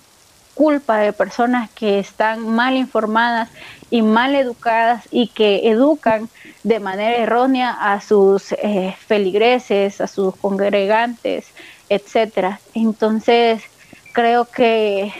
culpa 0.54 0.98
de 0.98 1.12
personas 1.12 1.70
que 1.72 1.98
están 1.98 2.48
mal 2.48 2.76
informadas 2.76 3.50
y 3.90 4.02
mal 4.02 4.34
educadas 4.34 5.06
y 5.12 5.28
que 5.34 5.68
educan 5.68 6.30
de 6.64 6.80
manera 6.80 7.16
errónea 7.18 7.70
a 7.70 8.00
sus 8.00 8.52
eh, 8.52 8.96
feligreses, 9.06 10.00
a 10.00 10.08
sus 10.08 10.34
congregantes, 10.36 11.46
etcétera. 11.88 12.60
Entonces, 12.74 13.62
creo 14.12 14.50
que 14.50 15.12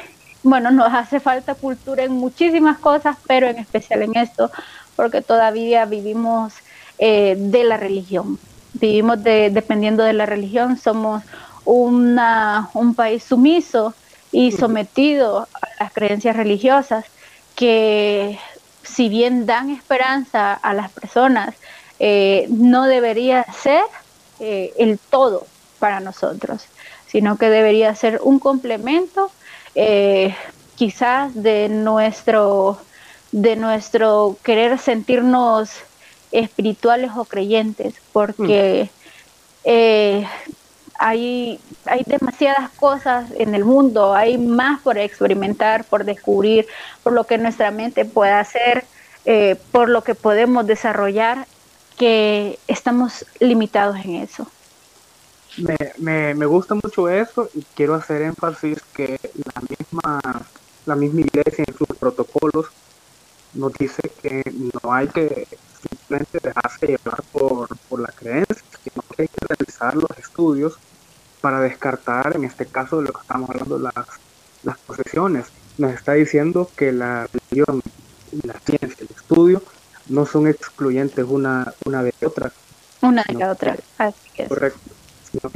bueno, 0.47 0.71
nos 0.71 0.95
hace 0.95 1.19
falta 1.19 1.55
cultura 1.55 2.05
en 2.05 2.13
muchísimas 2.13 2.79
cosas, 2.79 3.17
pero 3.27 3.49
en 3.49 3.59
especial 3.59 4.03
en 4.03 4.17
esto, 4.17 4.51
porque 4.95 5.21
todavía 5.21 5.85
vivimos 5.87 6.55
eh, 6.99 7.35
de 7.37 7.65
la 7.65 7.77
religión. 7.77 8.39
Vivimos 8.75 9.23
de, 9.25 9.51
dependiendo 9.51 10.05
de 10.05 10.13
la 10.13 10.25
religión, 10.25 10.79
somos 10.79 11.25
una, 11.65 12.71
un 12.75 12.95
país 12.95 13.25
sumiso 13.25 13.95
y 14.31 14.53
sometido 14.53 15.49
a 15.53 15.83
las 15.83 15.93
creencias 15.93 16.37
religiosas 16.37 17.05
que 17.57 18.39
si 18.85 19.09
bien 19.09 19.47
dan 19.47 19.71
esperanza 19.71 20.55
a 20.55 20.75
las 20.75 20.93
personas, 20.93 21.57
eh, 21.99 22.47
no 22.51 22.85
debería 22.85 23.45
ser 23.53 23.83
eh, 24.39 24.73
el 24.79 25.01
todo 25.11 25.49
para 25.81 25.99
nosotros, 25.99 26.67
sino 27.09 27.37
que 27.37 27.51
debería 27.51 27.93
ser 27.97 28.21
un 28.23 28.39
complemento 28.39 29.33
eh, 29.77 30.35
quizás 30.75 31.35
de 31.35 31.69
nuestro, 31.69 32.79
de 33.31 33.57
nuestro 33.57 34.37
querer 34.43 34.79
sentirnos 34.79 35.71
espirituales 36.33 37.11
o 37.15 37.27
creyentes, 37.27 37.95
porque 38.13 38.89
eh, 39.65 40.27
hay, 40.99 41.61
hay 41.85 42.03
demasiadas 42.07 42.71
cosas 42.71 43.31
en 43.37 43.55
el 43.55 43.67
mundo, 43.67 44.15
hay 44.15 44.39
más 44.39 44.81
por 44.81 44.97
experimentar, 44.97 45.85
por 45.85 46.05
descubrir, 46.05 46.67
por 47.03 47.13
lo 47.13 47.25
que 47.25 47.37
nuestra 47.37 47.71
mente 47.71 48.07
puede 48.07 48.33
hacer, 48.33 48.85
eh, 49.27 49.57
por 49.73 49.91
lo 49.91 50.03
que 50.03 50.15
podemos 50.15 50.67
desarrollar, 50.67 51.47
que 51.99 52.59
estamos 52.67 53.27
limitados 53.41 53.97
en 54.05 54.17
eso 54.17 54.47
me, 55.59 55.77
me, 55.99 56.35
me, 56.35 56.47
gusta 56.47 56.75
mucho 56.75 57.09
eso 57.09 57.49
y 57.55 57.65
quiero 57.75 57.95
hacer 57.95 58.23
énfasis 58.23 58.79
que 58.95 59.19
la 59.35 59.63
misma, 59.63 60.21
la 60.85 60.97
misma 60.97 61.21
iglesia 61.21 61.65
en 61.67 61.77
sus 61.77 61.89
protocolos 61.99 62.67
nos 63.55 63.73
dice 63.75 64.03
que 64.23 64.43
no 64.51 64.93
hay 64.93 65.09
que 65.09 65.47
simplemente 65.89 66.39
dejarse 66.43 66.87
llevar 66.87 67.23
por, 67.33 67.69
por 67.89 68.01
la 68.01 68.09
creencia, 68.09 68.63
sino 68.85 69.03
que 69.15 69.23
hay 69.23 69.29
que 69.29 69.47
realizar 69.47 69.95
los 69.95 70.11
estudios 70.19 70.79
para 71.41 71.61
descartar, 71.61 72.37
en 72.37 72.45
este 72.45 72.67
caso 72.67 72.99
de 72.99 73.05
lo 73.05 73.13
que 73.13 73.21
estamos 73.21 73.51
hablando, 73.51 73.79
las, 73.79 73.95
las 74.63 74.79
posesiones. 74.79 75.47
Nos 75.79 75.93
está 75.93 76.13
diciendo 76.15 76.71
que 76.77 76.93
la 76.93 77.29
religión, 77.33 77.83
la 78.43 78.55
ciencia, 78.61 78.97
el 78.99 79.17
estudio 79.17 79.63
no 80.09 80.27
son 80.27 80.49
excluyentes 80.49 81.25
una, 81.27 81.73
una 81.85 82.03
de 82.03 82.15
otra. 82.25 82.53
Una 83.03 83.23
de 83.27 83.35
la 83.35 83.53
otra, 83.53 83.77
así 83.99 84.29
es. 84.37 84.49
Correcto 84.49 84.86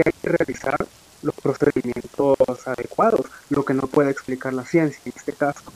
hay 0.04 0.12
que 0.12 0.28
realizar 0.28 0.86
los 1.22 1.34
procedimientos 1.34 2.38
adecuados, 2.66 3.26
lo 3.50 3.64
que 3.64 3.74
no 3.74 3.82
puede 3.82 4.10
explicar 4.10 4.52
la 4.52 4.64
ciencia 4.64 5.00
en 5.04 5.12
este 5.14 5.32
caso. 5.32 5.72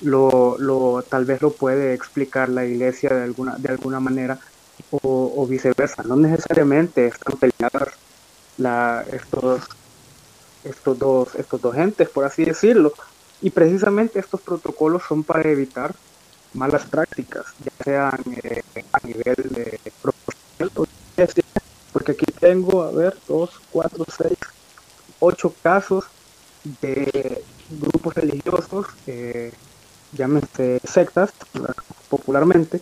Lo, 0.00 0.56
lo, 0.58 1.04
tal 1.08 1.24
vez 1.24 1.40
lo 1.42 1.52
puede 1.52 1.94
explicar 1.94 2.48
la 2.48 2.64
iglesia 2.64 3.10
de 3.10 3.22
alguna, 3.22 3.56
de 3.56 3.68
alguna 3.68 4.00
manera 4.00 4.38
o, 4.90 5.46
viceversa. 5.46 6.02
No 6.02 6.16
necesariamente 6.16 7.06
están 7.06 7.38
peleadas 7.38 7.94
la, 8.58 9.04
estos, 9.12 9.62
estos, 10.64 10.98
dos, 10.98 11.34
estos 11.36 11.60
dos 11.60 11.76
entes, 11.76 12.08
por 12.08 12.24
así 12.24 12.44
decirlo. 12.44 12.92
Y 13.40 13.50
precisamente 13.50 14.18
estos 14.18 14.40
protocolos 14.40 15.02
son 15.08 15.24
para 15.24 15.48
evitar 15.48 15.94
malas 16.54 16.84
prácticas, 16.84 17.46
ya 17.64 17.84
sean 17.84 18.20
eh, 18.42 18.62
a 18.92 19.06
nivel 19.06 19.36
de 19.50 19.80
profesional 20.00 20.70
o 20.76 20.86
porque 21.92 22.12
aquí 22.12 22.26
tengo, 22.40 22.82
a 22.82 22.90
ver, 22.90 23.16
dos, 23.28 23.50
cuatro, 23.70 24.04
seis, 24.16 24.38
ocho 25.20 25.54
casos 25.62 26.04
de 26.80 27.42
grupos 27.70 28.14
religiosos, 28.14 28.86
eh, 29.06 29.52
llámense 30.12 30.80
sectas 30.84 31.30
popularmente, 32.08 32.80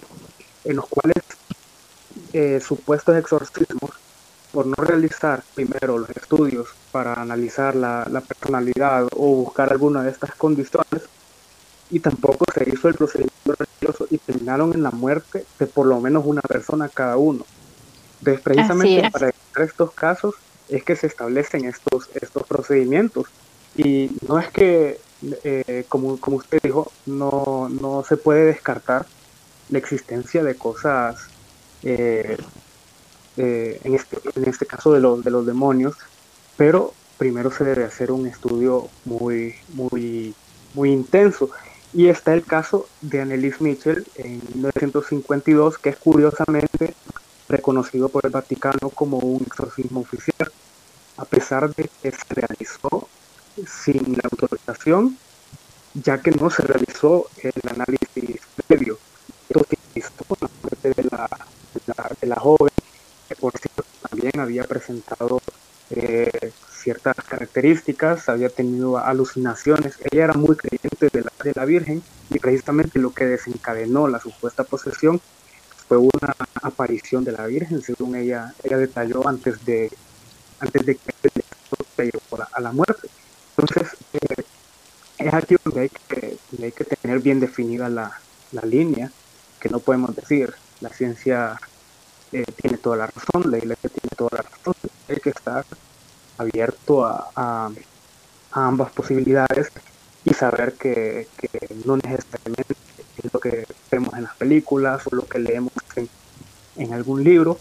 en 0.65 0.77
los 0.77 0.87
cuales 0.87 1.23
eh, 2.33 2.61
supuestos 2.61 3.17
exorcismos, 3.17 3.91
por 4.53 4.67
no 4.67 4.75
realizar 4.75 5.45
primero 5.55 5.99
los 5.99 6.11
estudios 6.11 6.69
para 6.91 7.15
analizar 7.15 7.77
la, 7.77 8.07
la 8.11 8.21
personalidad 8.21 9.07
o 9.13 9.37
buscar 9.45 9.71
alguna 9.73 10.03
de 10.03 10.11
estas 10.11 10.35
condiciones, 10.35 11.03
y 11.91 12.01
tampoco 12.01 12.45
se 12.55 12.69
hizo 12.71 12.89
el 12.89 12.95
procedimiento 12.95 13.55
religioso 13.59 14.07
y 14.11 14.19
terminaron 14.19 14.73
en 14.75 14.83
la 14.83 14.93
muerte 14.93 15.45
de 15.59 15.67
por 15.67 15.87
lo 15.87 16.01
menos 16.01 16.25
una 16.25 16.43
persona 16.43 16.89
cada 16.89 17.17
uno. 17.17 17.45
Entonces, 18.21 18.43
precisamente 18.43 19.11
para 19.11 19.29
evitar 19.29 19.65
estos 19.65 19.93
casos 19.93 20.35
es 20.69 20.85
que 20.85 20.95
se 20.95 21.07
establecen 21.07 21.65
estos, 21.65 22.09
estos 22.15 22.47
procedimientos. 22.47 23.27
Y 23.77 24.11
no 24.27 24.39
es 24.39 24.49
que, 24.49 25.01
eh, 25.45 25.85
como, 25.89 26.19
como 26.21 26.37
usted 26.39 26.61
dijo, 26.63 26.91
no, 27.07 27.69
no 27.69 28.05
se 28.05 28.17
puede 28.17 28.45
descartar 28.45 29.07
la 29.69 29.79
existencia 29.79 30.43
de 30.43 30.55
cosas, 30.55 31.29
eh, 31.83 32.37
eh, 33.37 33.81
en, 33.85 33.95
este, 33.95 34.19
en 34.35 34.49
este 34.49 34.67
caso 34.67 34.93
de 34.93 35.01
los, 35.01 35.25
de 35.25 35.31
los 35.31 35.47
demonios, 35.47 35.95
pero 36.57 36.93
primero 37.17 37.51
se 37.51 37.65
debe 37.65 37.85
hacer 37.85 38.13
un 38.13 38.27
estudio 38.27 38.89
muy, 39.05 39.55
muy, 39.75 40.35
muy 40.75 40.91
intenso. 40.91 41.51
Y 41.93 42.07
está 42.07 42.35
el 42.35 42.45
caso 42.45 42.89
de 43.01 43.21
Annelies 43.21 43.61
Mitchell 43.61 44.07
en 44.15 44.41
1952, 44.55 45.79
que 45.79 45.91
es 45.91 45.97
curiosamente 45.97 46.95
reconocido 47.51 48.09
por 48.09 48.25
el 48.25 48.31
Vaticano 48.31 48.91
como 48.91 49.19
un 49.19 49.43
exorcismo 49.43 50.01
oficial, 50.01 50.51
a 51.17 51.25
pesar 51.25 51.75
de 51.75 51.91
que 52.03 52.11
se 52.13 52.35
realizó 52.35 53.09
sin 53.67 54.17
la 54.17 54.23
autorización, 54.31 55.19
ya 55.95 56.19
que 56.23 56.31
no 56.31 56.49
se 56.51 56.63
realizó 56.63 57.27
el 57.43 57.53
análisis 57.69 58.41
previo. 58.67 58.99
Esto 59.49 59.67
se 59.95 60.25
con 60.25 60.39
la 60.41 60.49
muerte 60.63 61.03
de 61.03 61.09
la, 61.11 61.29
de 62.21 62.27
la, 62.27 62.37
joven, 62.37 62.73
que 63.29 63.35
por 63.35 63.53
cierto 63.59 63.85
también 64.09 64.39
había 64.39 64.65
presentado 64.65 65.43
eh, 65.91 66.53
ciertas 66.71 67.17
características, 67.17 68.29
había 68.29 68.49
tenido 68.49 68.97
alucinaciones, 68.99 69.99
ella 70.11 70.25
era 70.25 70.35
muy 70.35 70.57
creyente 70.57 71.09
de 71.13 71.23
la, 71.23 71.33
de 71.43 71.53
la 71.55 71.65
Virgen 71.65 72.03
y 72.31 72.39
precisamente 72.39 73.01
lo 73.01 73.13
que 73.13 73.27
desencadenó 73.27 74.07
la 74.07 74.21
supuesta 74.21 74.63
posesión 74.63 75.21
fue 75.91 75.99
una 75.99 76.37
aparición 76.63 77.25
de 77.25 77.33
la 77.33 77.47
Virgen, 77.47 77.83
según 77.83 78.15
ella, 78.15 78.55
ella 78.63 78.77
detalló 78.77 79.27
antes 79.27 79.65
de, 79.65 79.91
antes 80.61 80.87
de 80.87 80.95
que 80.95 81.13
se 81.97 82.05
llevó 82.05 82.45
a 82.53 82.61
la 82.61 82.71
muerte. 82.71 83.09
Entonces, 83.57 83.99
eh, 84.13 84.45
es 85.19 85.35
aquí 85.35 85.57
donde 85.65 85.81
hay 85.81 85.89
que, 85.89 86.39
hay 86.63 86.71
que 86.71 86.85
tener 86.85 87.19
bien 87.19 87.41
definida 87.41 87.89
la, 87.89 88.17
la, 88.53 88.63
línea, 88.63 89.11
que 89.59 89.69
no 89.69 89.81
podemos 89.81 90.15
decir, 90.15 90.55
la 90.81 90.91
ciencia 90.91 91.59
eh, 92.31 92.45
tiene 92.63 92.79
toda 92.79 92.97
la 92.99 93.07
razón, 93.09 93.51
la 93.51 93.59
iglesia 93.59 93.91
tiene 93.91 94.15
toda 94.17 94.31
la 94.37 94.43
razón, 94.43 94.75
hay 95.09 95.17
que 95.17 95.31
estar 95.31 95.67
abierto 96.39 97.05
a, 97.05 97.33
a, 97.35 97.71
ambas 98.53 98.93
posibilidades 98.93 99.73
y 100.25 100.35
saber 100.35 100.75
que, 100.75 101.27
que 101.37 101.75
no 101.85 101.97
necesariamente 101.97 102.77
lo 103.33 103.41
que 103.41 103.67
vemos 103.91 104.15
en 104.15 104.25
las 104.25 104.35
películas 104.37 105.07
o 105.07 105.17
lo 105.17 105.27
que 105.27 105.39
leemos 105.39 105.73
en, 106.77 106.93
algún 106.93 107.23
libro, 107.23 107.59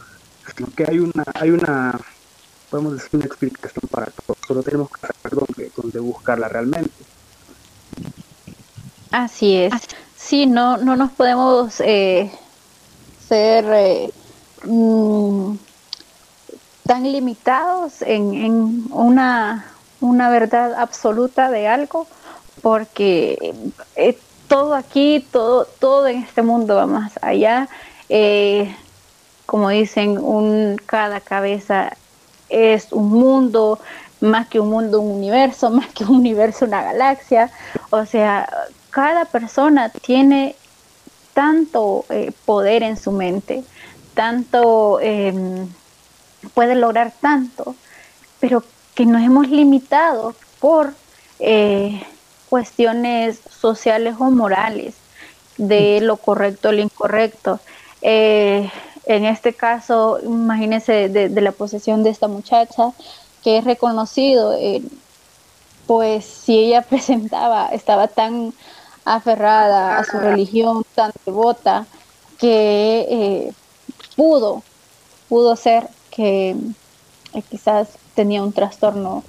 sino 0.55 0.69
que 0.75 0.85
hay 0.87 0.99
una, 0.99 1.25
hay 1.33 1.51
una, 1.51 1.99
podemos 2.69 2.93
decir 2.93 3.09
una 3.13 3.25
explicación 3.25 3.83
para 3.91 4.07
todo, 4.07 4.37
solo 4.47 4.63
tenemos 4.63 4.89
que 4.91 5.01
saber 5.01 5.45
dónde, 5.45 5.71
dónde 5.75 5.99
buscarla 5.99 6.47
realmente. 6.47 6.91
Así 9.11 9.57
es. 9.57 9.73
Sí, 10.15 10.45
no, 10.45 10.77
no 10.77 10.95
nos 10.95 11.11
podemos 11.11 11.81
eh, 11.81 12.31
ser 13.27 13.65
eh, 13.69 14.13
mm, 14.65 15.55
tan 16.85 17.11
limitados 17.11 18.01
en, 18.01 18.33
en 18.33 18.85
una, 18.91 19.65
una, 20.01 20.29
verdad 20.29 20.75
absoluta 20.75 21.49
de 21.49 21.67
algo, 21.67 22.07
porque 22.61 23.55
eh, 23.95 24.17
todo 24.49 24.75
aquí, 24.75 25.25
todo, 25.31 25.65
todo 25.79 26.07
en 26.07 26.23
este 26.23 26.41
mundo 26.41 26.75
va 26.75 26.87
más 26.87 27.13
allá. 27.21 27.69
como 29.45 29.69
dicen, 29.69 30.17
un, 30.17 30.75
cada 30.85 31.21
cabeza 31.21 31.93
es 32.49 32.91
un 32.91 33.09
mundo, 33.09 33.79
más 34.19 34.47
que 34.47 34.59
un 34.59 34.69
mundo, 34.69 34.99
un 34.99 35.15
universo, 35.17 35.69
más 35.79 35.87
que 35.89 36.03
un 36.03 36.17
universo, 36.17 36.65
una 36.65 36.83
galaxia. 36.83 37.49
O 37.91 38.05
sea, 38.05 38.49
cada 38.89 39.25
persona 39.25 39.89
tiene 39.89 40.55
tanto 41.33 42.05
eh, 42.09 42.31
poder 42.45 42.83
en 42.83 42.97
su 42.97 43.11
mente, 43.11 43.63
tanto 44.13 44.99
em, 44.99 45.67
puede 46.53 46.75
lograr 46.75 47.13
tanto, 47.21 47.75
pero 48.39 48.63
que 48.95 49.05
nos 49.05 49.21
hemos 49.21 49.47
limitado 49.49 50.35
por 50.59 50.93
eh, 51.39 52.03
cuestiones 52.49 53.39
sociales 53.49 54.15
o 54.19 54.31
morales 54.31 54.95
de 55.57 56.01
lo 56.01 56.17
correcto 56.17 56.69
o 56.69 56.71
lo 56.71 56.81
incorrecto. 56.81 57.59
Eh, 58.01 58.69
en 59.05 59.25
este 59.25 59.53
caso, 59.53 60.19
imagínense 60.23 61.09
de, 61.09 61.41
la 61.41 61.51
posesión 61.51 62.03
de 62.03 62.09
esta 62.09 62.27
muchacha, 62.27 62.91
que 63.43 63.57
es 63.57 63.63
reconocido, 63.63 64.55
pues 65.87 66.23
si 66.25 66.59
ella 66.59 66.81
presentaba, 66.89 67.69
estaba 67.69 68.07
tan 68.07 68.53
aferrada 69.05 69.97
a 69.97 70.03
su 70.03 70.19
religión, 70.19 70.83
tan 70.93 71.11
devota, 71.25 71.87
que 72.37 73.07
eh, 73.09 73.53
pudo, 74.15 74.61
pudo 75.27 75.55
ser 75.55 75.89
que 76.11 76.55
eh, 77.33 77.41
quizás 77.49 77.89
tenía 78.13 78.43
un 78.43 78.53
trastorno 78.53 79.23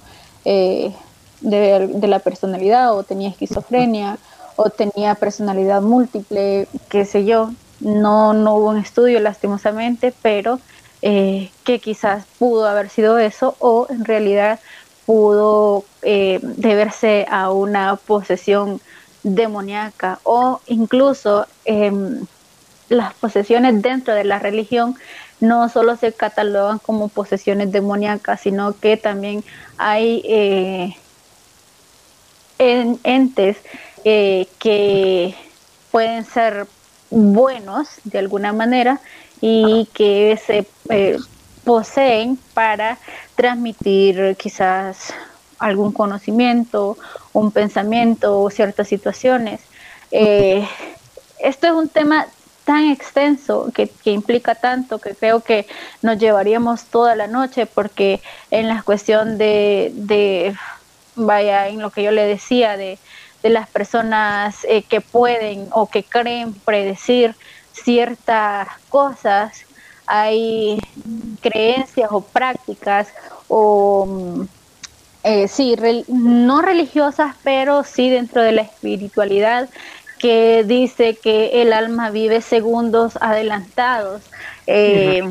eh, 1.49 1.89
de, 1.91 2.07
la 2.07 2.19
personalidad 2.19 2.95
o 2.95 3.03
tenía 3.03 3.29
esquizofrenia 3.29 4.17
o 4.55 4.69
tenía 4.69 5.15
personalidad 5.15 5.81
múltiple, 5.81 6.67
qué 6.89 7.05
sé 7.05 7.25
yo. 7.25 7.51
No, 7.79 8.33
no 8.33 8.55
hubo 8.55 8.69
un 8.69 8.77
estudio 8.77 9.19
lastimosamente, 9.19 10.13
pero 10.21 10.59
que 11.01 11.79
quizás 11.81 12.25
pudo 12.37 12.67
haber 12.67 12.89
sido 12.89 13.17
eso 13.17 13.55
o 13.57 13.87
en 13.89 14.05
realidad 14.05 14.59
pudo 15.07 15.83
deberse 16.03 17.25
a 17.27 17.49
una 17.49 17.95
posesión 17.95 18.79
demoníaca 19.23 20.19
o 20.23 20.61
incluso 20.67 21.47
em, 21.65 22.25
las 22.89 23.13
posesiones 23.13 23.81
dentro 23.81 24.13
de 24.13 24.23
la 24.23 24.39
religión 24.39 24.95
no 25.39 25.69
solo 25.69 25.95
se 25.95 26.13
catalogan 26.13 26.77
como 26.79 27.07
posesiones 27.07 27.71
demoníacas, 27.71 28.41
sino 28.41 28.77
que 28.79 28.97
también 28.97 29.43
hay 29.77 30.21
entes 32.61 33.57
eh, 34.03 34.47
que 34.59 35.35
pueden 35.91 36.25
ser 36.25 36.67
buenos 37.09 37.87
de 38.03 38.19
alguna 38.19 38.53
manera 38.53 38.99
y 39.41 39.87
que 39.93 40.39
se 40.45 40.67
eh, 40.89 41.17
poseen 41.63 42.37
para 42.53 42.97
transmitir 43.35 44.35
quizás 44.37 45.13
algún 45.59 45.91
conocimiento, 45.91 46.97
un 47.33 47.51
pensamiento 47.51 48.41
o 48.41 48.49
ciertas 48.49 48.87
situaciones. 48.87 49.61
Eh, 50.11 50.67
esto 51.39 51.67
es 51.67 51.73
un 51.73 51.89
tema 51.89 52.27
tan 52.65 52.91
extenso 52.91 53.71
que, 53.73 53.89
implica 54.05 54.55
tanto 54.55 54.99
que 54.99 55.15
creo 55.15 55.41
que 55.41 55.67
nos 56.01 56.17
llevaríamos 56.17 56.85
toda 56.85 57.15
la 57.15 57.27
noche 57.27 57.65
porque 57.65 58.21
en 58.51 58.67
la 58.67 58.83
cuestión 58.83 59.37
de, 59.37 60.55
vaya, 61.15 61.67
en 61.67 61.79
lo 61.79 61.91
que 61.91 62.03
yo 62.03 62.11
le 62.11 62.25
decía, 62.25 62.77
de, 62.77 62.97
las 63.43 63.67
personas 63.67 64.65
eh, 64.69 64.83
que 64.83 65.01
pueden 65.01 65.67
o 65.71 65.89
que 65.89 66.03
creen 66.03 66.53
predecir 66.53 67.35
ciertas 67.71 68.67
cosas, 68.89 69.65
hay 70.05 70.79
creencias 71.41 72.11
o 72.11 72.21
prácticas 72.21 73.07
o 73.47 74.05
mm, 74.05 74.43
eh, 75.23 75.47
sí, 75.47 75.75
no 76.07 76.61
religiosas, 76.61 77.35
pero 77.43 77.83
sí 77.83 78.09
dentro 78.09 78.43
de 78.43 78.51
la 78.51 78.61
espiritualidad 78.61 79.69
que 80.19 80.63
dice 80.63 81.15
que 81.15 81.63
el 81.63 81.73
alma 81.73 82.11
vive 82.11 82.41
segundos 82.41 83.17
adelantados 83.21 84.21
eh, 84.67 85.23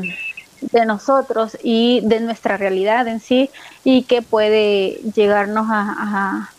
de 0.61 0.85
nosotros 0.85 1.57
y 1.63 2.01
de 2.03 2.19
nuestra 2.19 2.57
realidad 2.57 3.07
en 3.07 3.19
sí 3.19 3.49
y 3.83 4.03
que 4.03 4.21
puede 4.21 4.99
llegarnos 5.15 5.67
a, 5.69 6.49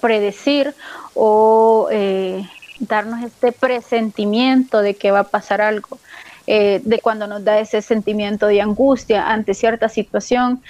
predecir 0.00 0.74
o 1.14 1.88
eh, 1.90 2.44
darnos 2.78 3.22
este 3.24 3.50
presentimiento 3.50 4.80
de 4.80 4.94
que 4.94 5.10
va 5.10 5.20
a 5.20 5.28
pasar 5.28 5.60
algo. 5.60 5.98
de 6.46 7.00
cuando 7.02 7.26
nos 7.26 7.44
da 7.44 7.58
ese 7.58 7.82
sentimiento 7.82 8.46
de 8.46 8.60
angustia 8.60 9.30
ante 9.30 9.54
cierta 9.54 9.88
situación, 9.88 10.62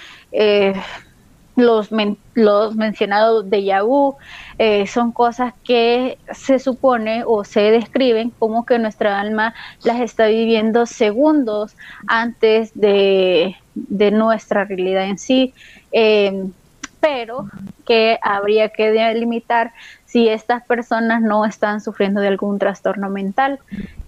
los, 1.55 1.89
los 2.33 2.75
mencionados 2.75 3.49
de 3.49 3.63
Yahoo 3.63 4.17
eh, 4.57 4.87
son 4.87 5.11
cosas 5.11 5.53
que 5.63 6.17
se 6.31 6.59
supone 6.59 7.23
o 7.25 7.43
se 7.43 7.71
describen 7.71 8.31
como 8.39 8.65
que 8.65 8.79
nuestra 8.79 9.19
alma 9.19 9.53
las 9.83 9.99
está 9.99 10.27
viviendo 10.27 10.85
segundos 10.85 11.75
antes 12.07 12.71
de, 12.73 13.55
nuestra 13.75 14.65
realidad 14.65 15.05
en 15.05 15.17
sí, 15.17 15.53
em, 15.91 16.51
pero 16.99 17.47
que 17.85 18.19
habría 18.21 18.69
que 18.69 18.91
delimitar 18.91 19.73
si 20.05 20.29
estas 20.29 20.63
personas 20.63 21.21
no 21.21 21.45
están 21.45 21.81
sufriendo 21.81 22.21
de 22.21 22.27
algún 22.27 22.59
trastorno 22.59 23.09
mental 23.09 23.59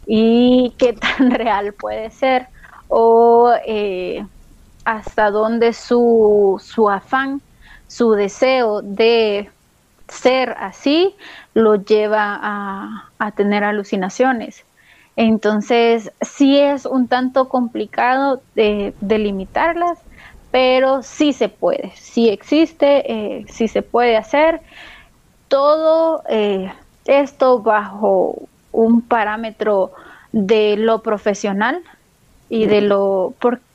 y 0.06 0.74
qué 0.78 0.94
tan 0.94 1.32
real 1.32 1.74
puede 1.74 2.10
ser 2.12 2.48
o 2.88 3.54
eh, 3.66 4.26
hasta 4.86 5.32
dónde 5.32 5.74
su, 5.74 6.62
su 6.64 6.90
afán, 6.90 7.42
su 7.88 8.12
deseo 8.12 8.82
de 8.82 9.50
ser 10.08 10.56
así, 10.60 11.16
lo 11.54 11.76
lleva 11.76 12.40
a, 12.42 13.32
tener 13.36 13.64
alucinaciones. 13.64 14.64
Entonces, 15.16 16.12
sí 16.22 16.60
es 16.60 16.86
un 16.86 17.08
tanto 17.08 17.50
complicado 17.50 18.42
de 18.54 18.94
delimitarlas, 19.02 19.98
pero 20.52 21.02
sí 21.02 21.34
se 21.34 21.50
puede, 21.50 21.92
sí 21.96 22.30
existe, 22.30 23.12
eh, 23.12 23.46
sí 23.50 23.68
se 23.68 23.82
puede 23.82 24.16
hacer. 24.16 24.62
Todo 25.48 26.22
eh, 26.30 26.72
esto 27.06 27.60
bajo 27.60 28.48
un 28.72 29.02
parámetro 29.02 29.92
de 30.32 30.78
lo 30.78 31.02
profesional 31.02 31.82
y 32.50 32.68
de 32.68 32.82
lo 32.82 33.34
porque 33.40 33.75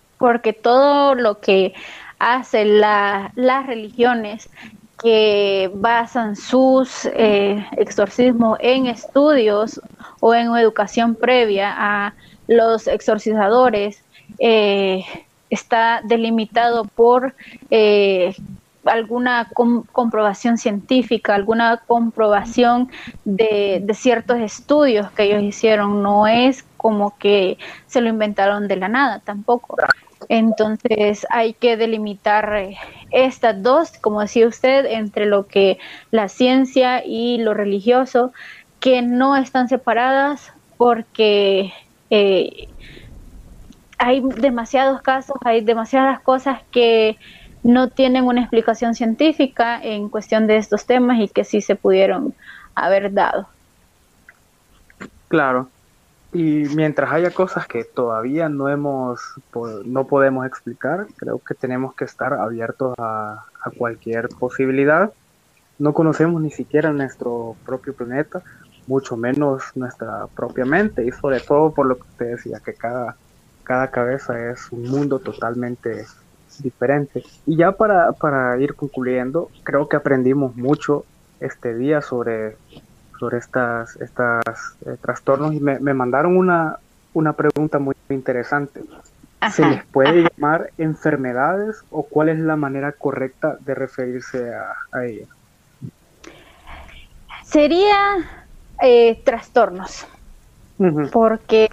todo 0.53 1.14
lo 1.14 1.41
que 1.41 1.75
hacen 2.18 2.81
las 2.81 3.66
religiones 3.66 4.49
que 5.03 5.71
basan 5.75 6.37
sus 6.37 7.07
eh, 7.07 7.66
exorcismos 7.79 8.59
en 8.61 8.87
estudios 8.87 9.81
o 10.21 10.35
en 10.35 10.55
educación 10.55 11.14
previa 11.14 11.75
a 11.77 12.14
los 12.47 12.87
exorcizadores 12.87 14.03
eh, 14.39 15.05
está 15.49 16.03
delimitado 16.05 16.85
por 16.85 17.35
eh, 17.71 18.35
alguna 18.85 19.49
comprobación 19.93 20.59
científica, 20.59 21.35
alguna 21.35 21.79
comprobación 21.87 22.91
de, 23.25 23.81
de, 23.83 23.95
ciertos 23.95 24.39
estudios 24.39 25.11
que 25.12 25.25
ellos 25.25 25.43
hicieron. 25.43 26.03
No 26.03 26.27
es 26.27 26.64
como 26.77 27.16
que 27.18 27.59
se 27.87 28.01
lo 28.01 28.09
inventaron 28.09 28.68
de 28.68 28.77
la 28.77 28.89
nada 28.89 29.21
tampoco. 29.21 29.77
Entonces 30.29 31.27
hay 31.31 31.55
que 31.55 31.77
delimitar 31.77 32.55
eh, 32.57 32.77
estas 33.11 33.62
dos, 33.62 33.93
como 34.01 34.21
decía 34.21 34.47
usted, 34.47 34.85
entre 34.87 35.27
lo 35.27 35.47
que 35.47 35.79
la 36.11 36.29
ciencia 36.29 37.03
y 37.05 37.39
lo 37.39 37.55
religioso, 37.55 38.33
que 38.81 39.03
no 39.03 39.37
están 39.37 39.68
separadas 39.68 40.53
porque 40.77 41.73
eh, 42.11 42.68
hay 43.99 44.23
demasiados 44.37 45.03
casos, 45.03 45.37
hay 45.45 45.61
demasiadas 45.61 46.21
cosas 46.21 46.61
que 46.71 47.18
no 47.62 47.89
tienen 47.89 48.25
una 48.25 48.41
explicación 48.41 48.95
científica 48.95 49.79
en 49.83 50.09
cuestión 50.09 50.47
de 50.47 50.57
estos 50.57 50.87
temas 50.87 51.21
y 51.21 51.29
que 51.29 51.45
sí 51.45 51.61
se 51.61 51.77
pudieron 51.77 52.35
haber 52.75 53.12
dado. 53.12 53.49
Claro. 55.29 55.68
Y 56.33 56.64
mientras 56.76 57.11
haya 57.12 57.33
cosas 57.33 57.66
que 57.66 57.83
todavía 57.83 58.49
no 58.49 58.68
hemos, 58.68 59.20
no 59.85 60.07
podemos 60.07 60.47
explicar, 60.47 61.09
creo 61.16 61.41
que 61.41 61.55
tenemos 61.55 61.95
que 61.95 62.05
estar 62.05 62.35
abiertos 62.35 62.95
a, 62.99 63.47
cualquier 63.76 64.28
posibilidad. 64.28 65.12
No 65.78 65.93
conocemos 65.93 66.41
ni 66.41 66.51
siquiera 66.51 66.93
nuestro 66.93 67.57
propio 67.66 67.95
planeta, 67.95 68.43
mucho 68.87 69.16
menos 69.16 69.62
nuestra 69.74 70.28
propia 70.28 70.64
mente, 70.64 71.05
y 71.05 71.11
sobre 71.11 71.41
todo 71.41 71.72
por 71.72 71.87
lo 71.87 71.97
que 71.97 72.03
usted 72.03 72.26
decía, 72.37 72.61
que 72.64 72.74
cada, 72.74 73.16
cada 73.64 73.91
cabeza 73.91 74.51
es 74.51 74.70
un 74.70 74.89
mundo 74.89 75.18
totalmente 75.18 76.07
diferente. 76.61 77.24
Y 77.45 77.57
ya 77.57 77.72
para, 77.72 78.12
para 78.12 78.57
ir 78.59 78.74
concluyendo, 78.74 79.51
creo 79.64 79.89
que 79.89 79.97
aprendimos 79.97 80.55
mucho 80.55 81.05
este 81.41 81.74
día 81.74 82.03
sobre 82.03 82.57
sobre 83.21 83.37
estas, 83.37 83.97
estas 83.97 84.77
eh, 84.87 84.97
trastornos 85.01 85.53
y 85.53 85.61
me, 85.61 85.79
mandaron 85.95 86.39
una, 86.39 86.79
una 87.12 87.35
pregunta 87.35 87.79
muy 87.79 87.95
interesante. 88.09 88.83
¿Se 89.53 89.64
les 89.64 89.85
puede 89.85 90.29
llamar 90.29 90.71
enfermedades 90.77 91.83
o 91.91 92.03
cuál 92.03 92.31
es 92.31 92.39
la 92.39 92.57
manera 92.57 92.93
correcta 92.93 93.57
de 93.61 93.75
referirse 93.75 94.55
a, 94.55 94.75
a 94.93 95.05
ellas? 95.05 95.29
Sería 97.45 98.16
eh, 98.83 99.21
trastornos, 99.25 100.07
porque, 101.12 101.71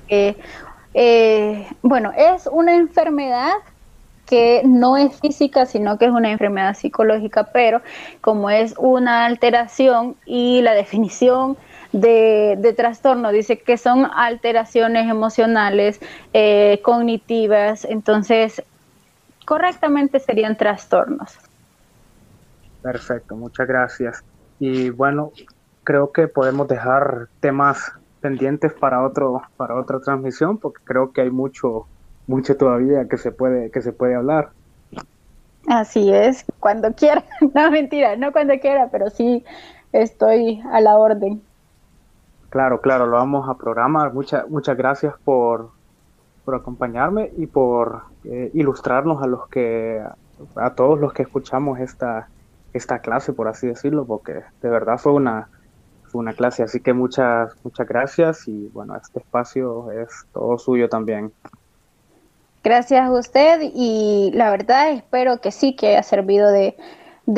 eh, 0.93 1.67
bueno, 1.81 2.11
es 2.15 2.47
una 2.47 2.75
enfermedad 2.75 3.53
que 4.27 4.61
no 4.65 4.97
es 4.97 5.19
física, 5.19 5.65
sino 5.65 5.97
que 5.97 6.05
es 6.05 6.11
una 6.11 6.29
enfermedad 6.29 6.75
psicológica, 6.75 7.45
pero 7.53 7.81
como 8.21 8.49
es 8.49 8.75
una 8.77 9.25
alteración 9.25 10.15
y 10.25 10.61
la 10.61 10.73
definición 10.73 11.57
de, 11.93 12.73
trastorno 12.75 13.31
dice 13.31 13.57
que 13.57 13.77
son 13.77 14.05
alteraciones 14.13 15.09
emocionales, 15.09 15.99
eh, 16.33 16.81
cognitivas, 16.83 17.85
entonces 17.85 18.61
correctamente 19.45 20.19
serían 20.19 20.57
trastornos. 20.57 21.37
Perfecto, 22.81 23.35
muchas 23.35 23.67
gracias. 23.67 24.23
Y 24.59 24.89
bueno, 24.89 25.31
creo 25.83 26.11
que 26.11 26.27
podemos 26.27 26.67
dejar 26.67 27.29
temas 27.39 27.93
pendientes 28.19 28.73
para 28.73 29.05
otro 29.05 29.41
para 29.55 29.75
otra 29.75 29.99
transmisión 29.99 30.57
porque 30.57 30.83
creo 30.83 31.11
que 31.11 31.21
hay 31.21 31.29
mucho 31.29 31.87
mucho 32.27 32.55
todavía 32.57 33.07
que 33.07 33.17
se 33.17 33.31
puede, 33.31 33.71
que 33.71 33.81
se 33.81 33.93
puede 33.93 34.15
hablar. 34.15 34.49
Así 35.67 36.13
es, 36.13 36.45
cuando 36.59 36.93
quiera, 36.93 37.23
no 37.53 37.71
mentira, 37.71 38.15
no 38.15 38.31
cuando 38.31 38.57
quiera, 38.59 38.89
pero 38.91 39.09
sí 39.09 39.43
estoy 39.91 40.61
a 40.71 40.79
la 40.79 40.97
orden. 40.97 41.41
Claro, 42.49 42.79
claro, 42.79 43.07
lo 43.07 43.17
vamos 43.17 43.49
a 43.49 43.55
programar. 43.55 44.13
Muchas, 44.13 44.49
muchas 44.49 44.77
gracias 44.77 45.13
por, 45.25 45.71
por 46.45 46.55
acompañarme 46.55 47.31
y 47.37 47.47
por 47.47 48.03
eh, 48.23 48.49
ilustrarnos 48.53 49.21
a 49.21 49.27
los 49.27 49.47
que, 49.49 50.01
a 50.55 50.69
todos 50.71 50.99
los 50.99 51.11
que 51.11 51.23
escuchamos 51.23 51.79
esta, 51.79 52.29
esta 52.73 52.99
clase, 52.99 53.33
por 53.33 53.49
así 53.49 53.67
decirlo, 53.67 54.05
porque 54.05 54.43
de 54.61 54.69
verdad 54.69 54.97
fue 54.97 55.11
una, 55.11 55.49
fue 56.03 56.19
una 56.19 56.33
clase. 56.33 56.63
Así 56.63 56.79
que 56.79 56.93
muchas, 56.93 57.53
muchas 57.65 57.87
gracias 57.87 58.47
y 58.47 58.69
bueno, 58.69 58.95
este 58.95 59.19
espacio 59.19 59.91
es 59.91 60.25
todo 60.31 60.57
suyo 60.57 60.87
también. 60.87 61.33
Gracias 62.63 63.01
a 63.01 63.11
usted 63.11 63.61
y 63.73 64.31
la 64.33 64.49
verdad 64.49 64.91
espero 64.91 65.39
que 65.39 65.51
sí 65.51 65.75
que 65.75 65.89
haya 65.89 66.03
servido 66.03 66.49
de, 66.49 66.75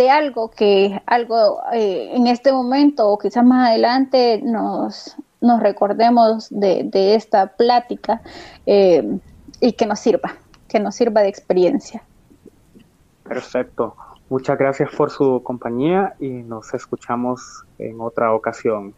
algo, 0.09 0.49
que 0.49 1.01
algo 1.05 1.61
eh, 1.73 2.11
en 2.13 2.27
este 2.27 2.51
momento 2.51 3.09
o 3.09 3.17
quizás 3.17 3.45
más 3.45 3.69
adelante 3.69 4.41
nos, 4.43 5.15
nos 5.41 5.61
recordemos 5.61 6.47
de, 6.49 7.15
esta 7.15 7.47
plática 7.47 8.21
eh, 8.65 9.19
y 9.59 9.73
que 9.73 9.85
nos 9.85 9.99
sirva, 9.99 10.35
que 10.67 10.79
nos 10.79 10.95
sirva 10.95 11.21
de 11.21 11.29
experiencia. 11.29 12.03
Perfecto. 13.23 13.95
Muchas 14.29 14.57
gracias 14.57 14.89
por 14.95 15.09
su 15.09 15.41
compañía 15.43 16.15
y 16.19 16.29
nos 16.29 16.73
escuchamos 16.73 17.65
en 17.77 17.99
otra 17.99 18.33
ocasión. 18.33 18.93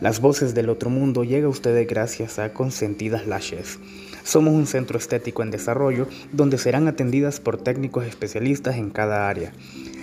Las 0.00 0.20
voces 0.20 0.54
del 0.54 0.70
otro 0.70 0.90
mundo 0.90 1.24
llega 1.24 1.46
a 1.46 1.50
ustedes 1.50 1.86
gracias 1.86 2.38
a 2.38 2.52
Consentidas 2.52 3.26
Lashes. 3.26 3.78
Somos 4.24 4.54
un 4.54 4.66
centro 4.66 4.98
estético 4.98 5.42
en 5.42 5.50
desarrollo 5.50 6.08
donde 6.32 6.58
serán 6.58 6.88
atendidas 6.88 7.40
por 7.40 7.58
técnicos 7.58 8.04
especialistas 8.04 8.76
en 8.76 8.90
cada 8.90 9.28
área. 9.28 9.52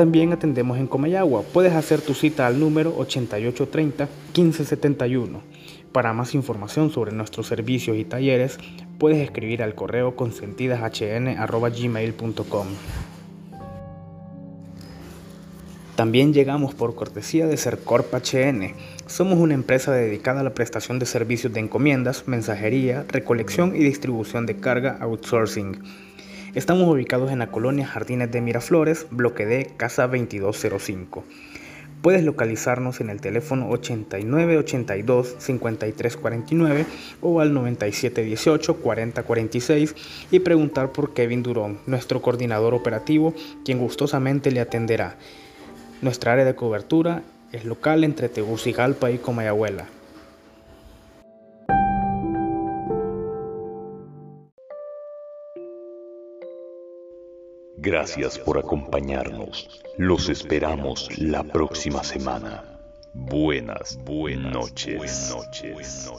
También 0.00 0.32
atendemos 0.32 0.78
en 0.78 0.86
Comayagua. 0.86 1.42
Puedes 1.42 1.74
hacer 1.74 2.00
tu 2.00 2.14
cita 2.14 2.46
al 2.46 2.58
número 2.58 2.96
8830-1571. 2.96 5.42
Para 5.92 6.14
más 6.14 6.34
información 6.34 6.90
sobre 6.90 7.12
nuestros 7.12 7.48
servicios 7.48 7.98
y 7.98 8.06
talleres, 8.06 8.56
puedes 8.98 9.18
escribir 9.18 9.62
al 9.62 9.74
correo 9.74 10.16
consentidashn.gmail.com. 10.16 12.66
También 15.96 16.32
llegamos 16.32 16.74
por 16.74 16.94
cortesía 16.94 17.46
de 17.46 17.58
Sercorp 17.58 18.14
HN. 18.14 18.72
Somos 19.06 19.38
una 19.38 19.52
empresa 19.52 19.92
dedicada 19.92 20.40
a 20.40 20.44
la 20.44 20.54
prestación 20.54 20.98
de 20.98 21.04
servicios 21.04 21.52
de 21.52 21.60
encomiendas, 21.60 22.26
mensajería, 22.26 23.04
recolección 23.06 23.76
y 23.76 23.80
distribución 23.80 24.46
de 24.46 24.56
carga 24.56 24.96
outsourcing. 24.98 25.76
Estamos 26.52 26.88
ubicados 26.88 27.30
en 27.30 27.38
la 27.38 27.52
colonia 27.52 27.86
Jardines 27.86 28.32
de 28.32 28.40
Miraflores, 28.40 29.06
bloque 29.12 29.46
D, 29.46 29.70
casa 29.76 30.08
2205. 30.08 31.22
Puedes 32.02 32.24
localizarnos 32.24 33.00
en 33.00 33.08
el 33.08 33.20
teléfono 33.20 33.68
8982 33.70 35.36
5349 35.38 36.86
o 37.20 37.40
al 37.40 37.54
9718 37.54 38.76
4046 38.78 39.94
y 40.32 40.40
preguntar 40.40 40.90
por 40.90 41.14
Kevin 41.14 41.44
Durón, 41.44 41.78
nuestro 41.86 42.20
coordinador 42.20 42.74
operativo, 42.74 43.32
quien 43.64 43.78
gustosamente 43.78 44.50
le 44.50 44.58
atenderá. 44.58 45.14
Nuestra 46.02 46.32
área 46.32 46.44
de 46.44 46.56
cobertura 46.56 47.22
es 47.52 47.64
local 47.64 48.02
entre 48.02 48.28
Tegucigalpa 48.28 49.12
y 49.12 49.18
Comayagüela. 49.18 49.86
Gracias 57.82 58.38
por 58.38 58.58
acompañarnos. 58.58 59.80
Los 59.96 60.28
esperamos 60.28 61.08
la 61.16 61.42
próxima 61.42 62.04
semana. 62.04 62.62
Buenas, 63.14 63.98
buenas 64.04 64.52
noches. 64.52 64.98
Buenas 64.98 65.34
noches. 65.34 66.10